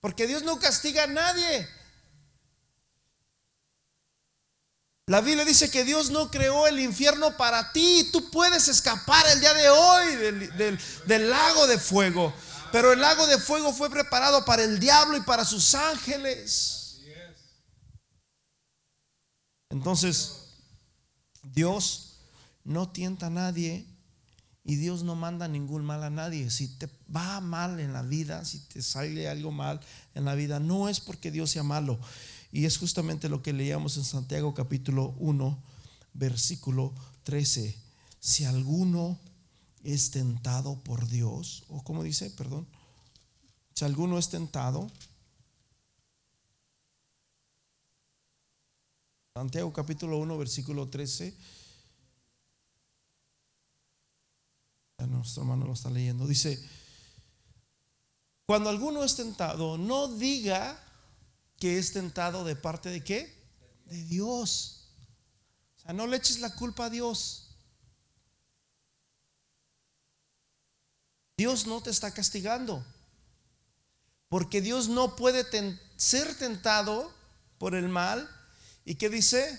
Porque 0.00 0.26
Dios 0.26 0.42
no 0.42 0.58
castiga 0.58 1.04
a 1.04 1.08
nadie. 1.08 1.68
La 5.06 5.22
Biblia 5.22 5.44
dice 5.44 5.70
que 5.70 5.84
Dios 5.84 6.10
no 6.10 6.30
creó 6.30 6.66
el 6.66 6.78
infierno 6.78 7.36
para 7.36 7.72
ti. 7.72 8.08
Tú 8.12 8.30
puedes 8.30 8.68
escapar 8.68 9.26
el 9.28 9.40
día 9.40 9.54
de 9.54 9.68
hoy 9.70 10.16
del, 10.16 10.78
del, 11.06 11.30
lago 11.30 11.66
de 11.66 11.78
fuego. 11.78 12.32
Pero 12.70 12.92
el 12.92 13.00
lago 13.00 13.26
de 13.26 13.38
fuego 13.38 13.72
fue 13.72 13.88
preparado 13.88 14.44
para 14.44 14.62
el 14.62 14.78
diablo 14.78 15.16
y 15.16 15.22
para 15.22 15.46
sus 15.46 15.74
ángeles. 15.74 17.00
Entonces, 19.70 20.44
Dios 21.42 22.20
no 22.64 22.90
tienta 22.92 23.26
a 23.26 23.30
nadie 23.30 23.86
y 24.68 24.76
Dios 24.76 25.02
no 25.02 25.16
manda 25.16 25.48
ningún 25.48 25.82
mal 25.82 26.04
a 26.04 26.10
nadie. 26.10 26.50
Si 26.50 26.68
te 26.68 26.90
va 27.14 27.40
mal 27.40 27.80
en 27.80 27.94
la 27.94 28.02
vida, 28.02 28.44
si 28.44 28.58
te 28.58 28.82
sale 28.82 29.26
algo 29.26 29.50
mal 29.50 29.80
en 30.14 30.26
la 30.26 30.34
vida, 30.34 30.60
no 30.60 30.90
es 30.90 31.00
porque 31.00 31.30
Dios 31.30 31.48
sea 31.48 31.62
malo. 31.62 31.98
Y 32.52 32.66
es 32.66 32.76
justamente 32.76 33.30
lo 33.30 33.42
que 33.42 33.54
leíamos 33.54 33.96
en 33.96 34.04
Santiago 34.04 34.52
capítulo 34.52 35.14
1, 35.20 35.58
versículo 36.12 36.92
13. 37.22 37.74
Si 38.20 38.44
alguno 38.44 39.18
es 39.84 40.10
tentado 40.10 40.78
por 40.80 41.08
Dios, 41.08 41.64
o 41.70 41.82
como 41.82 42.02
dice, 42.02 42.28
perdón, 42.28 42.66
si 43.74 43.86
alguno 43.86 44.18
es 44.18 44.28
tentado, 44.28 44.90
Santiago 49.32 49.72
capítulo 49.72 50.18
1, 50.18 50.36
versículo 50.36 50.88
13 50.88 51.34
nuestro 55.06 55.42
hermano 55.42 55.66
lo 55.66 55.72
está 55.72 55.90
leyendo. 55.90 56.26
Dice, 56.26 56.62
cuando 58.46 58.70
alguno 58.70 59.04
es 59.04 59.14
tentado, 59.14 59.78
no 59.78 60.08
diga 60.08 60.82
que 61.58 61.78
es 61.78 61.92
tentado 61.92 62.44
de 62.44 62.56
parte 62.56 62.88
de 62.88 63.02
qué? 63.02 63.32
De 63.86 64.02
Dios. 64.04 64.88
O 65.76 65.80
sea, 65.80 65.92
no 65.92 66.06
le 66.06 66.16
eches 66.16 66.40
la 66.40 66.54
culpa 66.54 66.86
a 66.86 66.90
Dios. 66.90 67.56
Dios 71.36 71.66
no 71.66 71.80
te 71.80 71.90
está 71.90 72.12
castigando. 72.12 72.84
Porque 74.28 74.60
Dios 74.60 74.88
no 74.88 75.16
puede 75.16 75.46
ser 75.96 76.36
tentado 76.36 77.14
por 77.58 77.74
el 77.74 77.88
mal. 77.88 78.28
¿Y 78.84 78.96
qué 78.96 79.08
dice? 79.08 79.58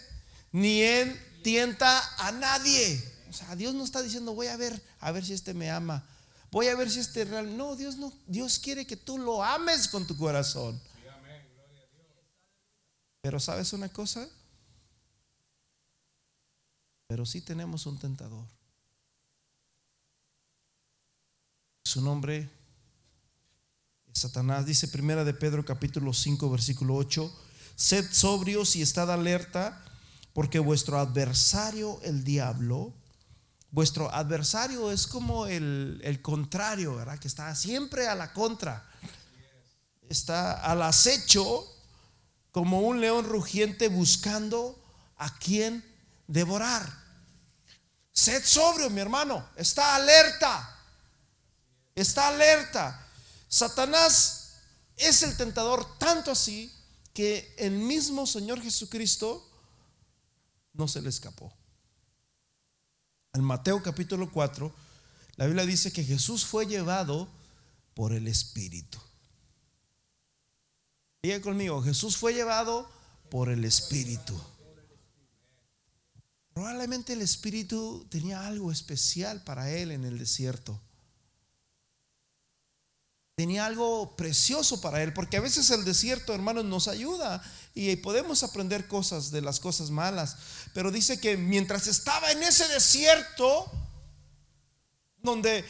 Ni 0.51 0.81
Él 0.81 1.19
tienta 1.43 2.01
a 2.17 2.31
nadie. 2.31 3.01
O 3.29 3.33
sea, 3.33 3.55
Dios 3.55 3.73
no 3.75 3.83
está 3.83 4.01
diciendo, 4.01 4.33
voy 4.33 4.47
a 4.47 4.57
ver, 4.57 4.81
a 4.99 5.11
ver 5.11 5.23
si 5.23 5.33
este 5.33 5.53
me 5.53 5.69
ama. 5.69 6.03
Voy 6.51 6.67
a 6.67 6.75
ver 6.75 6.89
si 6.89 6.99
este 6.99 7.25
real. 7.25 7.55
No, 7.55 7.75
Dios 7.75 7.97
no. 7.97 8.11
Dios 8.25 8.57
quiere 8.57 8.87
que 8.87 8.97
tú 8.97 9.17
lo 9.17 9.43
ames 9.43 9.87
con 9.87 10.07
tu 10.07 10.17
corazón. 10.17 10.79
Pero 13.21 13.39
¿sabes 13.39 13.73
una 13.73 13.89
cosa? 13.89 14.27
Pero 17.07 17.25
sí 17.25 17.41
tenemos 17.41 17.85
un 17.85 17.99
tentador. 17.99 18.45
Su 21.83 22.01
nombre 22.01 22.49
es 24.11 24.19
Satanás. 24.19 24.65
Dice 24.65 24.87
primera 24.87 25.23
de 25.23 25.33
Pedro 25.33 25.65
capítulo 25.65 26.13
5 26.13 26.49
versículo 26.49 26.95
8. 26.95 27.31
Sed 27.75 28.11
sobrios 28.11 28.75
y 28.75 28.81
estad 28.81 29.11
alerta 29.11 29.83
porque 30.33 30.59
vuestro 30.59 30.99
adversario 30.99 31.99
el 32.03 32.23
diablo 32.23 32.93
Vuestro 33.71 34.13
adversario 34.13 34.91
es 34.91 35.05
como 35.05 35.45
el, 35.45 36.19
contrario, 36.21 36.95
¿verdad? 36.95 37.19
Que 37.19 37.27
está 37.27 37.53
siempre 37.55 38.07
a 38.07 38.15
la 38.15 38.33
contra. 38.33 38.89
Está 40.09 40.53
al 40.53 40.81
acecho 40.81 41.67
como 42.51 42.81
un 42.81 42.99
león 42.99 43.25
rugiente 43.25 43.87
buscando 43.87 44.83
a 45.17 45.37
quien 45.37 45.85
devorar. 46.27 46.91
Sed 48.11 48.43
sobrio, 48.43 48.89
mi 48.89 49.01
hermano. 49.01 49.47
Está 49.55 49.95
alerta. 49.95 50.77
Está 51.93 52.29
alerta. 52.29 53.07
Satanás 53.47 54.55
es 54.95 55.21
el 55.21 55.37
tentador 55.37 55.97
tanto 55.99 56.31
así 56.31 56.73
que 57.13 57.53
el 57.57 57.73
mismo 57.73 58.25
Señor 58.25 58.61
Jesucristo 58.61 59.45
no 60.73 60.87
se 60.87 61.01
le 61.01 61.09
escapó. 61.09 61.58
En 63.33 63.43
Mateo 63.43 63.81
capítulo 63.83 64.31
4, 64.31 64.73
la 65.35 65.45
Biblia 65.45 65.65
dice 65.65 65.91
que 65.91 66.03
Jesús 66.03 66.45
fue 66.45 66.65
llevado 66.65 67.29
por 67.93 68.13
el 68.13 68.27
Espíritu. 68.27 68.99
Diga 71.21 71.41
conmigo, 71.41 71.81
Jesús 71.81 72.17
fue 72.17 72.33
llevado 72.33 72.89
por 73.29 73.49
el 73.49 73.65
Espíritu. 73.65 74.39
Probablemente 76.53 77.13
el 77.13 77.21
Espíritu 77.21 78.05
tenía 78.09 78.47
algo 78.47 78.71
especial 78.71 79.43
para 79.43 79.69
él 79.71 79.91
en 79.91 80.05
el 80.05 80.17
desierto. 80.17 80.79
Tenía 83.35 83.65
algo 83.65 84.15
precioso 84.17 84.81
para 84.81 85.01
él, 85.01 85.13
porque 85.13 85.37
a 85.37 85.41
veces 85.41 85.69
el 85.69 85.85
desierto, 85.85 86.33
hermanos, 86.33 86.65
nos 86.65 86.89
ayuda 86.89 87.41
y 87.79 87.95
podemos 87.95 88.43
aprender 88.43 88.87
cosas 88.87 89.31
de 89.31 89.41
las 89.41 89.61
cosas 89.61 89.89
malas. 89.89 90.35
Pero 90.73 90.91
dice 90.91 91.19
que 91.21 91.37
mientras 91.37 91.87
estaba 91.87 92.29
en 92.31 92.43
ese 92.43 92.67
desierto, 92.67 93.71
donde 95.19 95.63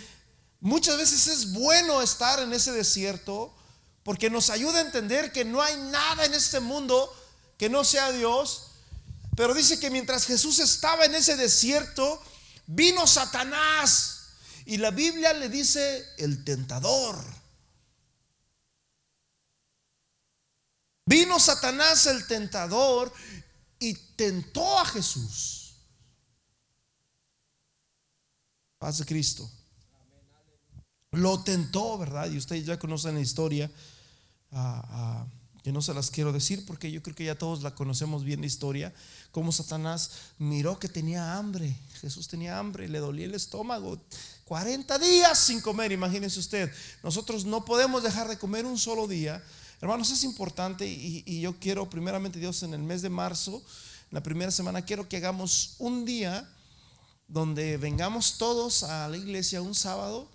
muchas 0.59 0.97
veces 0.97 1.27
es 1.27 1.51
bueno 1.51 2.01
estar 2.01 2.39
en 2.39 2.51
ese 2.51 2.71
desierto, 2.71 3.55
porque 4.03 4.31
nos 4.31 4.49
ayuda 4.49 4.79
a 4.79 4.85
entender 4.85 5.31
que 5.31 5.45
no 5.45 5.61
hay 5.61 5.75
nada 5.91 6.25
en 6.25 6.33
este 6.33 6.59
mundo 6.59 7.13
que 7.59 7.69
no 7.69 7.83
sea 7.83 8.11
Dios. 8.11 8.71
Pero 9.35 9.53
dice 9.53 9.79
que 9.79 9.91
mientras 9.91 10.25
Jesús 10.25 10.57
estaba 10.57 11.05
en 11.05 11.13
ese 11.13 11.35
desierto, 11.35 12.19
vino 12.65 13.05
Satanás. 13.05 14.29
Y 14.65 14.77
la 14.77 14.89
Biblia 14.89 15.33
le 15.33 15.47
dice 15.47 16.05
el 16.17 16.43
tentador. 16.43 17.23
Vino 21.09 21.39
Satanás 21.39 22.05
el 22.05 22.27
tentador 22.27 23.11
y 23.79 23.95
tentó 24.15 24.77
a 24.77 24.85
Jesús. 24.85 25.73
Paz 28.77 28.99
de 28.99 29.05
Cristo. 29.05 29.49
Lo 31.09 31.43
tentó, 31.43 31.97
¿verdad? 31.97 32.29
Y 32.29 32.37
ustedes 32.37 32.63
ya 32.63 32.77
conocen 32.77 33.15
la 33.15 33.21
historia 33.21 33.71
que 35.63 35.71
no 35.71 35.81
se 35.81 35.95
las 35.95 36.11
quiero 36.11 36.31
decir 36.31 36.63
porque 36.67 36.91
yo 36.91 37.01
creo 37.01 37.15
que 37.15 37.25
ya 37.25 37.35
todos 37.35 37.63
la 37.63 37.73
conocemos 37.73 38.23
bien 38.23 38.41
la 38.41 38.45
historia, 38.45 38.93
cómo 39.31 39.51
Satanás 39.51 40.11
miró 40.37 40.77
que 40.77 40.89
tenía 40.89 41.37
hambre, 41.37 41.75
Jesús 42.01 42.27
tenía 42.27 42.59
hambre, 42.59 42.87
le 42.87 42.99
dolía 42.99 43.25
el 43.25 43.33
estómago, 43.33 43.99
40 44.45 44.99
días 44.99 45.39
sin 45.39 45.59
comer, 45.59 45.91
imagínense 45.91 46.39
usted, 46.39 46.71
nosotros 47.03 47.45
no 47.45 47.65
podemos 47.65 48.03
dejar 48.03 48.27
de 48.27 48.37
comer 48.37 48.65
un 48.65 48.77
solo 48.77 49.07
día, 49.07 49.43
hermanos, 49.81 50.11
es 50.11 50.23
importante 50.23 50.85
y, 50.87 51.41
yo 51.41 51.57
quiero 51.59 51.89
primeramente 51.89 52.39
Dios 52.39 52.63
en 52.63 52.73
el 52.73 52.83
mes 52.83 53.01
de 53.01 53.09
marzo, 53.09 53.63
la 54.11 54.21
primera 54.21 54.51
semana, 54.51 54.83
quiero 54.83 55.07
que 55.07 55.17
hagamos 55.17 55.75
un 55.79 56.05
día 56.05 56.49
donde 57.27 57.77
vengamos 57.77 58.37
todos 58.37 58.83
a 58.83 59.07
la 59.07 59.17
iglesia 59.17 59.61
un 59.61 59.75
sábado 59.75 60.29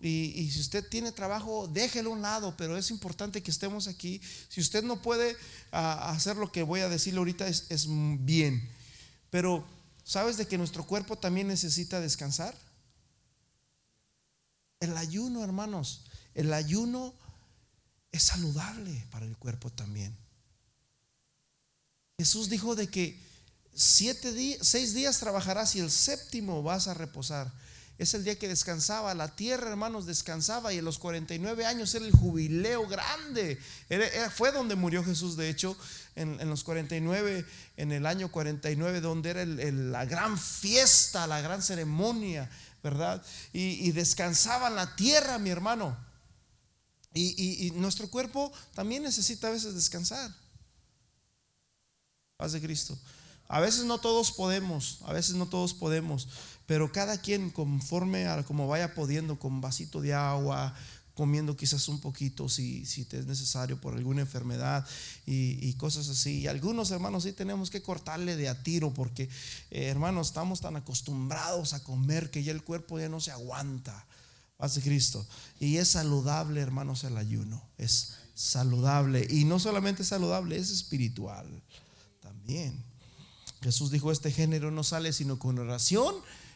y, 0.00 0.50
si 0.52 0.60
usted 0.60 0.88
tiene 0.88 1.10
trabajo, 1.10 1.68
déjelo 1.68 2.10
a 2.10 2.12
un 2.12 2.22
lado, 2.22 2.54
pero 2.56 2.76
es 2.76 2.90
importante 2.90 3.42
que 3.42 3.50
estemos 3.50 3.88
aquí. 3.88 4.20
Si 4.48 4.60
usted 4.60 4.84
no 4.84 5.02
puede 5.02 5.36
ah, 5.72 6.10
hacer 6.10 6.36
lo 6.36 6.52
que 6.52 6.62
voy 6.62 6.80
a 6.80 6.88
decirle 6.88 7.18
ahorita, 7.18 7.48
es, 7.48 7.66
es 7.68 7.86
bien. 7.88 8.68
Pero, 9.30 9.64
¿sabes 10.04 10.36
de 10.36 10.46
que 10.46 10.56
nuestro 10.56 10.86
cuerpo 10.86 11.16
también 11.16 11.48
necesita 11.48 12.00
descansar? 12.00 12.54
El 14.78 14.96
ayuno, 14.96 15.42
hermanos, 15.42 16.02
el 16.34 16.52
ayuno 16.52 17.12
es 18.12 18.22
saludable 18.22 19.06
para 19.10 19.26
el 19.26 19.36
cuerpo 19.36 19.70
también. 19.70 20.16
Jesús 22.18 22.48
dijo 22.48 22.74
de 22.74 22.88
que 22.88 23.20
siete 23.74 24.32
días, 24.32 24.58
seis 24.66 24.94
días 24.94 25.18
trabajarás 25.20 25.76
y 25.76 25.80
el 25.80 25.90
séptimo 25.90 26.62
vas 26.62 26.88
a 26.88 26.94
reposar. 26.94 27.52
Es 27.98 28.14
el 28.14 28.22
día 28.22 28.38
que 28.38 28.46
descansaba. 28.46 29.12
La 29.14 29.34
tierra, 29.34 29.70
hermanos, 29.70 30.06
descansaba 30.06 30.72
y 30.72 30.78
en 30.78 30.84
los 30.84 31.00
49 31.00 31.66
años 31.66 31.92
era 31.96 32.04
el 32.04 32.12
jubileo 32.12 32.86
grande. 32.86 33.58
fue 34.34 34.52
donde 34.52 34.76
murió 34.76 35.02
Jesús, 35.02 35.36
de 35.36 35.50
hecho, 35.50 35.76
en, 36.14 36.48
los 36.48 36.62
49, 36.62 37.44
en 37.76 37.92
el 37.92 38.06
año 38.06 38.30
49, 38.30 39.00
donde 39.00 39.30
era 39.30 39.44
la 39.44 40.04
gran 40.04 40.38
fiesta, 40.38 41.26
la 41.26 41.40
gran 41.40 41.60
ceremonia, 41.60 42.48
¿verdad? 42.84 43.20
Y, 43.52 43.90
descansaba 43.90 44.68
en 44.68 44.76
la 44.76 44.94
tierra, 44.94 45.38
mi 45.40 45.50
hermano. 45.50 46.07
Y, 47.18 47.72
nuestro 47.76 48.08
cuerpo 48.08 48.52
también 48.74 49.02
necesita 49.02 49.48
a 49.48 49.52
veces 49.52 49.74
descansar. 49.74 50.34
Paz 52.36 52.52
de 52.52 52.60
Cristo. 52.60 52.98
A 53.48 53.60
veces 53.60 53.84
no 53.84 53.98
todos 53.98 54.30
podemos, 54.30 54.98
a 55.06 55.12
veces 55.12 55.34
no 55.34 55.46
todos 55.46 55.72
podemos, 55.72 56.28
pero 56.66 56.92
cada 56.92 57.18
quien 57.18 57.50
conforme 57.50 58.26
a 58.26 58.44
como 58.44 58.68
vaya 58.68 58.94
pudiendo, 58.94 59.38
con 59.38 59.62
vasito 59.62 60.02
de 60.02 60.12
agua, 60.12 60.76
comiendo 61.18 61.56
quizás 61.56 61.88
un 61.88 61.98
poquito 61.98 62.48
si, 62.48 62.86
si 62.86 63.04
te 63.04 63.18
es 63.18 63.26
necesario 63.26 63.80
por 63.80 63.94
alguna 63.94 64.20
enfermedad 64.20 64.86
y, 65.26 65.72
cosas 65.72 66.08
así. 66.08 66.42
Y 66.42 66.46
algunos 66.46 66.92
hermanos 66.92 67.24
sí 67.24 67.32
tenemos 67.32 67.70
que 67.70 67.82
cortarle 67.82 68.36
de 68.36 68.48
a 68.48 68.62
tiro 68.62 68.94
porque, 68.94 69.24
eh, 69.72 69.86
hermanos, 69.86 70.28
estamos 70.28 70.60
tan 70.60 70.76
acostumbrados 70.76 71.74
a 71.74 71.82
comer 71.82 72.30
que 72.30 72.44
ya 72.44 72.52
el 72.52 72.62
cuerpo 72.62 73.00
ya 73.00 73.08
no 73.08 73.18
se 73.18 73.32
aguanta. 73.32 74.06
Paz 74.58 74.80
Cristo. 74.82 75.24
Y 75.60 75.76
es 75.76 75.88
saludable, 75.88 76.60
hermanos, 76.60 77.04
el 77.04 77.16
ayuno. 77.16 77.62
Es 77.78 78.16
saludable. 78.34 79.24
Y 79.30 79.44
no 79.44 79.60
solamente 79.60 80.02
saludable, 80.02 80.56
es 80.56 80.70
espiritual 80.70 81.46
también. 82.20 82.84
Jesús 83.62 83.92
dijo, 83.92 84.10
este 84.10 84.32
género 84.32 84.72
no 84.72 84.82
sale 84.82 85.12
sino 85.12 85.38
con 85.38 85.58
oración 85.60 86.14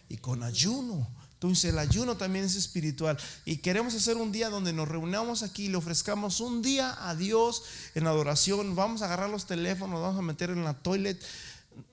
y 0.09 0.17
con 0.17 0.43
ayuno. 0.43 1.09
Entonces 1.35 1.71
el 1.71 1.79
ayuno 1.79 2.17
también 2.17 2.45
es 2.45 2.57
espiritual. 2.57 3.17
Y 3.45 3.59
queremos 3.59 3.95
hacer 3.95 4.17
un 4.17 4.33
día 4.33 4.51
donde 4.51 4.73
nos 4.73 4.89
reunamos 4.89 5.45
aquí 5.45 5.67
y 5.67 5.69
le 5.69 5.77
ofrezcamos 5.77 6.41
un 6.41 6.61
día 6.61 7.09
a 7.09 7.15
Dios 7.15 7.63
en 7.95 8.09
adoración. 8.09 8.75
Vamos 8.75 9.03
a 9.03 9.05
agarrar 9.05 9.31
los 9.31 9.47
teléfonos, 9.47 10.03
vamos 10.03 10.19
a 10.19 10.23
meter 10.23 10.51
en 10.51 10.65
la 10.65 10.75
toilet. 10.75 11.23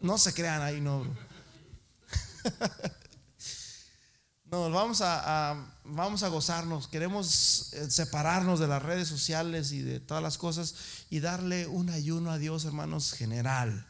No 0.01 0.18
se 0.18 0.34
crean 0.34 0.64
ahí, 0.64 0.82
no. 0.82 1.05
No, 4.52 4.70
vamos 4.72 5.02
a, 5.02 5.64
vamos 5.84 6.24
a 6.24 6.28
gozarnos. 6.28 6.88
Queremos 6.88 7.72
eh, 7.74 7.89
separarnos 7.89 8.60
de 8.60 8.68
las 8.68 8.82
redes 8.82 9.08
sociales 9.08 9.72
y 9.72 9.82
de 9.82 10.00
todas 10.00 10.24
las 10.24 10.38
cosas 10.38 10.76
y 11.10 11.20
darle 11.20 11.68
un 11.68 11.89
ayuno 11.89 12.32
a 12.32 12.38
Dios, 12.38 12.66
hermanos, 12.66 13.14
general. 13.14 13.86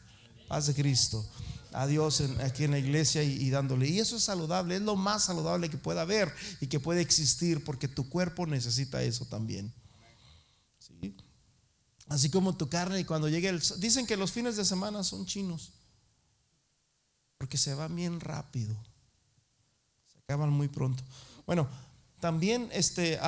Paz 0.48 0.66
de 0.66 0.74
Cristo 0.74 1.24
a 1.72 1.86
Dios 1.86 2.22
aquí 2.40 2.64
en 2.64 2.72
la 2.72 2.78
iglesia 2.78 3.22
y, 3.22 3.48
dándole. 3.50 3.88
Y 3.88 4.00
eso 4.00 4.16
es 4.16 4.24
saludable, 4.24 4.76
es 4.76 4.82
lo 4.82 4.96
más 4.96 5.24
saludable 5.24 5.70
que 5.70 5.78
pueda 5.78 6.02
haber 6.02 6.34
y 6.60 6.66
que 6.66 6.80
puede 6.80 7.00
existir 7.00 7.64
porque 7.64 7.88
tu 7.88 8.08
cuerpo 8.08 8.46
necesita 8.46 9.02
eso 9.02 9.24
también. 9.26 9.72
Así 12.08 12.28
como 12.28 12.56
tu 12.56 12.68
carne 12.68 13.00
y 13.00 13.04
cuando 13.04 13.28
llegue 13.28 13.48
el... 13.48 13.62
Dicen 13.78 14.04
que 14.04 14.16
los 14.16 14.32
fines 14.32 14.56
de 14.56 14.64
semana 14.64 15.04
son 15.04 15.26
chinos 15.26 15.72
porque 17.38 17.56
se 17.56 17.72
van 17.72 17.94
bien 17.94 18.18
rápido, 18.18 18.76
acaban 20.30 20.50
muy 20.50 20.68
pronto. 20.68 21.02
Bueno, 21.46 21.68
también 22.20 22.68
este, 22.72 23.18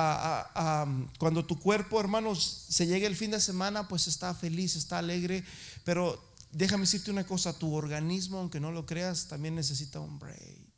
cuando 1.19 1.45
tu 1.45 1.59
cuerpo, 1.59 1.99
hermanos, 1.99 2.65
se 2.69 2.87
llegue 2.87 3.07
el 3.07 3.15
fin 3.15 3.31
de 3.31 3.41
semana, 3.41 3.87
pues 3.87 4.07
está 4.07 4.33
feliz, 4.33 4.75
está 4.75 4.99
alegre, 4.99 5.43
pero 5.83 6.23
déjame 6.51 6.83
decirte 6.83 7.11
una 7.11 7.25
cosa, 7.25 7.57
tu 7.57 7.73
organismo, 7.73 8.37
aunque 8.37 8.59
no 8.59 8.71
lo 8.71 8.85
creas, 8.85 9.27
también 9.27 9.55
necesita 9.55 9.99
un 9.99 10.19
break. 10.19 10.71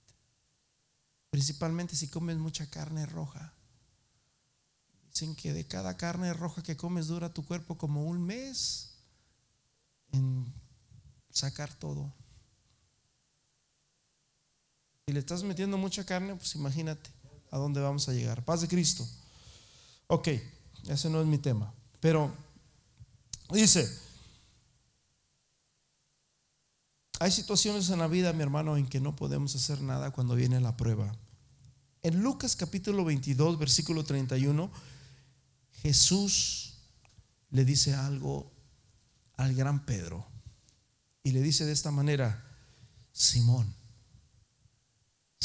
Principalmente 1.29 1.95
si 1.95 2.07
comes 2.07 2.37
mucha 2.37 2.69
carne 2.69 3.05
roja. 3.05 3.53
Dicen 5.11 5.35
que 5.35 5.53
de 5.53 5.67
cada 5.67 5.95
carne 5.95 6.33
roja 6.33 6.63
que 6.63 6.77
comes 6.77 7.07
dura 7.07 7.33
tu 7.33 7.45
cuerpo 7.45 7.77
como 7.77 8.05
un 8.05 8.25
mes 8.25 8.95
en 10.11 10.53
sacar 11.29 11.73
todo. 11.73 12.13
Si 15.07 15.13
le 15.13 15.19
estás 15.19 15.43
metiendo 15.43 15.77
mucha 15.77 16.05
carne, 16.05 16.35
pues 16.35 16.55
imagínate 16.55 17.09
a 17.51 17.57
dónde 17.57 17.79
vamos 17.79 18.09
a 18.09 18.13
llegar. 18.13 18.43
Paz 18.43 18.61
de 18.61 18.67
Cristo. 18.67 19.07
Ok, 20.07 20.29
ese 20.87 21.09
no 21.09 21.21
es 21.21 21.27
mi 21.27 21.37
tema. 21.37 21.71
Pero 21.99 22.31
dice, 23.51 23.87
Hay 27.19 27.31
situaciones 27.31 27.89
en 27.89 27.99
la 27.99 28.07
vida, 28.07 28.33
mi 28.33 28.43
hermano, 28.43 28.75
en 28.75 28.87
que 28.87 28.99
no 28.99 29.15
podemos 29.15 29.55
hacer 29.55 29.81
nada 29.81 30.11
cuando 30.11 30.35
viene 30.35 30.59
la 30.59 30.75
prueba. 30.75 31.15
En 32.03 32.21
Lucas 32.21 32.55
capítulo 32.55 33.05
22, 33.05 33.57
versículo 33.57 34.03
31, 34.03 34.69
Jesús 35.81 36.73
le 37.51 37.63
dice 37.63 37.93
algo 37.93 38.51
al 39.37 39.55
gran 39.55 39.85
Pedro. 39.85 40.27
Y 41.23 41.31
le 41.31 41.41
dice 41.41 41.65
de 41.65 41.71
esta 41.71 41.89
manera, 41.89 42.45
Simón, 43.13 43.73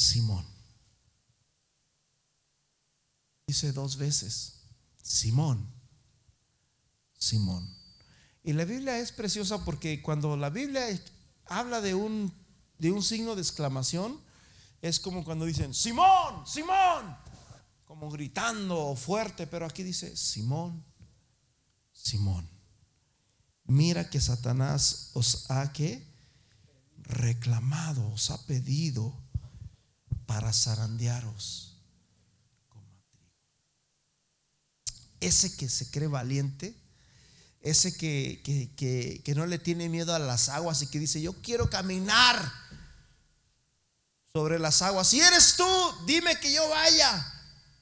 Simón. 0.01 0.47
Dice 3.47 3.73
dos 3.73 3.99
veces, 3.99 4.63
Simón, 5.03 5.71
Simón. 7.19 7.69
Y 8.43 8.55
la 8.55 8.65
Biblia 8.65 8.99
es 8.99 9.13
preciosa 9.13 9.63
porque 9.63 10.01
cuando 10.01 10.39
la 10.39 10.49
Biblia 10.49 10.89
habla 11.45 11.83
de 11.83 11.95
un, 11.95 12.33
de 12.79 12.91
un 12.91 13.03
signo 13.03 13.35
de 13.35 13.43
exclamación, 13.43 14.19
es 14.81 15.01
como 15.01 15.23
cuando 15.23 15.45
dicen, 15.45 15.75
Simón, 15.75 16.47
Simón, 16.47 17.15
como 17.85 18.09
gritando 18.09 18.97
fuerte, 18.97 19.47
pero 19.47 19.67
aquí 19.67 19.83
dice, 19.83 20.17
Simón, 20.17 20.83
Simón, 21.93 22.49
mira 23.65 24.09
que 24.09 24.21
Satanás 24.21 25.11
os 25.13 25.51
ha 25.51 25.71
que 25.75 26.09
reclamado, 26.97 28.11
os 28.13 28.31
ha 28.31 28.47
pedido 28.47 29.20
para 30.31 30.53
zarandearos. 30.53 31.75
Ese 35.19 35.57
que 35.57 35.69
se 35.69 35.91
cree 35.91 36.07
valiente, 36.07 36.73
ese 37.61 37.97
que, 37.97 38.41
que, 38.45 39.23
que, 39.25 39.35
no 39.35 39.45
le 39.47 39.59
tiene 39.59 39.89
miedo 39.89 40.15
a 40.15 40.21
las 40.21 40.49
aguas 40.49 40.83
y 40.83 40.87
que 40.87 41.01
dice, 41.01 41.21
yo 41.21 41.33
quiero 41.43 41.69
caminar 41.69 42.49
sobre 44.33 44.61
las 44.61 44.83
aguas. 44.83 45.09
Si 45.09 45.21
eres 45.21 45.57
tú, 45.57 45.67
dime 46.07 46.39
que 46.39 46.53
yo 46.53 46.69
vaya. 46.69 47.27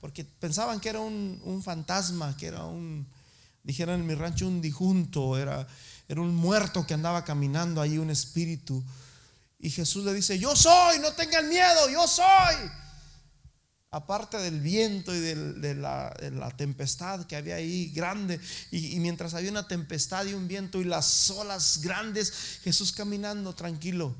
Porque 0.00 0.24
pensaban 0.24 0.80
que 0.80 0.88
era 0.88 1.00
un, 1.00 1.42
un 1.44 1.62
fantasma, 1.62 2.34
que 2.38 2.46
era 2.46 2.64
un, 2.64 3.06
dijeran 3.62 4.00
en 4.00 4.06
mi 4.06 4.14
rancho, 4.14 4.48
un 4.48 4.62
dijunto, 4.62 5.36
era, 5.36 5.68
era 6.08 6.22
un 6.22 6.34
muerto 6.34 6.86
que 6.86 6.94
andaba 6.94 7.26
caminando 7.26 7.82
ahí, 7.82 7.98
un 7.98 8.08
espíritu. 8.08 8.82
Y 9.58 9.70
Jesús 9.70 10.04
le 10.04 10.14
dice, 10.14 10.38
yo 10.38 10.54
soy, 10.54 11.00
no 11.00 11.12
tengan 11.12 11.48
miedo, 11.48 11.88
yo 11.88 12.06
soy. 12.06 12.70
Aparte 13.90 14.36
del 14.36 14.60
viento 14.60 15.14
y 15.14 15.18
de, 15.18 15.74
la, 15.74 16.54
tempestad 16.56 17.26
que 17.26 17.36
había 17.36 17.56
ahí 17.56 17.90
grande, 17.90 18.38
y, 18.70 19.00
mientras 19.00 19.34
había 19.34 19.50
una 19.50 19.66
tempestad 19.66 20.26
y 20.26 20.34
un 20.34 20.46
viento 20.46 20.80
y 20.80 20.84
las 20.84 21.30
olas 21.30 21.80
grandes, 21.80 22.60
Jesús 22.62 22.92
caminando 22.92 23.54
tranquilo. 23.54 24.14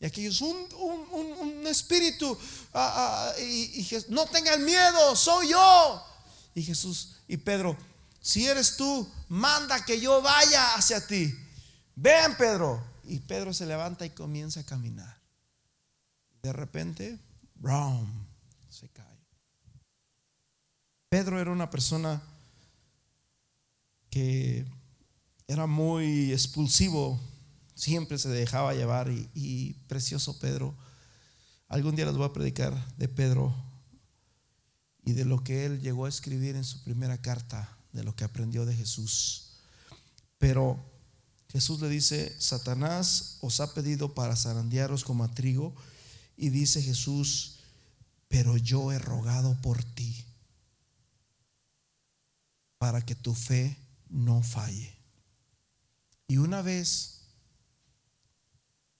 Y 0.00 0.06
aquí 0.06 0.26
es 0.26 0.40
un, 0.40 0.56
un, 0.74 1.66
espíritu, 1.66 2.36
ah, 2.74 3.32
ah, 3.36 3.40
y, 3.40 3.86
no 4.08 4.26
tengan 4.26 4.64
miedo, 4.64 5.14
soy 5.14 5.50
yo. 5.50 6.04
Y 6.54 6.62
Jesús 6.62 7.16
y 7.28 7.36
Pedro, 7.36 7.76
si 8.20 8.46
eres 8.46 8.76
tú, 8.76 9.08
manda 9.28 9.84
que 9.84 10.00
yo 10.00 10.22
vaya 10.22 10.74
hacia 10.74 11.06
ti. 11.06 11.32
Ven, 11.94 12.36
Pedro. 12.36 12.95
Y 13.06 13.20
Pedro 13.20 13.54
se 13.54 13.66
levanta 13.66 14.04
y 14.04 14.10
comienza 14.10 14.60
a 14.60 14.66
caminar. 14.66 15.20
De 16.42 16.52
repente, 16.52 17.18
¡brum! 17.54 18.26
se 18.68 18.88
cae. 18.88 19.18
Pedro 21.08 21.40
era 21.40 21.50
una 21.50 21.70
persona 21.70 22.20
que 24.10 24.66
era 25.46 25.66
muy 25.66 26.32
expulsivo, 26.32 27.20
siempre 27.74 28.18
se 28.18 28.28
dejaba 28.28 28.74
llevar 28.74 29.10
y, 29.10 29.74
precioso 29.86 30.38
Pedro. 30.40 30.76
Algún 31.68 31.94
día 31.94 32.06
les 32.06 32.16
voy 32.16 32.26
a 32.26 32.32
predicar 32.32 32.96
de 32.96 33.08
Pedro 33.08 33.54
y 35.04 35.12
de 35.12 35.24
lo 35.24 35.44
que 35.44 35.64
él 35.64 35.80
llegó 35.80 36.06
a 36.06 36.08
escribir 36.08 36.56
en 36.56 36.64
su 36.64 36.82
primera 36.82 37.20
carta, 37.22 37.78
de 37.92 38.02
lo 38.02 38.16
que 38.16 38.24
aprendió 38.24 38.66
de 38.66 38.74
Jesús. 38.74 39.60
Pero 40.38 40.95
Jesús 41.48 41.80
le 41.80 41.88
dice, 41.88 42.34
Satanás 42.40 43.38
os 43.40 43.60
ha 43.60 43.72
pedido 43.72 44.14
para 44.14 44.36
zarandearos 44.36 45.04
como 45.04 45.24
a 45.24 45.34
trigo. 45.34 45.74
Y 46.36 46.50
dice 46.50 46.82
Jesús, 46.82 47.56
pero 48.28 48.56
yo 48.56 48.92
he 48.92 48.98
rogado 48.98 49.56
por 49.62 49.82
ti 49.82 50.24
para 52.78 53.00
que 53.00 53.14
tu 53.14 53.34
fe 53.34 53.76
no 54.10 54.42
falle. 54.42 54.94
Y 56.28 56.38
una 56.38 56.62
vez 56.62 57.22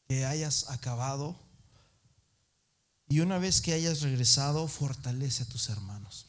que 0.08 0.24
hayas 0.24 0.70
acabado 0.70 1.36
y 3.08 3.20
una 3.20 3.38
vez 3.38 3.60
que 3.60 3.72
hayas 3.72 4.00
regresado, 4.00 4.66
fortalece 4.66 5.42
a 5.42 5.48
tus 5.48 5.68
hermanos. 5.68 6.26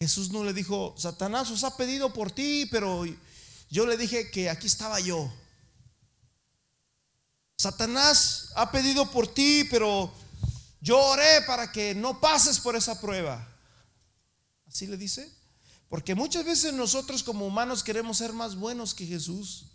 Jesús 0.00 0.30
no 0.30 0.44
le 0.44 0.52
dijo, 0.52 0.94
Satanás 0.98 1.50
os 1.50 1.64
ha 1.64 1.76
pedido 1.76 2.12
por 2.12 2.30
ti, 2.30 2.66
pero 2.70 3.04
yo 3.70 3.86
le 3.86 3.96
dije 3.96 4.30
que 4.30 4.50
aquí 4.50 4.66
estaba 4.66 5.00
yo. 5.00 5.32
Satanás 7.56 8.50
ha 8.56 8.70
pedido 8.70 9.10
por 9.10 9.26
ti, 9.26 9.64
pero 9.70 10.12
yo 10.80 10.98
oré 10.98 11.42
para 11.46 11.72
que 11.72 11.94
no 11.94 12.20
pases 12.20 12.60
por 12.60 12.76
esa 12.76 13.00
prueba. 13.00 13.48
Así 14.68 14.86
le 14.86 14.96
dice. 14.96 15.32
Porque 15.88 16.14
muchas 16.14 16.44
veces 16.44 16.72
nosotros 16.72 17.22
como 17.22 17.46
humanos 17.46 17.82
queremos 17.82 18.18
ser 18.18 18.32
más 18.32 18.56
buenos 18.56 18.94
que 18.94 19.06
Jesús. 19.06 19.66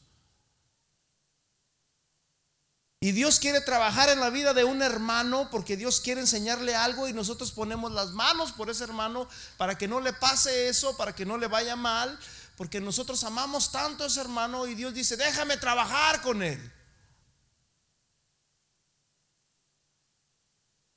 Y 3.01 3.13
Dios 3.13 3.39
quiere 3.39 3.61
trabajar 3.61 4.09
en 4.09 4.19
la 4.19 4.29
vida 4.29 4.53
de 4.53 4.65
un 4.65 4.81
hermano 4.81 5.47
porque 5.49 5.77
Dios 5.77 6.01
quiere 6.01 6.19
enseñarle 6.19 6.75
algo 6.75 7.07
y 7.07 7.13
nosotros 7.13 7.53
ponemos 7.53 7.93
las 7.93 8.11
manos 8.11 8.51
por 8.51 8.69
ese 8.69 8.83
hermano 8.83 9.29
para 9.55 9.77
que 9.77 9.87
no 9.87 10.01
le 10.01 10.11
pase 10.11 10.67
eso, 10.67 10.97
para 10.97 11.15
que 11.15 11.25
no 11.25 11.37
le 11.37 11.47
vaya 11.47 11.77
mal, 11.77 12.19
porque 12.59 12.81
nosotros 12.81 13.23
amamos 13.23 13.71
tanto 13.71 14.03
a 14.03 14.07
ese 14.07 14.19
hermano 14.19 14.67
y 14.67 14.75
Dios 14.75 14.93
dice, 14.93 15.15
déjame 15.15 15.55
trabajar 15.55 16.21
con 16.21 16.43
él. 16.43 16.59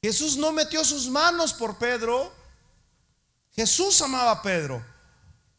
Jesús 0.02 0.36
no 0.36 0.50
metió 0.50 0.84
sus 0.84 1.08
manos 1.08 1.54
por 1.54 1.78
Pedro. 1.78 2.34
Jesús 3.52 4.02
amaba 4.02 4.32
a 4.32 4.42
Pedro. 4.42 4.84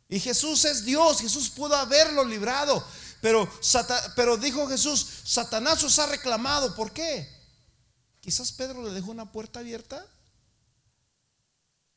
Y 0.10 0.20
Jesús 0.20 0.66
es 0.66 0.84
Dios. 0.84 1.22
Jesús 1.22 1.50
pudo 1.50 1.74
haberlo 1.74 2.26
librado. 2.26 2.86
Pero, 3.22 3.48
dijo 4.42 4.68
Jesús, 4.68 5.08
Satanás 5.24 5.82
os 5.86 5.98
ha 6.00 6.08
reclamado. 6.08 6.76
¿Por 6.76 6.92
qué? 6.92 7.34
Quizás 8.20 8.52
Pedro 8.52 8.84
le 8.84 8.92
dejó 8.92 9.12
una 9.12 9.32
puerta 9.32 9.60
abierta. 9.60 10.06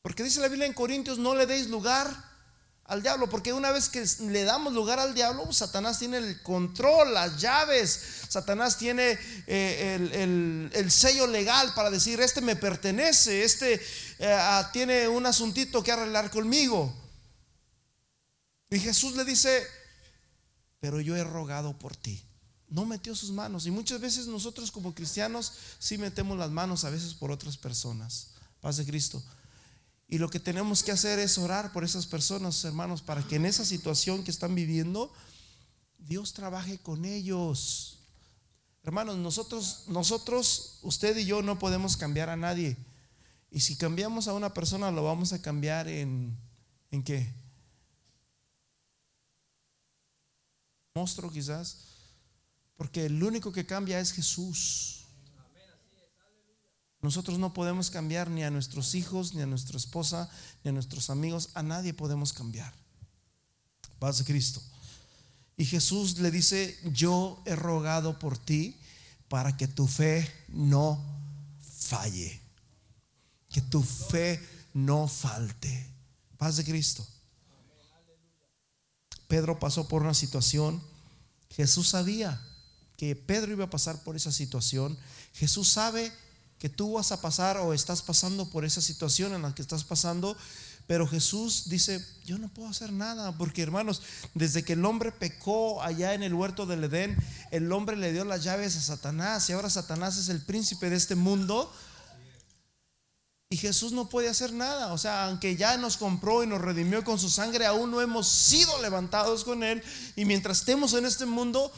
Porque 0.01 0.23
dice 0.23 0.39
la 0.39 0.47
Biblia 0.47 0.69
en 0.69 0.75
Corintios, 0.75 1.19
no 1.19 1.35
le 1.35 1.47
deis 1.47 1.67
lugar 1.67 2.36
al 2.89 3.03
diablo, 3.03 3.29
porque 3.29 3.53
una 3.53 3.73
vez 3.73 3.89
que 3.89 4.07
le 4.21 4.45
damos 4.45 4.73
lugar 4.73 5.01
al 5.01 5.13
diablo, 5.13 5.53
Satanás 5.53 5.99
tiene 5.99 6.19
el 6.19 6.41
control, 6.43 7.15
las 7.15 7.41
llaves, 7.41 8.01
Satanás 8.29 8.79
tiene 8.79 9.19
eh, 9.47 10.71
el, 10.73 10.91
sello 10.91 11.27
legal 11.27 11.75
para 11.75 11.91
decir, 11.91 12.21
este 12.21 12.41
me 12.41 12.55
pertenece, 12.55 13.43
este 13.43 13.75
eh, 14.19 14.33
ah, 14.33 14.71
tiene 14.73 15.09
un 15.09 15.27
asuntito 15.27 15.83
que 15.83 15.91
arreglar 15.91 16.31
conmigo. 16.31 16.95
Y 18.71 18.79
Jesús 18.79 19.17
le 19.17 19.25
dice, 19.25 19.67
pero 20.79 21.01
yo 21.01 21.17
he 21.17 21.25
rogado 21.25 21.77
por 21.77 21.97
ti. 21.97 22.23
No 22.69 22.85
metió 22.85 23.15
sus 23.17 23.31
manos. 23.31 23.67
Y 23.67 23.71
muchas 23.71 24.01
veces 24.01 24.27
nosotros 24.27 24.71
como 24.71 24.95
cristianos 24.95 25.53
sí 25.79 25.99
metemos 25.99 26.39
las 26.39 26.51
manos 26.51 26.85
a 26.85 26.91
veces 26.91 27.15
por 27.15 27.31
otras 27.31 27.57
personas. 27.57 28.29
Paz 28.61 28.77
de 28.77 28.87
Cristo. 28.87 29.23
Y 30.09 30.19
lo 30.19 30.31
que 30.31 30.39
tenemos 30.39 30.83
que 30.83 30.93
hacer 30.93 31.19
es 31.19 31.37
orar 31.37 31.73
por 31.73 31.85
esas 31.85 32.07
personas, 32.07 32.65
hermanos, 32.65 33.03
para 33.03 33.23
que 33.23 33.37
en 33.37 33.47
esa 33.47 33.65
situación 33.65 34.23
que 34.23 34.31
están 34.31 34.55
viviendo, 34.55 35.13
Dios 35.99 36.33
trabaje 36.33 36.79
con 36.79 37.05
ellos. 37.05 37.99
Hermanos, 38.85 39.17
nosotros, 39.17 39.85
nosotros, 39.89 40.79
usted 40.83 41.17
y 41.17 41.25
yo 41.25 41.43
no 41.43 41.59
podemos 41.59 41.97
cambiar 41.97 42.31
a 42.31 42.37
nadie. 42.37 42.77
Y 43.51 43.61
si 43.61 43.77
cambiamos 43.77 44.29
a 44.29 44.33
una 44.33 44.55
persona, 44.55 44.93
lo 44.93 45.03
vamos 45.03 45.33
a 45.33 45.43
cambiar 45.43 45.89
en, 45.89 46.39
¿en 46.93 47.03
qué? 47.03 47.33
Monstruo 50.95 51.33
quizás. 51.33 51.79
Porque 52.77 53.07
el 53.07 53.21
único 53.23 53.51
que 53.51 53.67
cambia 53.67 53.99
es 53.99 54.13
Jesús. 54.13 55.06
Nosotros 57.07 57.39
no 57.39 57.55
podemos 57.55 57.89
cambiar 57.89 58.29
ni 58.29 58.43
a 58.43 58.51
nuestros 58.51 58.97
hijos, 58.97 59.33
ni 59.33 59.41
a 59.41 59.47
nuestra 59.47 59.77
esposa, 59.77 60.29
ni 60.65 60.71
a 60.71 60.73
nuestros 60.73 61.09
amigos. 61.09 61.51
A 61.55 61.63
nadie 61.63 61.95
podemos 61.95 62.33
cambiar. 62.33 62.75
Paz 64.01 64.19
de 64.19 64.25
Cristo. 64.25 64.61
Y 65.57 65.67
Jesús 65.67 66.19
le 66.19 66.33
dice, 66.33 66.77
yo 66.93 67.41
he 67.47 67.55
rogado 67.55 68.19
por 68.19 68.37
ti 68.37 68.77
para 69.29 69.57
que 69.57 69.69
tu 69.69 69.87
fe 69.87 70.29
no 70.49 71.01
falle. 71.61 72.41
Que 73.51 73.61
tu 73.61 73.85
fe 73.85 74.45
no 74.75 75.07
falte. 75.07 75.89
Paz 76.37 76.57
de 76.57 76.65
Cristo. 76.65 77.07
Pedro 79.29 79.61
pasó 79.61 79.87
por 79.87 80.03
una 80.03 80.15
situación. 80.15 80.83
Jesús 81.51 81.87
sabía 81.87 82.45
que 82.97 83.15
Pedro 83.15 83.53
iba 83.53 83.67
a 83.67 83.71
pasar 83.71 84.03
por 84.03 84.17
esa 84.17 84.33
situación. 84.33 84.99
Jesús 85.35 85.69
sabe 85.69 86.13
que 86.59 86.69
tú 86.69 86.95
vas 86.95 87.13
a 87.13 87.21
pasar 87.21 87.59
o 87.59 87.75
estás 87.75 88.03
pasando 88.03 88.49
por 88.49 88.65
esa 88.65 88.81
situación 88.81 89.35
en 89.35 89.43
la 89.43 89.55
que 89.55 89.63
estás 89.63 89.85
pasando, 89.85 90.37
pero 90.87 91.07
Jesús 91.07 91.69
dice, 91.69 92.05
yo 92.25 92.39
no 92.39 92.49
puedo 92.49 92.69
hacer 92.69 92.93
nada, 92.93 93.37
porque 93.37 93.63
hermanos, 93.63 94.03
desde 94.35 94.63
que 94.63 94.75
el 94.75 94.85
hombre 94.85 95.11
pecó 95.11 95.83
allá 95.83 96.15
en 96.15 96.23
el 96.23 96.33
huerto 96.33 96.65
del 96.65 96.85
Edén, 96.85 97.17
el 97.51 97.71
hombre 97.73 97.97
le 97.97 98.13
dio 98.13 98.25
las 98.25 98.45
llaves 98.45 98.77
a 98.77 98.81
Satanás 98.81 99.49
y 99.49 99.53
ahora 99.53 99.69
Satanás 99.69 100.17
es 100.17 100.29
el 100.29 100.41
príncipe 100.41 100.89
de 100.89 100.97
este 100.97 101.17
mundo. 101.17 101.73
Y 103.49 103.59
Jesús 103.59 103.93
no 103.93 104.09
puede 104.09 104.29
hacer 104.29 104.53
nada. 104.53 104.93
O 104.93 104.99
sea, 104.99 105.27
aunque 105.27 105.55
ya 105.55 105.77
nos 105.77 105.97
compró 105.97 106.43
y 106.43 106.49
nos 106.49 106.61
redimió 106.61 107.05
con 107.05 107.19
su 107.19 107.31
sangre, 107.31 107.65
aún 107.65 107.93
no 107.93 108.01
hemos 108.01 108.29
sido 108.29 108.83
levantados 108.83 109.45
con 109.45 109.63
Él. 109.63 109.85
Y 110.17 110.25
mientras 110.25 110.59
estemos 110.59 110.95
en 110.95 111.07
este 111.07 111.27
mundo, 111.27 111.73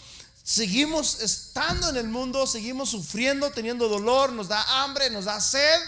seguimos 0.49 1.21
estando 1.21 1.91
en 1.91 1.99
el 1.99 2.09
mundo, 2.09 2.47
seguimos 2.47 2.89
sufriendo, 2.89 3.51
teniendo 3.51 3.87
dolor, 3.87 4.33
nos 4.33 4.49
da 4.49 4.83
hambre, 4.83 5.11
nos 5.11 5.27
da 5.27 5.39
sed 5.43 5.79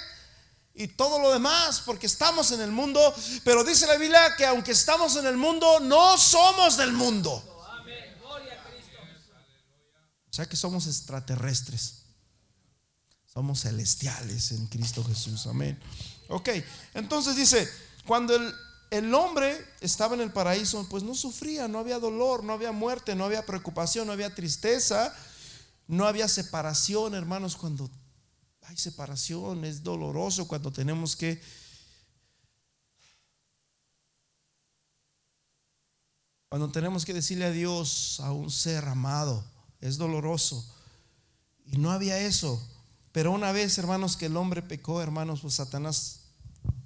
y 0.74 0.86
todo 0.86 1.18
lo 1.18 1.32
demás, 1.32 1.80
porque 1.86 2.06
estamos 2.06 2.52
en 2.52 2.60
el 2.60 2.70
mundo. 2.70 3.00
Pero 3.42 3.64
dice 3.64 3.86
la 3.86 3.96
Biblia 3.96 4.36
que 4.36 4.44
aunque 4.44 4.72
estamos 4.72 5.16
en 5.16 5.24
el 5.24 5.38
mundo, 5.38 5.80
no 5.80 6.18
somos 6.18 6.76
del 6.76 6.92
mundo. 6.92 7.42
O 10.30 10.32
sea 10.32 10.44
que 10.46 10.56
somos 10.56 10.86
extraterrestres. 10.86 12.02
Somos 13.32 13.62
celestiales 13.62 14.52
en 14.52 14.66
Cristo 14.66 15.02
Jesús. 15.04 15.46
Amén. 15.46 15.80
Ok, 16.28 16.50
entonces 16.92 17.34
dice, 17.34 17.66
cuando 18.04 18.36
el, 18.36 18.54
el, 18.90 19.14
hombre 19.14 19.56
estaba 19.80 20.14
en 20.14 20.20
el 20.20 20.32
paraíso, 20.32 20.86
pues 20.88 21.02
no 21.02 21.14
sufría, 21.14 21.68
no 21.68 21.78
había 21.78 21.98
dolor, 21.98 22.42
no 22.42 22.52
había 22.52 22.72
muerte, 22.72 23.14
no 23.14 23.24
había 23.24 23.46
preocupación, 23.46 24.06
no 24.06 24.12
había 24.12 24.34
tristeza, 24.34 25.14
no 25.86 26.06
había 26.06 26.28
separación, 26.28 27.14
hermanos, 27.14 27.56
cuando 27.56 27.90
hay 28.62 28.76
separación, 28.76 29.64
es 29.64 29.82
doloroso 29.82 30.46
cuando 30.46 30.72
tenemos 30.72 31.16
que... 31.16 31.40
Cuando 36.48 36.70
tenemos 36.72 37.04
que 37.04 37.14
decirle 37.14 37.44
a 37.44 37.52
Dios 37.52 38.18
a 38.18 38.32
un 38.32 38.50
ser 38.50 38.84
amado, 38.86 39.44
es 39.80 39.98
doloroso. 39.98 40.64
Y 41.64 41.78
no 41.78 41.92
había 41.92 42.18
eso. 42.18 42.60
Pero 43.12 43.30
una 43.30 43.52
vez, 43.52 43.78
hermanos, 43.78 44.16
que 44.16 44.26
el 44.26 44.36
hombre 44.36 44.60
pecó, 44.60 45.00
hermanos, 45.00 45.42
pues 45.42 45.54
Satanás 45.54 46.22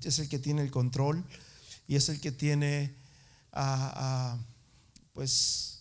es 0.02 0.18
el 0.18 0.28
que 0.28 0.38
tiene 0.38 0.60
el 0.60 0.70
control 0.70 1.24
y 1.86 1.96
es 1.96 2.08
el 2.08 2.20
que 2.20 2.32
tiene, 2.32 2.94
pues, 5.12 5.80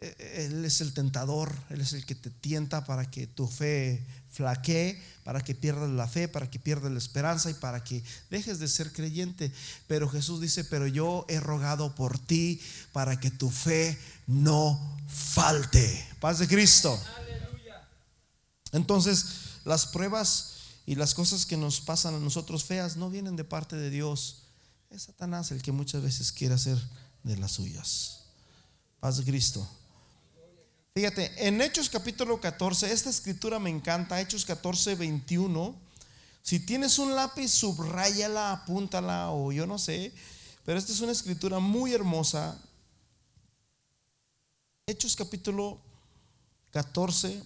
e, 0.00 0.16
e, 0.18 0.46
él 0.46 0.64
es 0.64 0.80
el 0.80 0.94
tentador, 0.94 1.54
él 1.70 1.80
es 1.80 1.92
el 1.92 2.04
que 2.04 2.14
te 2.14 2.30
tienta 2.30 2.84
para 2.84 3.10
que 3.10 3.26
tu 3.26 3.46
fe 3.46 4.04
flaquee, 4.32 5.00
para 5.24 5.42
que 5.42 5.54
pierdas 5.54 5.90
la 5.90 6.08
fe, 6.08 6.26
para 6.26 6.50
que 6.50 6.58
pierdas 6.58 6.90
la 6.90 6.98
esperanza 6.98 7.50
y 7.50 7.54
para 7.54 7.84
que 7.84 8.02
dejes 8.30 8.58
de 8.58 8.66
ser 8.66 8.92
creyente. 8.92 9.52
Pero 9.86 10.08
Jesús 10.08 10.40
dice, 10.40 10.64
pero 10.64 10.86
yo 10.86 11.26
he 11.28 11.38
rogado 11.38 11.94
por 11.94 12.18
ti 12.18 12.60
para 12.92 13.20
que 13.20 13.30
tu 13.30 13.50
fe 13.50 13.98
no 14.26 14.98
falte. 15.06 16.08
Paz 16.18 16.38
de 16.38 16.48
Cristo. 16.48 16.98
Entonces, 18.72 19.26
las 19.64 19.86
pruebas 19.86 20.54
y 20.86 20.96
las 20.96 21.14
cosas 21.14 21.46
que 21.46 21.56
nos 21.56 21.80
pasan 21.80 22.14
a 22.14 22.18
nosotros 22.18 22.64
feas 22.64 22.96
no 22.96 23.10
vienen 23.10 23.36
de 23.36 23.44
parte 23.44 23.76
de 23.76 23.90
Dios. 23.90 24.41
Es 24.92 25.04
Satanás 25.04 25.50
el 25.52 25.62
que 25.62 25.72
muchas 25.72 26.02
veces 26.02 26.30
quiere 26.32 26.54
hacer 26.54 26.76
de 27.22 27.38
las 27.38 27.52
suyas. 27.52 28.24
Paz 29.00 29.16
de 29.16 29.24
Cristo. 29.24 29.66
Fíjate, 30.94 31.48
en 31.48 31.62
Hechos 31.62 31.88
capítulo 31.88 32.38
14, 32.38 32.92
esta 32.92 33.08
escritura 33.08 33.58
me 33.58 33.70
encanta, 33.70 34.20
Hechos 34.20 34.44
14, 34.44 34.94
21. 34.96 35.74
Si 36.42 36.60
tienes 36.60 36.98
un 36.98 37.14
lápiz, 37.14 37.48
subráyala, 37.48 38.52
apúntala 38.52 39.30
o 39.30 39.50
yo 39.50 39.66
no 39.66 39.78
sé, 39.78 40.12
pero 40.66 40.78
esta 40.78 40.92
es 40.92 41.00
una 41.00 41.12
escritura 41.12 41.58
muy 41.58 41.94
hermosa. 41.94 42.60
Hechos 44.86 45.16
capítulo 45.16 45.80
14, 46.70 47.42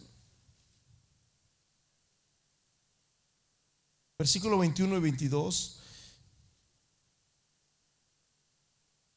versículo 4.18 4.58
21 4.58 4.96
y 4.96 5.00
22. 5.00 5.82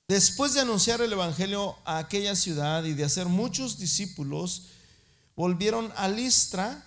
Después 0.09 0.55
de 0.55 0.61
anunciar 0.61 1.01
el 1.01 1.13
Evangelio 1.13 1.77
a 1.85 1.99
aquella 1.99 2.35
ciudad 2.35 2.83
y 2.83 2.93
de 2.93 3.03
hacer 3.03 3.27
muchos 3.27 3.77
discípulos, 3.77 4.63
volvieron 5.35 5.93
a 5.95 6.07
Listra, 6.07 6.83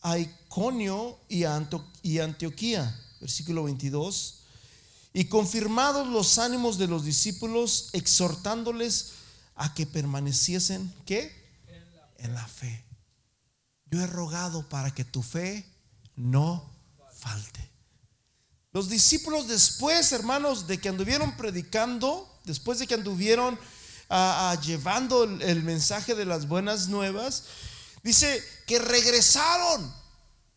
a 0.00 0.16
Iconio 0.16 1.18
y 1.28 1.44
a 1.44 1.54
Antioquía, 1.54 2.98
versículo 3.20 3.64
22, 3.64 4.38
y 5.12 5.26
confirmados 5.26 6.08
los 6.08 6.38
ánimos 6.38 6.78
de 6.78 6.86
los 6.86 7.04
discípulos, 7.04 7.90
exhortándoles 7.92 9.12
a 9.54 9.74
que 9.74 9.84
permaneciesen, 9.84 10.94
¿qué? 11.04 11.30
En 12.16 12.32
la 12.32 12.48
fe. 12.48 12.86
Yo 13.90 14.00
he 14.00 14.06
rogado 14.06 14.66
para 14.70 14.94
que 14.94 15.04
tu 15.04 15.22
fe 15.22 15.66
no 16.16 16.64
falte. 17.12 17.70
Los 18.72 18.88
discípulos 18.88 19.46
después, 19.46 20.10
hermanos, 20.12 20.66
de 20.66 20.78
que 20.78 20.88
anduvieron 20.88 21.36
predicando, 21.36 22.32
después 22.46 22.78
de 22.78 22.86
que 22.86 22.94
anduvieron 22.94 23.58
ah, 24.08 24.52
ah, 24.52 24.60
llevando 24.62 25.24
el, 25.24 25.62
mensaje 25.62 26.14
de 26.14 26.24
las 26.24 26.48
buenas 26.48 26.88
nuevas, 26.88 27.42
dice 28.02 28.42
que 28.66 28.78
regresaron. 28.78 29.94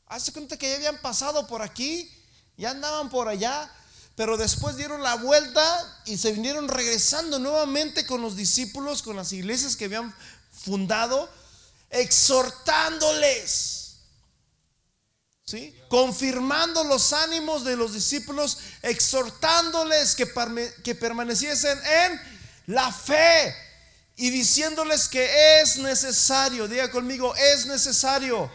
Hace 0.07 0.31
cuenta 0.31 0.55
que 0.57 0.69
ya 0.69 0.77
habían 0.77 1.01
pasado 1.01 1.45
por 1.47 1.61
aquí, 1.61 2.09
ya 2.57 2.71
andaban 2.71 3.09
por 3.09 3.27
allá, 3.27 3.69
pero 4.15 4.37
después 4.37 4.77
dieron 4.77 5.03
la 5.03 5.15
vuelta 5.15 6.01
y 6.05 6.17
se 6.17 6.31
vinieron 6.31 6.67
regresando 6.67 7.39
nuevamente 7.39 8.05
con 8.05 8.21
los 8.21 8.35
discípulos, 8.35 9.01
con 9.01 9.15
las 9.15 9.33
iglesias 9.33 9.75
que 9.75 9.85
habían 9.85 10.13
fundado, 10.51 11.29
exhortándoles 11.89 13.78
confirmando 15.87 16.83
los 16.83 17.13
ánimos 17.13 17.63
de 17.63 17.75
los 17.75 17.93
discípulos, 17.93 18.59
exhortándoles 18.81 20.15
que, 20.15 20.27
que 20.83 20.95
permaneciesen 20.95 21.77
en 21.77 22.21
la 22.67 22.91
fe 22.91 23.55
y 24.15 24.29
diciéndoles 24.29 25.07
que 25.07 25.61
es 25.61 25.77
necesario, 25.77 26.67
diga 26.67 26.91
conmigo, 26.91 27.33
es 27.35 27.65
necesario. 27.65 28.51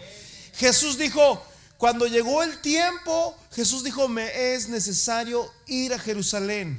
Jesús 0.55 0.99
dijo, 0.99 1.43
cuando 1.79 2.07
llegó 2.07 2.43
el 2.43 2.61
tiempo, 2.61 3.37
Jesús 3.53 3.83
dijo, 3.83 4.07
me 4.09 4.55
es 4.55 4.69
necesario 4.69 5.51
ir 5.67 5.93
a 5.95 5.99
Jerusalén 5.99 6.79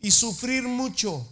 y 0.00 0.10
sufrir 0.10 0.64
mucho. 0.64 1.26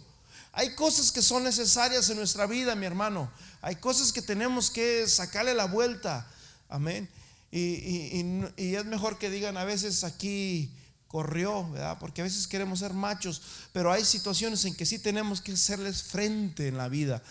Hay 0.51 0.75
cosas 0.75 1.11
que 1.11 1.21
son 1.21 1.43
necesarias 1.43 2.09
en 2.09 2.17
nuestra 2.17 2.45
vida, 2.45 2.75
mi 2.75 2.85
hermano. 2.85 3.31
Hay 3.61 3.75
cosas 3.75 4.11
que 4.11 4.21
tenemos 4.21 4.69
que 4.69 5.07
sacarle 5.07 5.53
la 5.53 5.65
vuelta. 5.65 6.27
Amén. 6.69 7.09
Y, 7.51 8.43
es 8.57 8.85
mejor 8.85 9.17
que 9.17 9.29
digan 9.29 9.57
a 9.57 9.63
veces 9.63 10.03
aquí 10.03 10.75
corrió, 11.07 11.69
¿verdad? 11.71 11.97
Porque 11.99 12.21
a 12.21 12.23
veces 12.23 12.47
queremos 12.47 12.79
ser 12.79 12.93
machos, 12.93 13.41
pero 13.73 13.91
hay 13.91 14.05
situaciones 14.05 14.63
en 14.65 14.75
que 14.75 14.85
sí 14.85 14.99
tenemos 14.99 15.41
que 15.41 15.53
hacerles 15.53 16.03
frente 16.03 16.67
en 16.67 16.77
la 16.77 16.87
vida. 16.87 17.23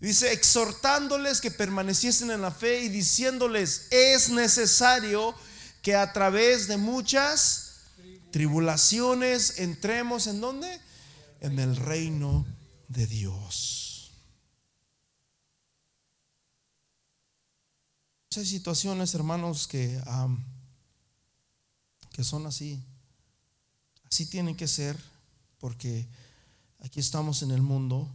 Dice, 0.00 0.32
exhortándoles 0.32 1.40
que 1.40 1.50
permaneciesen 1.50 2.30
en 2.30 2.42
la 2.42 2.50
fe 2.50 2.82
y 2.82 2.88
diciéndoles, 2.88 3.86
es 3.90 4.28
necesario 4.28 5.34
que 5.82 5.94
a 5.94 6.12
través 6.12 6.66
de 6.66 6.76
muchas 6.76 7.66
tribulaciones 8.32 9.60
entremos 9.60 10.26
en 10.26 10.40
dónde? 10.40 10.80
En 11.40 11.58
el 11.58 11.76
reino 11.76 12.44
de 12.88 13.06
Dios. 13.06 13.75
Hay 18.36 18.44
situaciones, 18.44 19.14
hermanos, 19.14 19.66
que, 19.66 19.98
que 22.12 22.22
son 22.22 22.46
así. 22.46 22.82
Así 24.10 24.26
tienen 24.26 24.54
que 24.54 24.68
ser, 24.68 24.98
porque 25.58 26.06
aquí 26.80 27.00
estamos 27.00 27.42
en 27.42 27.50
el 27.50 27.62
mundo. 27.62 28.10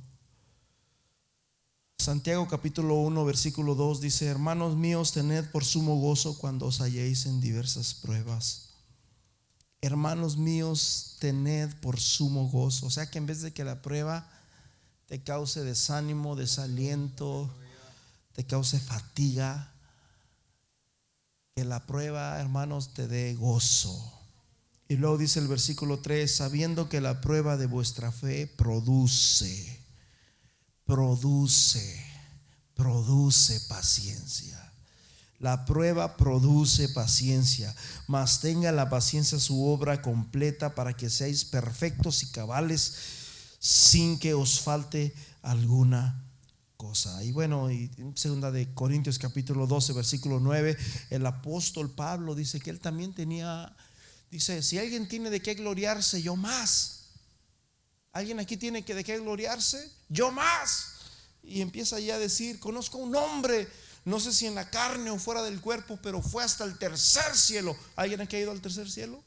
Santiago 1.98 2.48
capítulo 2.48 2.96
1, 2.96 3.26
versículo 3.26 3.74
2 3.74 4.02
dice, 4.02 4.28
hermanos 4.28 4.76
míos, 4.76 5.12
tened 5.12 5.50
por 5.50 5.66
sumo 5.66 5.96
gozo 5.96 6.38
cuando 6.38 6.68
os 6.68 6.82
halléis 6.82 7.26
en 7.26 7.42
diversas 7.42 7.96
pruebas. 7.96 8.70
Hermanos 9.82 10.38
míos, 10.38 11.16
tened 11.20 11.74
por 11.82 12.00
sumo 12.00 12.48
gozo. 12.48 12.86
O 12.86 12.92
sea 12.92 13.10
que 13.10 13.18
en 13.18 13.26
vez 13.26 13.42
de 13.42 13.54
que 13.54 13.64
la 13.64 13.82
prueba 13.82 14.30
te 15.08 15.24
cause 15.24 15.64
desánimo, 15.64 16.36
desaliento, 16.36 17.50
te 18.34 18.46
cause 18.46 18.80
fatiga, 18.80 19.71
que 21.56 21.66
la 21.66 21.86
prueba, 21.86 22.40
hermanos, 22.40 22.94
te 22.94 23.08
dé 23.08 23.36
gozo. 23.36 24.20
Y 24.88 24.96
luego 24.96 25.18
dice 25.18 25.40
el 25.40 25.48
versículo 25.48 26.00
3, 26.00 26.34
sabiendo 26.34 26.90
que 26.90 27.02
la 27.02 27.22
prueba 27.22 27.58
de 27.58 27.66
vuestra 27.66 28.12
fe 28.12 28.48
produce, 28.48 29.82
produce, 30.86 32.06
produce 32.74 33.60
paciencia. 33.68 34.58
La 35.40 35.66
prueba 35.66 36.18
produce 36.18 36.88
paciencia, 36.90 37.74
mas 38.08 38.42
tenga 38.42 38.72
la 38.72 38.90
paciencia 38.90 39.40
su 39.40 39.66
obra 39.66 40.02
completa 40.02 40.76
para 40.76 40.96
que 40.96 41.10
seáis 41.10 41.46
perfectos 41.46 42.22
y 42.24 42.28
cabales 42.28 42.94
sin 43.60 44.20
que 44.20 44.34
os 44.34 44.60
falte 44.60 45.16
alguna 45.42 46.31
cosa. 46.82 47.24
Y 47.24 47.32
bueno, 47.32 47.70
y 47.70 47.92
segunda 48.16 48.50
de 48.50 48.74
Corintios 48.74 49.20
capítulo 49.20 49.68
12, 49.68 49.94
versículo 49.94 50.40
9, 50.40 50.76
el 51.12 51.24
apóstol 51.28 51.92
Pablo 51.92 52.34
dice 52.34 52.60
que 52.60 52.72
él 52.72 52.80
también 52.80 53.14
tenía, 53.14 53.72
dice, 54.32 54.64
si 54.64 54.80
alguien 54.80 55.08
tiene 55.08 55.30
de 55.30 55.44
qué 55.44 55.54
gloriarse, 55.54 56.24
yo 56.24 56.36
más. 56.36 57.04
¿Alguien 58.14 58.40
aquí 58.40 58.58
tiene 58.58 58.84
que 58.84 58.96
de 58.96 59.04
qué 59.04 59.20
gloriarse? 59.20 59.92
Yo 60.10 60.32
más. 60.32 60.94
Y 61.44 61.62
empieza 61.62 62.00
ya 62.00 62.16
a 62.16 62.20
decir, 62.20 62.60
conozco 62.60 62.98
un 62.98 63.16
hombre, 63.16 63.68
no 64.04 64.20
sé 64.20 64.34
si 64.34 64.48
en 64.48 64.56
la 64.56 64.68
carne 64.72 65.12
o 65.12 65.20
fuera 65.20 65.44
del 65.44 65.62
cuerpo, 65.62 66.00
pero 66.02 66.20
fue 66.20 66.44
hasta 66.44 66.64
el 66.64 66.80
tercer 66.80 67.38
cielo. 67.38 67.78
¿Alguien 67.96 68.22
aquí 68.22 68.38
ha 68.38 68.40
ido 68.40 68.52
al 68.52 68.60
tercer 68.60 68.90
cielo? 68.90 69.24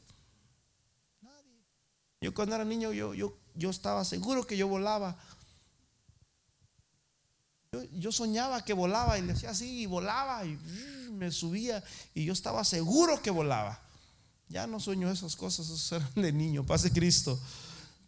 Nadie. 1.21 1.63
Yo 2.19 2.33
cuando 2.33 2.55
era 2.55 2.65
niño, 2.65 2.91
yo, 2.91 3.13
yo, 3.13 3.37
yo 3.53 3.69
estaba 3.69 4.03
seguro 4.03 4.45
que 4.45 4.57
yo 4.57 4.67
volaba 4.67 5.17
yo, 7.93 8.11
soñaba 8.11 8.63
que 8.63 8.73
volaba 8.73 9.17
y 9.17 9.21
le 9.21 9.33
decía 9.33 9.51
así 9.51 9.81
y 9.81 9.85
volaba 9.85 10.45
y 10.45 10.57
me 11.11 11.31
subía 11.31 11.83
y 12.13 12.25
yo 12.25 12.33
estaba 12.33 12.63
seguro 12.63 13.21
que 13.21 13.31
volaba. 13.31 13.79
Ya 14.47 14.67
no 14.67 14.79
sueño 14.79 15.09
esas 15.09 15.35
cosas, 15.35 15.69
eso 15.69 15.95
eran 15.95 16.13
de 16.15 16.31
niño, 16.31 16.65
pase 16.65 16.91
Cristo. 16.91 17.39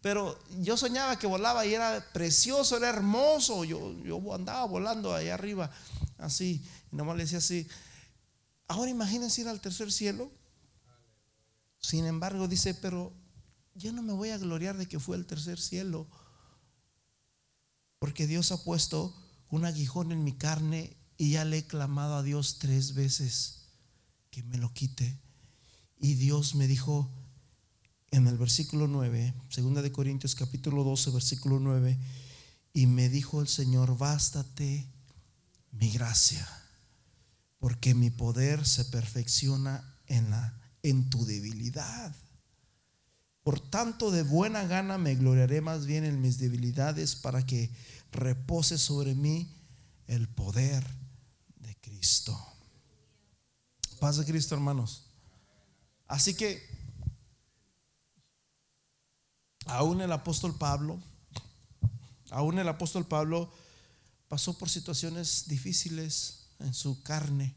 Pero 0.00 0.38
yo 0.60 0.76
soñaba 0.76 1.18
que 1.18 1.26
volaba 1.26 1.66
y 1.66 1.74
era 1.74 2.04
precioso, 2.12 2.76
era 2.76 2.88
hermoso. 2.88 3.64
Yo, 3.64 3.92
yo 4.04 4.34
andaba 4.34 4.64
volando 4.64 5.14
ahí 5.14 5.28
arriba, 5.28 5.70
así. 6.18 6.64
Y 6.92 6.96
nomás 6.96 7.16
le 7.16 7.24
decía 7.24 7.38
así. 7.38 7.66
Ahora 8.68 8.90
imagínense 8.90 9.40
ir 9.40 9.48
al 9.48 9.60
tercer 9.60 9.90
cielo. 9.90 10.30
Sin 11.80 12.04
embargo, 12.04 12.46
dice, 12.46 12.74
pero 12.74 13.12
yo 13.74 13.92
no 13.92 14.02
me 14.02 14.12
voy 14.12 14.30
a 14.30 14.38
gloriar 14.38 14.76
de 14.76 14.86
que 14.86 15.00
fue 15.00 15.16
el 15.16 15.26
tercer 15.26 15.60
cielo. 15.60 16.06
Porque 17.98 18.28
Dios 18.28 18.52
ha 18.52 18.62
puesto 18.62 19.14
un 19.50 19.64
aguijón 19.64 20.12
en 20.12 20.24
mi 20.24 20.32
carne 20.32 20.96
y 21.16 21.30
ya 21.30 21.44
le 21.44 21.58
he 21.58 21.66
clamado 21.66 22.16
a 22.16 22.22
Dios 22.22 22.58
tres 22.58 22.94
veces 22.94 23.68
que 24.30 24.42
me 24.42 24.58
lo 24.58 24.72
quite. 24.72 25.18
Y 25.98 26.14
Dios 26.14 26.54
me 26.54 26.66
dijo 26.66 27.10
en 28.10 28.26
el 28.26 28.38
versículo 28.38 28.86
9, 28.88 29.34
segunda 29.48 29.82
de 29.82 29.92
Corintios 29.92 30.34
capítulo 30.34 30.84
12, 30.84 31.10
versículo 31.10 31.58
9, 31.58 31.98
y 32.72 32.86
me 32.86 33.08
dijo 33.08 33.40
el 33.40 33.48
Señor, 33.48 33.98
bástate 33.98 34.86
mi 35.72 35.90
gracia, 35.90 36.46
porque 37.58 37.94
mi 37.94 38.10
poder 38.10 38.66
se 38.66 38.84
perfecciona 38.84 39.96
en 40.06 40.30
la 40.30 40.58
en 40.82 41.10
tu 41.10 41.24
debilidad. 41.24 42.14
Por 43.42 43.60
tanto, 43.60 44.10
de 44.10 44.22
buena 44.22 44.64
gana 44.64 44.98
me 44.98 45.14
gloriaré 45.14 45.60
más 45.60 45.86
bien 45.86 46.04
en 46.04 46.20
mis 46.20 46.38
debilidades 46.38 47.16
para 47.16 47.46
que 47.46 47.70
repose 48.12 48.78
sobre 48.78 49.14
mí 49.14 49.54
el 50.06 50.28
poder 50.28 50.86
de 51.56 51.76
Cristo. 51.76 52.38
Paz 54.00 54.16
de 54.16 54.24
Cristo, 54.24 54.54
hermanos. 54.54 55.04
Así 56.06 56.34
que, 56.34 56.62
aún 59.66 60.00
el 60.00 60.12
apóstol 60.12 60.56
Pablo, 60.56 61.02
aún 62.30 62.58
el 62.58 62.68
apóstol 62.68 63.06
Pablo 63.06 63.52
pasó 64.28 64.56
por 64.56 64.70
situaciones 64.70 65.48
difíciles 65.48 66.48
en 66.60 66.72
su 66.74 67.02
carne, 67.02 67.54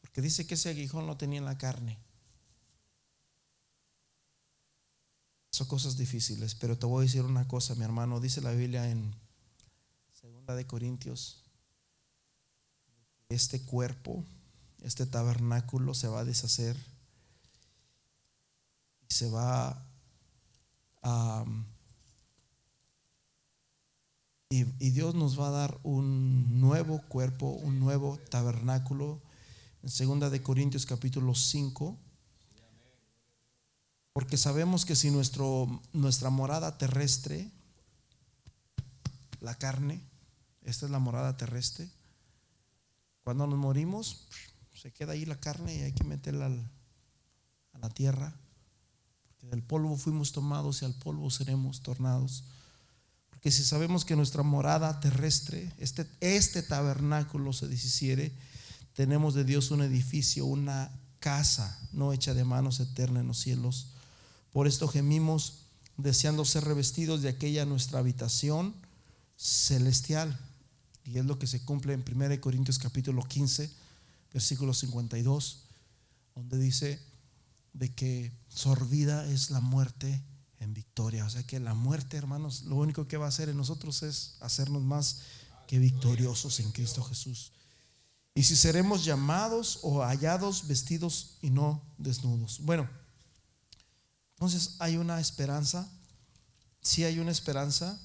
porque 0.00 0.20
dice 0.20 0.46
que 0.46 0.54
ese 0.54 0.70
aguijón 0.70 1.06
lo 1.06 1.16
tenía 1.16 1.38
en 1.38 1.44
la 1.44 1.58
carne. 1.58 1.98
Son 5.50 5.66
cosas 5.66 5.96
difíciles, 5.96 6.54
pero 6.54 6.76
te 6.76 6.84
voy 6.84 7.00
a 7.00 7.06
decir 7.06 7.22
una 7.22 7.48
cosa, 7.48 7.74
mi 7.76 7.84
hermano, 7.84 8.20
dice 8.20 8.42
la 8.42 8.52
Biblia 8.52 8.90
en 8.90 9.14
de 10.54 10.66
Corintios, 10.66 11.42
este 13.28 13.62
cuerpo, 13.62 14.24
este 14.82 15.06
tabernáculo 15.06 15.94
se 15.94 16.08
va 16.08 16.20
a 16.20 16.24
deshacer 16.24 16.76
y 19.08 19.14
se 19.14 19.28
va 19.28 19.84
a... 21.02 21.44
Y, 24.48 24.60
y, 24.78 24.90
Dios 24.90 25.16
nos 25.16 25.38
va 25.40 25.48
a 25.48 25.50
dar 25.50 25.80
un 25.82 26.60
nuevo 26.60 27.02
cuerpo, 27.08 27.48
un 27.48 27.80
nuevo 27.80 28.16
tabernáculo. 28.30 29.20
En 29.82 29.88
segunda 29.88 30.30
de 30.30 30.40
Corintios 30.40 30.86
capítulo 30.86 31.34
5. 31.34 31.98
Porque 34.12 34.36
sabemos 34.36 34.86
que 34.86 34.94
si 34.94 35.10
nuestro, 35.10 35.82
nuestra 35.92 36.30
morada 36.30 36.78
terrestre, 36.78 37.50
la 39.40 39.54
carne, 39.56 40.00
esta 40.66 40.84
es 40.84 40.92
la 40.92 40.98
morada 40.98 41.36
terrestre. 41.36 41.88
Cuando 43.22 43.46
nos 43.46 43.58
morimos, 43.58 44.26
se 44.74 44.92
queda 44.92 45.12
ahí 45.12 45.24
la 45.24 45.38
carne 45.38 45.74
y 45.74 45.80
hay 45.80 45.92
que 45.92 46.04
meterla 46.04 46.46
a 46.46 47.78
la 47.78 47.88
tierra. 47.88 48.34
Porque 49.26 49.46
del 49.46 49.62
polvo 49.62 49.96
fuimos 49.96 50.32
tomados 50.32 50.82
y 50.82 50.84
al 50.84 50.94
polvo 50.94 51.30
seremos 51.30 51.82
tornados. 51.82 52.44
Porque 53.30 53.52
si 53.52 53.62
sabemos 53.62 54.04
que 54.04 54.16
nuestra 54.16 54.42
morada 54.42 54.98
terrestre, 54.98 55.72
este, 55.78 56.04
este 56.20 56.62
tabernáculo 56.62 57.52
se 57.52 57.68
deshiciere, 57.68 58.32
tenemos 58.92 59.34
de 59.34 59.44
Dios 59.44 59.70
un 59.70 59.82
edificio, 59.82 60.46
una 60.46 60.90
casa 61.20 61.78
no 61.92 62.12
hecha 62.12 62.34
de 62.34 62.44
manos 62.44 62.80
eterna 62.80 63.20
en 63.20 63.28
los 63.28 63.38
cielos. 63.38 63.92
Por 64.52 64.66
esto 64.66 64.88
gemimos 64.88 65.66
deseando 65.96 66.44
ser 66.44 66.64
revestidos 66.64 67.22
de 67.22 67.28
aquella 67.28 67.64
nuestra 67.66 68.00
habitación 68.00 68.74
celestial 69.36 70.36
y 71.06 71.18
es 71.18 71.24
lo 71.24 71.38
que 71.38 71.46
se 71.46 71.64
cumple 71.64 71.92
en 71.92 72.04
1 72.06 72.40
Corintios 72.40 72.78
capítulo 72.78 73.22
15, 73.22 73.70
versículo 74.32 74.74
52, 74.74 75.64
donde 76.34 76.58
dice 76.58 77.00
de 77.72 77.94
que 77.94 78.32
sorbida 78.48 79.26
es 79.26 79.50
la 79.50 79.60
muerte 79.60 80.22
en 80.58 80.74
victoria. 80.74 81.24
O 81.24 81.30
sea 81.30 81.44
que 81.44 81.60
la 81.60 81.74
muerte, 81.74 82.16
hermanos, 82.16 82.62
lo 82.62 82.76
único 82.76 83.06
que 83.06 83.16
va 83.16 83.26
a 83.26 83.28
hacer 83.28 83.48
en 83.48 83.56
nosotros 83.56 84.02
es 84.02 84.36
hacernos 84.40 84.82
más 84.82 85.22
que 85.68 85.78
victoriosos 85.78 86.58
en 86.60 86.72
Cristo 86.72 87.02
Jesús. 87.04 87.52
Y 88.34 88.42
si 88.42 88.56
seremos 88.56 89.04
llamados 89.04 89.78
o 89.82 90.02
hallados 90.02 90.66
vestidos 90.66 91.38
y 91.40 91.50
no 91.50 91.82
desnudos. 91.98 92.60
Bueno, 92.62 92.88
entonces 94.34 94.76
hay 94.80 94.96
una 94.96 95.20
esperanza. 95.20 95.88
Si 96.82 97.04
hay 97.04 97.20
una 97.20 97.30
esperanza. 97.30 97.98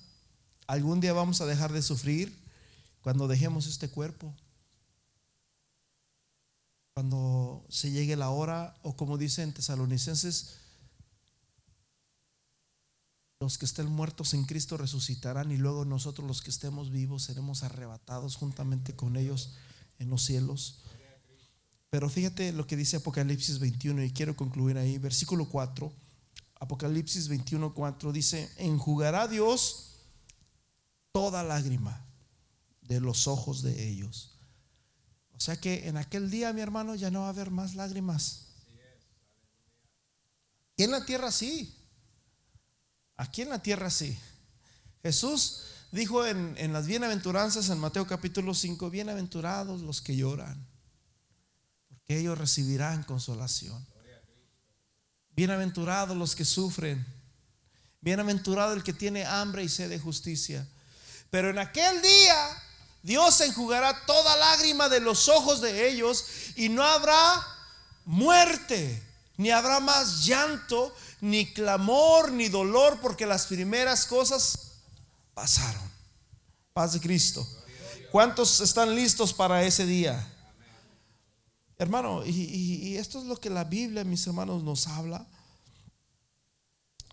Algún 0.67 1.01
día 1.01 1.13
vamos 1.13 1.41
a 1.41 1.45
dejar 1.45 1.73
de 1.73 1.81
sufrir 1.81 2.40
cuando 3.01 3.27
dejemos 3.27 3.67
este 3.67 3.89
cuerpo, 3.89 4.35
cuando 6.93 7.65
se 7.69 7.91
llegue 7.91 8.15
la 8.15 8.29
hora, 8.29 8.75
o 8.83 8.95
como 8.95 9.17
dicen 9.17 9.53
tesalonicenses, 9.53 10.57
los 13.39 13.57
que 13.57 13.65
estén 13.65 13.87
muertos 13.87 14.35
en 14.35 14.45
Cristo 14.45 14.77
resucitarán 14.77 15.51
y 15.51 15.57
luego 15.57 15.83
nosotros 15.83 16.27
los 16.27 16.43
que 16.43 16.51
estemos 16.51 16.91
vivos 16.91 17.23
seremos 17.23 17.63
arrebatados 17.63 18.35
juntamente 18.35 18.95
con 18.95 19.15
ellos 19.15 19.55
en 19.97 20.09
los 20.09 20.23
cielos. 20.23 20.83
Pero 21.89 22.07
fíjate 22.07 22.51
lo 22.53 22.67
que 22.67 22.77
dice 22.77 22.97
Apocalipsis 22.97 23.57
21 23.57 24.03
y 24.03 24.11
quiero 24.11 24.35
concluir 24.35 24.77
ahí, 24.77 24.99
versículo 24.99 25.49
4. 25.49 25.91
Apocalipsis 26.59 27.27
21, 27.27 27.73
4 27.73 28.11
dice, 28.11 28.51
enjugará 28.57 29.27
Dios 29.27 30.03
toda 31.11 31.41
lágrima 31.41 32.10
de 32.91 32.99
los 32.99 33.27
ojos 33.27 33.61
de 33.61 33.87
ellos. 33.87 34.35
O 35.31 35.39
sea 35.39 35.55
que 35.55 35.87
en 35.87 35.95
aquel 35.95 36.29
día, 36.29 36.51
mi 36.51 36.59
hermano, 36.59 36.93
ya 36.95 37.09
no 37.09 37.21
va 37.21 37.27
a 37.27 37.29
haber 37.29 37.49
más 37.49 37.75
lágrimas. 37.75 38.47
Aquí 40.73 40.83
en 40.83 40.91
la 40.91 41.05
tierra 41.05 41.31
sí. 41.31 41.73
Aquí 43.15 43.43
en 43.43 43.49
la 43.49 43.59
tierra 43.59 43.89
sí. 43.89 44.19
Jesús 45.01 45.63
dijo 45.93 46.25
en, 46.25 46.53
en 46.57 46.73
las 46.73 46.85
bienaventuranzas 46.85 47.69
en 47.69 47.79
Mateo 47.79 48.05
capítulo 48.05 48.53
5, 48.53 48.89
bienaventurados 48.89 49.81
los 49.81 50.01
que 50.01 50.17
lloran, 50.17 50.67
porque 51.87 52.19
ellos 52.19 52.37
recibirán 52.37 53.03
consolación. 53.03 53.87
Bienaventurados 55.33 56.17
los 56.17 56.35
que 56.35 56.43
sufren. 56.43 57.05
Bienaventurado 58.01 58.73
el 58.73 58.83
que 58.83 58.91
tiene 58.91 59.23
hambre 59.25 59.63
y 59.63 59.69
sed 59.69 59.89
de 59.89 59.97
justicia. 59.97 60.67
Pero 61.29 61.49
en 61.49 61.57
aquel 61.57 62.01
día 62.01 62.60
Dios 63.03 63.41
enjugará 63.41 64.05
toda 64.05 64.35
lágrima 64.37 64.87
de 64.87 64.99
los 64.99 65.27
ojos 65.27 65.61
de 65.61 65.89
ellos 65.89 66.25
y 66.55 66.69
no 66.69 66.83
habrá 66.83 67.45
muerte, 68.05 69.01
ni 69.37 69.49
habrá 69.49 69.79
más 69.79 70.25
llanto, 70.25 70.93
ni 71.19 71.51
clamor, 71.51 72.31
ni 72.31 72.47
dolor, 72.47 72.99
porque 73.01 73.25
las 73.25 73.47
primeras 73.47 74.05
cosas 74.05 74.73
pasaron. 75.33 75.81
Paz 76.73 76.93
de 76.93 76.99
Cristo. 76.99 77.47
¿Cuántos 78.11 78.59
están 78.61 78.93
listos 78.93 79.33
para 79.33 79.63
ese 79.63 79.85
día? 79.85 80.27
Hermano, 81.77 82.23
y, 82.23 82.95
esto 82.97 83.19
es 83.19 83.25
lo 83.25 83.37
que 83.37 83.49
la 83.49 83.63
Biblia, 83.63 84.03
mis 84.03 84.27
hermanos, 84.27 84.63
nos 84.63 84.85
habla. 84.87 85.25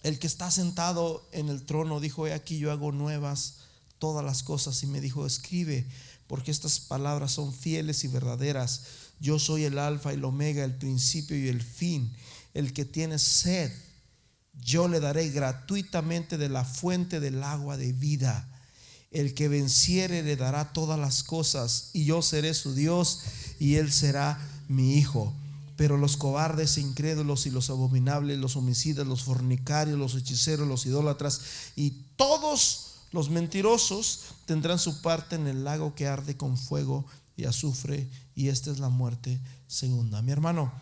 El 0.02 0.18
que 0.18 0.26
está 0.26 0.50
sentado 0.50 1.26
en 1.32 1.48
el 1.48 1.64
trono 1.64 2.00
dijo, 2.00 2.26
he 2.26 2.34
aquí 2.34 2.58
yo 2.58 2.70
hago 2.70 2.92
nuevas 2.92 3.67
todas 3.98 4.24
las 4.24 4.42
cosas 4.42 4.82
y 4.82 4.86
me 4.86 5.00
dijo, 5.00 5.26
escribe, 5.26 5.86
porque 6.26 6.50
estas 6.50 6.78
palabras 6.78 7.32
son 7.32 7.52
fieles 7.52 8.04
y 8.04 8.08
verdaderas. 8.08 8.82
Yo 9.18 9.38
soy 9.38 9.64
el 9.64 9.78
alfa 9.78 10.12
y 10.12 10.16
el 10.16 10.24
omega, 10.24 10.62
el 10.62 10.76
principio 10.76 11.36
y 11.36 11.48
el 11.48 11.62
fin. 11.62 12.14
El 12.54 12.72
que 12.72 12.84
tiene 12.84 13.18
sed, 13.18 13.72
yo 14.54 14.88
le 14.88 15.00
daré 15.00 15.30
gratuitamente 15.30 16.36
de 16.36 16.48
la 16.48 16.64
fuente 16.64 17.18
del 17.18 17.42
agua 17.42 17.76
de 17.76 17.92
vida. 17.92 18.48
El 19.10 19.32
que 19.32 19.48
venciere 19.48 20.22
le 20.22 20.36
dará 20.36 20.72
todas 20.72 20.98
las 20.98 21.22
cosas 21.22 21.90
y 21.94 22.04
yo 22.04 22.20
seré 22.20 22.52
su 22.52 22.74
Dios 22.74 23.22
y 23.58 23.76
él 23.76 23.90
será 23.90 24.38
mi 24.68 24.96
hijo. 24.96 25.32
Pero 25.76 25.96
los 25.96 26.16
cobardes, 26.16 26.76
e 26.76 26.82
incrédulos 26.82 27.46
y 27.46 27.50
los 27.50 27.70
abominables, 27.70 28.36
los 28.36 28.56
homicidas, 28.56 29.06
los 29.06 29.22
fornicarios, 29.22 29.98
los 29.98 30.14
hechiceros, 30.14 30.68
los 30.68 30.84
idólatras 30.84 31.40
y 31.74 31.90
todos 32.16 32.87
los 33.10 33.30
mentirosos 33.30 34.34
tendrán 34.44 34.78
su 34.78 35.00
parte 35.00 35.36
en 35.36 35.46
el 35.46 35.64
lago 35.64 35.94
que 35.94 36.06
arde 36.06 36.36
con 36.36 36.56
fuego 36.56 37.06
y 37.36 37.44
azufre 37.44 38.08
y 38.34 38.48
esta 38.48 38.70
es 38.70 38.78
la 38.78 38.88
muerte 38.88 39.40
segunda. 39.66 40.22
Mi 40.22 40.32
hermano, 40.32 40.72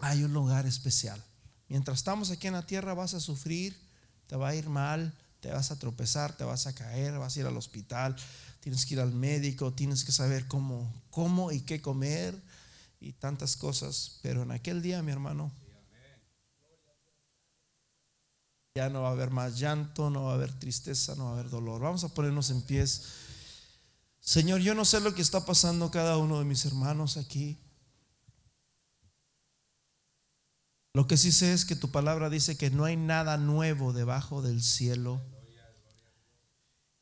hay 0.00 0.22
un 0.22 0.32
lugar 0.32 0.66
especial. 0.66 1.22
Mientras 1.68 1.98
estamos 1.98 2.30
aquí 2.30 2.46
en 2.46 2.54
la 2.54 2.66
tierra 2.66 2.94
vas 2.94 3.14
a 3.14 3.20
sufrir, 3.20 3.76
te 4.26 4.36
va 4.36 4.48
a 4.48 4.54
ir 4.54 4.68
mal, 4.68 5.14
te 5.40 5.50
vas 5.50 5.70
a 5.70 5.78
tropezar, 5.78 6.36
te 6.36 6.44
vas 6.44 6.66
a 6.66 6.74
caer, 6.74 7.18
vas 7.18 7.36
a 7.36 7.40
ir 7.40 7.46
al 7.46 7.56
hospital, 7.56 8.16
tienes 8.60 8.86
que 8.86 8.94
ir 8.94 9.00
al 9.00 9.12
médico, 9.12 9.72
tienes 9.72 10.04
que 10.04 10.12
saber 10.12 10.46
cómo, 10.46 10.92
cómo 11.10 11.52
y 11.52 11.60
qué 11.60 11.80
comer 11.80 12.40
y 13.00 13.12
tantas 13.12 13.56
cosas. 13.56 14.18
Pero 14.22 14.42
en 14.42 14.50
aquel 14.50 14.82
día, 14.82 15.02
mi 15.02 15.12
hermano, 15.12 15.50
ya 18.74 18.88
no 18.88 19.02
va 19.02 19.08
a 19.08 19.12
haber 19.12 19.30
más 19.30 19.58
llanto, 19.58 20.10
no 20.10 20.24
va 20.24 20.32
a 20.32 20.34
haber 20.34 20.52
tristeza, 20.52 21.16
no 21.16 21.24
va 21.24 21.30
a 21.30 21.34
haber 21.34 21.50
dolor. 21.50 21.80
Vamos 21.80 22.04
a 22.04 22.14
ponernos 22.14 22.50
en 22.50 22.62
pies. 22.62 23.02
Señor, 24.20 24.60
yo 24.60 24.74
no 24.74 24.84
sé 24.84 25.00
lo 25.00 25.14
que 25.14 25.22
está 25.22 25.44
pasando 25.44 25.90
cada 25.90 26.18
uno 26.18 26.38
de 26.38 26.44
mis 26.44 26.64
hermanos 26.66 27.16
aquí. 27.16 27.58
Lo 30.92 31.06
que 31.06 31.16
sí 31.16 31.32
sé 31.32 31.52
es 31.52 31.64
que 31.64 31.74
tu 31.74 31.90
palabra 31.90 32.30
dice 32.30 32.56
que 32.56 32.70
no 32.70 32.84
hay 32.84 32.96
nada 32.96 33.36
nuevo 33.38 33.92
debajo 33.92 34.40
del 34.40 34.62
cielo. 34.62 35.20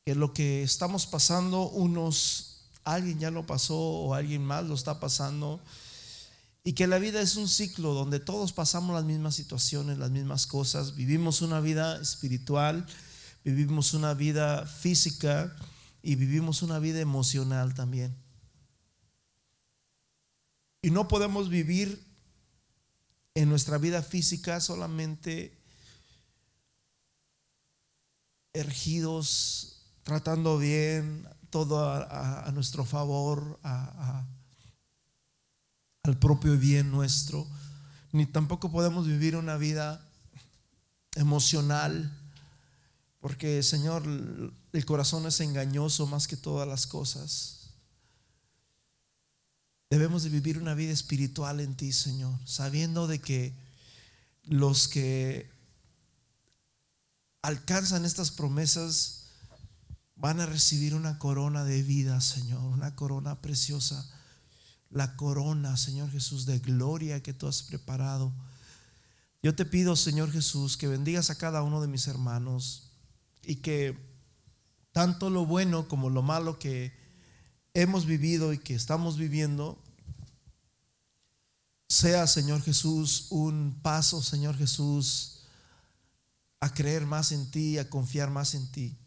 Que 0.07 0.15
lo 0.15 0.33
que 0.33 0.63
estamos 0.63 1.07
pasando, 1.07 1.69
unos, 1.69 2.71
alguien 2.85 3.19
ya 3.19 3.31
lo 3.31 3.47
pasó 3.47 3.79
o 3.79 4.15
alguien 4.15 4.43
más 4.43 4.65
lo 4.65 4.75
está 4.75 5.01
pasando. 5.01 5.61
Y 6.69 6.75
que 6.75 6.87
la 6.87 6.99
vida 6.99 7.23
es 7.23 7.37
un 7.37 7.49
ciclo 7.49 7.95
donde 7.95 8.21
todos 8.21 8.53
pasamos 8.53 8.95
las 8.95 9.07
mismas 9.07 9.35
situaciones, 9.35 9.97
las 9.97 10.11
mismas 10.11 10.47
cosas. 10.47 10.97
Vivimos 10.97 11.41
una 11.41 11.61
vida 11.61 11.99
espiritual, 11.99 12.85
vivimos 13.43 13.95
una 13.95 14.13
vida 14.13 14.67
física 14.67 15.57
y 16.03 16.17
vivimos 16.17 16.61
una 16.61 16.79
vida 16.79 17.01
emocional 17.01 17.73
también. 17.73 18.15
Y 20.83 20.91
no 20.91 21.09
podemos 21.09 21.49
vivir 21.49 22.05
en 23.33 23.49
nuestra 23.49 23.79
vida 23.79 24.03
física 24.03 24.61
solamente 24.61 25.59
ergidos, 28.53 29.87
tratando 30.03 30.59
bien, 30.59 31.27
todo 31.49 31.83
a, 31.83 32.51
nuestro 32.53 32.85
favor, 32.85 33.59
al 36.03 36.19
propio 36.19 36.57
bien 36.57 36.91
nuestro, 36.91 37.47
ni 38.13 38.27
tampoco 38.27 38.71
podemos 38.73 39.07
vivir 39.07 39.37
una 39.37 39.57
vida 39.57 40.05
emocional, 41.17 42.11
porque 43.21 43.63
Señor, 43.63 44.05
el 44.73 44.85
corazón 44.85 45.27
es 45.27 45.41
engañoso 45.41 46.07
más 46.07 46.29
que 46.29 46.37
todas 46.37 46.67
las 46.67 46.87
cosas. 46.87 47.71
Debemos 49.91 50.23
de 50.23 50.31
vivir 50.31 50.59
una 50.59 50.75
vida 50.75 50.93
espiritual 50.93 51.61
en 51.61 51.75
ti, 51.75 51.93
Señor, 51.93 52.39
sabiendo 52.45 53.07
de 53.07 53.21
que 53.21 53.55
los 54.45 54.89
que 54.89 55.51
alcanzan 57.43 58.05
estas 58.05 58.31
promesas 58.31 59.27
van 60.17 60.41
a 60.41 60.47
recibir 60.47 60.95
una 60.95 61.19
corona 61.19 61.65
de 61.65 61.83
vida, 61.83 62.21
Señor, 62.21 62.61
una 62.63 62.95
corona 62.97 63.41
preciosa, 63.41 64.07
la 64.91 65.17
corona, 65.17 65.77
Señor 65.77 66.11
Jesús, 66.11 66.47
de 66.47 66.59
gloria 66.59 67.23
que 67.23 67.35
tú 67.35 67.47
has 67.47 67.63
preparado. 67.63 68.33
Yo 69.43 69.55
te 69.55 69.65
pido, 69.65 69.97
Señor 69.97 70.31
Jesús, 70.33 70.77
que 70.77 70.89
bendigas 70.89 71.31
a 71.31 71.39
cada 71.39 71.63
uno 71.63 71.81
de 71.81 71.89
mis 71.89 72.07
hermanos 72.07 72.91
y 73.43 73.57
que 73.57 73.97
tanto 74.93 75.31
lo 75.31 75.47
bueno 75.47 75.89
como 75.89 76.11
lo 76.11 76.23
malo 76.23 76.59
que 76.59 76.93
hemos 77.75 78.07
vivido 78.07 78.53
y 78.53 78.59
que 78.59 78.75
estamos 78.75 79.17
viviendo, 79.17 79.83
sea, 81.89 82.27
Señor 82.27 82.63
Jesús, 82.63 83.29
un 83.31 83.79
paso, 83.83 84.23
Señor 84.23 84.57
Jesús, 84.57 85.43
a 86.61 86.75
creer 86.75 87.07
más 87.07 87.31
en 87.33 87.51
ti, 87.51 87.79
a 87.79 87.89
confiar 87.89 88.31
más 88.31 88.55
en 88.55 88.71
ti. 88.73 88.99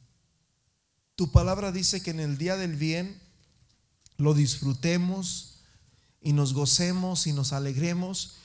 Tu 1.15 1.31
palabra 1.31 1.71
dice 1.71 2.01
que 2.01 2.11
en 2.11 2.19
el 2.19 2.37
día 2.37 2.55
del 2.55 2.75
bien 2.75 3.21
lo 4.17 4.33
disfrutemos 4.33 5.50
y 6.21 6.33
nos 6.33 6.53
gocemos 6.53 7.27
y 7.27 7.33
nos 7.33 7.51
alegremos, 7.51 8.35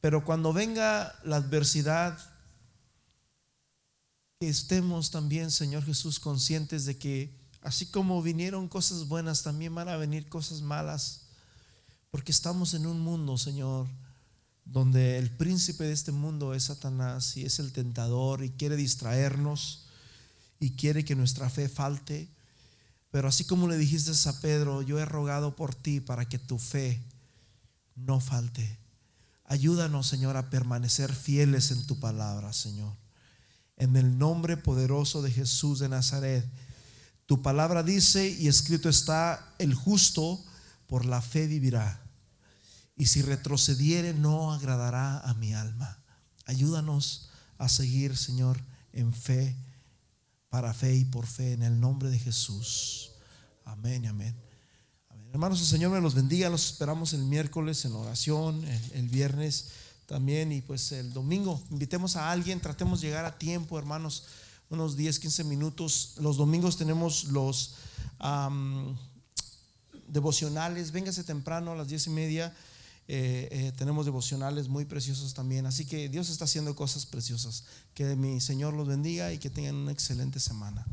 pero 0.00 0.24
cuando 0.24 0.52
venga 0.52 1.14
la 1.24 1.36
adversidad, 1.36 2.18
que 4.40 4.48
estemos 4.48 5.10
también, 5.10 5.50
Señor 5.50 5.84
Jesús, 5.84 6.20
conscientes 6.20 6.84
de 6.84 6.98
que 6.98 7.44
Así 7.64 7.86
como 7.86 8.20
vinieron 8.20 8.68
cosas 8.68 9.08
buenas, 9.08 9.42
también 9.42 9.74
van 9.74 9.88
a 9.88 9.96
venir 9.96 10.28
cosas 10.28 10.60
malas. 10.60 11.22
Porque 12.10 12.30
estamos 12.30 12.74
en 12.74 12.84
un 12.84 13.00
mundo, 13.00 13.38
Señor, 13.38 13.88
donde 14.66 15.16
el 15.16 15.30
príncipe 15.30 15.84
de 15.84 15.92
este 15.92 16.12
mundo 16.12 16.52
es 16.52 16.64
Satanás 16.64 17.38
y 17.38 17.46
es 17.46 17.58
el 17.58 17.72
tentador 17.72 18.44
y 18.44 18.50
quiere 18.50 18.76
distraernos 18.76 19.86
y 20.60 20.72
quiere 20.72 21.06
que 21.06 21.16
nuestra 21.16 21.48
fe 21.48 21.70
falte. 21.70 22.28
Pero 23.14 23.28
así 23.28 23.44
como 23.44 23.68
le 23.68 23.78
dijiste 23.78 24.10
a 24.28 24.40
Pedro, 24.40 24.82
yo 24.82 24.98
he 24.98 25.04
rogado 25.04 25.54
por 25.54 25.72
ti 25.72 26.00
para 26.00 26.28
que 26.28 26.36
tu 26.36 26.58
fe 26.58 27.00
no 27.94 28.18
falte. 28.18 28.80
Ayúdanos, 29.44 30.08
Señor, 30.08 30.36
a 30.36 30.50
permanecer 30.50 31.14
fieles 31.14 31.70
en 31.70 31.86
tu 31.86 32.00
palabra, 32.00 32.52
Señor. 32.52 32.92
En 33.76 33.94
el 33.94 34.18
nombre 34.18 34.56
poderoso 34.56 35.22
de 35.22 35.30
Jesús 35.30 35.78
de 35.78 35.88
Nazaret 35.88 36.44
tu 37.26 37.40
palabra 37.40 37.84
dice, 37.84 38.28
y 38.28 38.48
escrito 38.48 38.88
está, 38.88 39.54
el 39.60 39.74
justo 39.74 40.44
por 40.88 41.04
la 41.04 41.22
fe 41.22 41.46
vivirá. 41.46 42.02
Y 42.96 43.06
si 43.06 43.22
retrocediere, 43.22 44.12
no 44.12 44.52
agradará 44.52 45.20
a 45.20 45.34
mi 45.34 45.54
alma. 45.54 46.00
Ayúdanos 46.46 47.30
a 47.58 47.68
seguir, 47.68 48.16
Señor, 48.16 48.60
en 48.92 49.12
fe, 49.12 49.56
para 50.54 50.72
fe 50.72 50.94
y 50.94 51.04
por 51.04 51.26
fe, 51.26 51.54
en 51.54 51.64
el 51.64 51.80
nombre 51.80 52.10
de 52.10 52.18
Jesús. 52.20 53.10
Amén, 53.64 54.06
amén. 54.06 54.36
Hermanos, 55.32 55.58
el 55.60 55.66
Señor 55.66 55.90
me 55.90 56.00
los 56.00 56.14
bendiga. 56.14 56.48
Los 56.48 56.66
esperamos 56.66 57.12
el 57.12 57.24
miércoles 57.24 57.84
en 57.84 57.92
oración, 57.94 58.64
el, 58.92 59.08
viernes 59.08 59.70
también 60.06 60.52
y 60.52 60.60
pues 60.60 60.92
el 60.92 61.12
domingo. 61.12 61.60
Invitemos 61.72 62.14
a 62.14 62.30
alguien, 62.30 62.60
tratemos 62.60 63.00
de 63.00 63.08
llegar 63.08 63.24
a 63.24 63.36
tiempo, 63.36 63.76
hermanos 63.80 64.26
unos 64.70 64.96
10, 64.96 65.18
15 65.18 65.42
minutos. 65.42 66.14
Los 66.20 66.36
domingos 66.36 66.76
tenemos 66.76 67.24
los 67.24 67.74
devocionales. 70.06 70.92
Véngase 70.92 71.24
temprano 71.24 71.72
a 71.72 71.74
las 71.74 71.88
10 71.88 72.06
y 72.06 72.10
media. 72.10 72.56
Eh, 73.06 73.48
eh, 73.50 73.72
tenemos 73.76 74.06
devocionales 74.06 74.68
muy 74.68 74.84
preciosos 74.84 75.34
también. 75.34 75.66
Así 75.66 75.84
que 75.84 76.08
Dios 76.08 76.30
está 76.30 76.44
haciendo 76.44 76.74
cosas 76.74 77.06
preciosas. 77.06 77.64
Que 77.94 78.16
mi 78.16 78.40
Señor 78.40 78.74
los 78.74 78.88
bendiga 78.88 79.32
y 79.32 79.38
que 79.38 79.50
tengan 79.50 79.74
una 79.74 79.92
excelente 79.92 80.40
semana. 80.40 80.86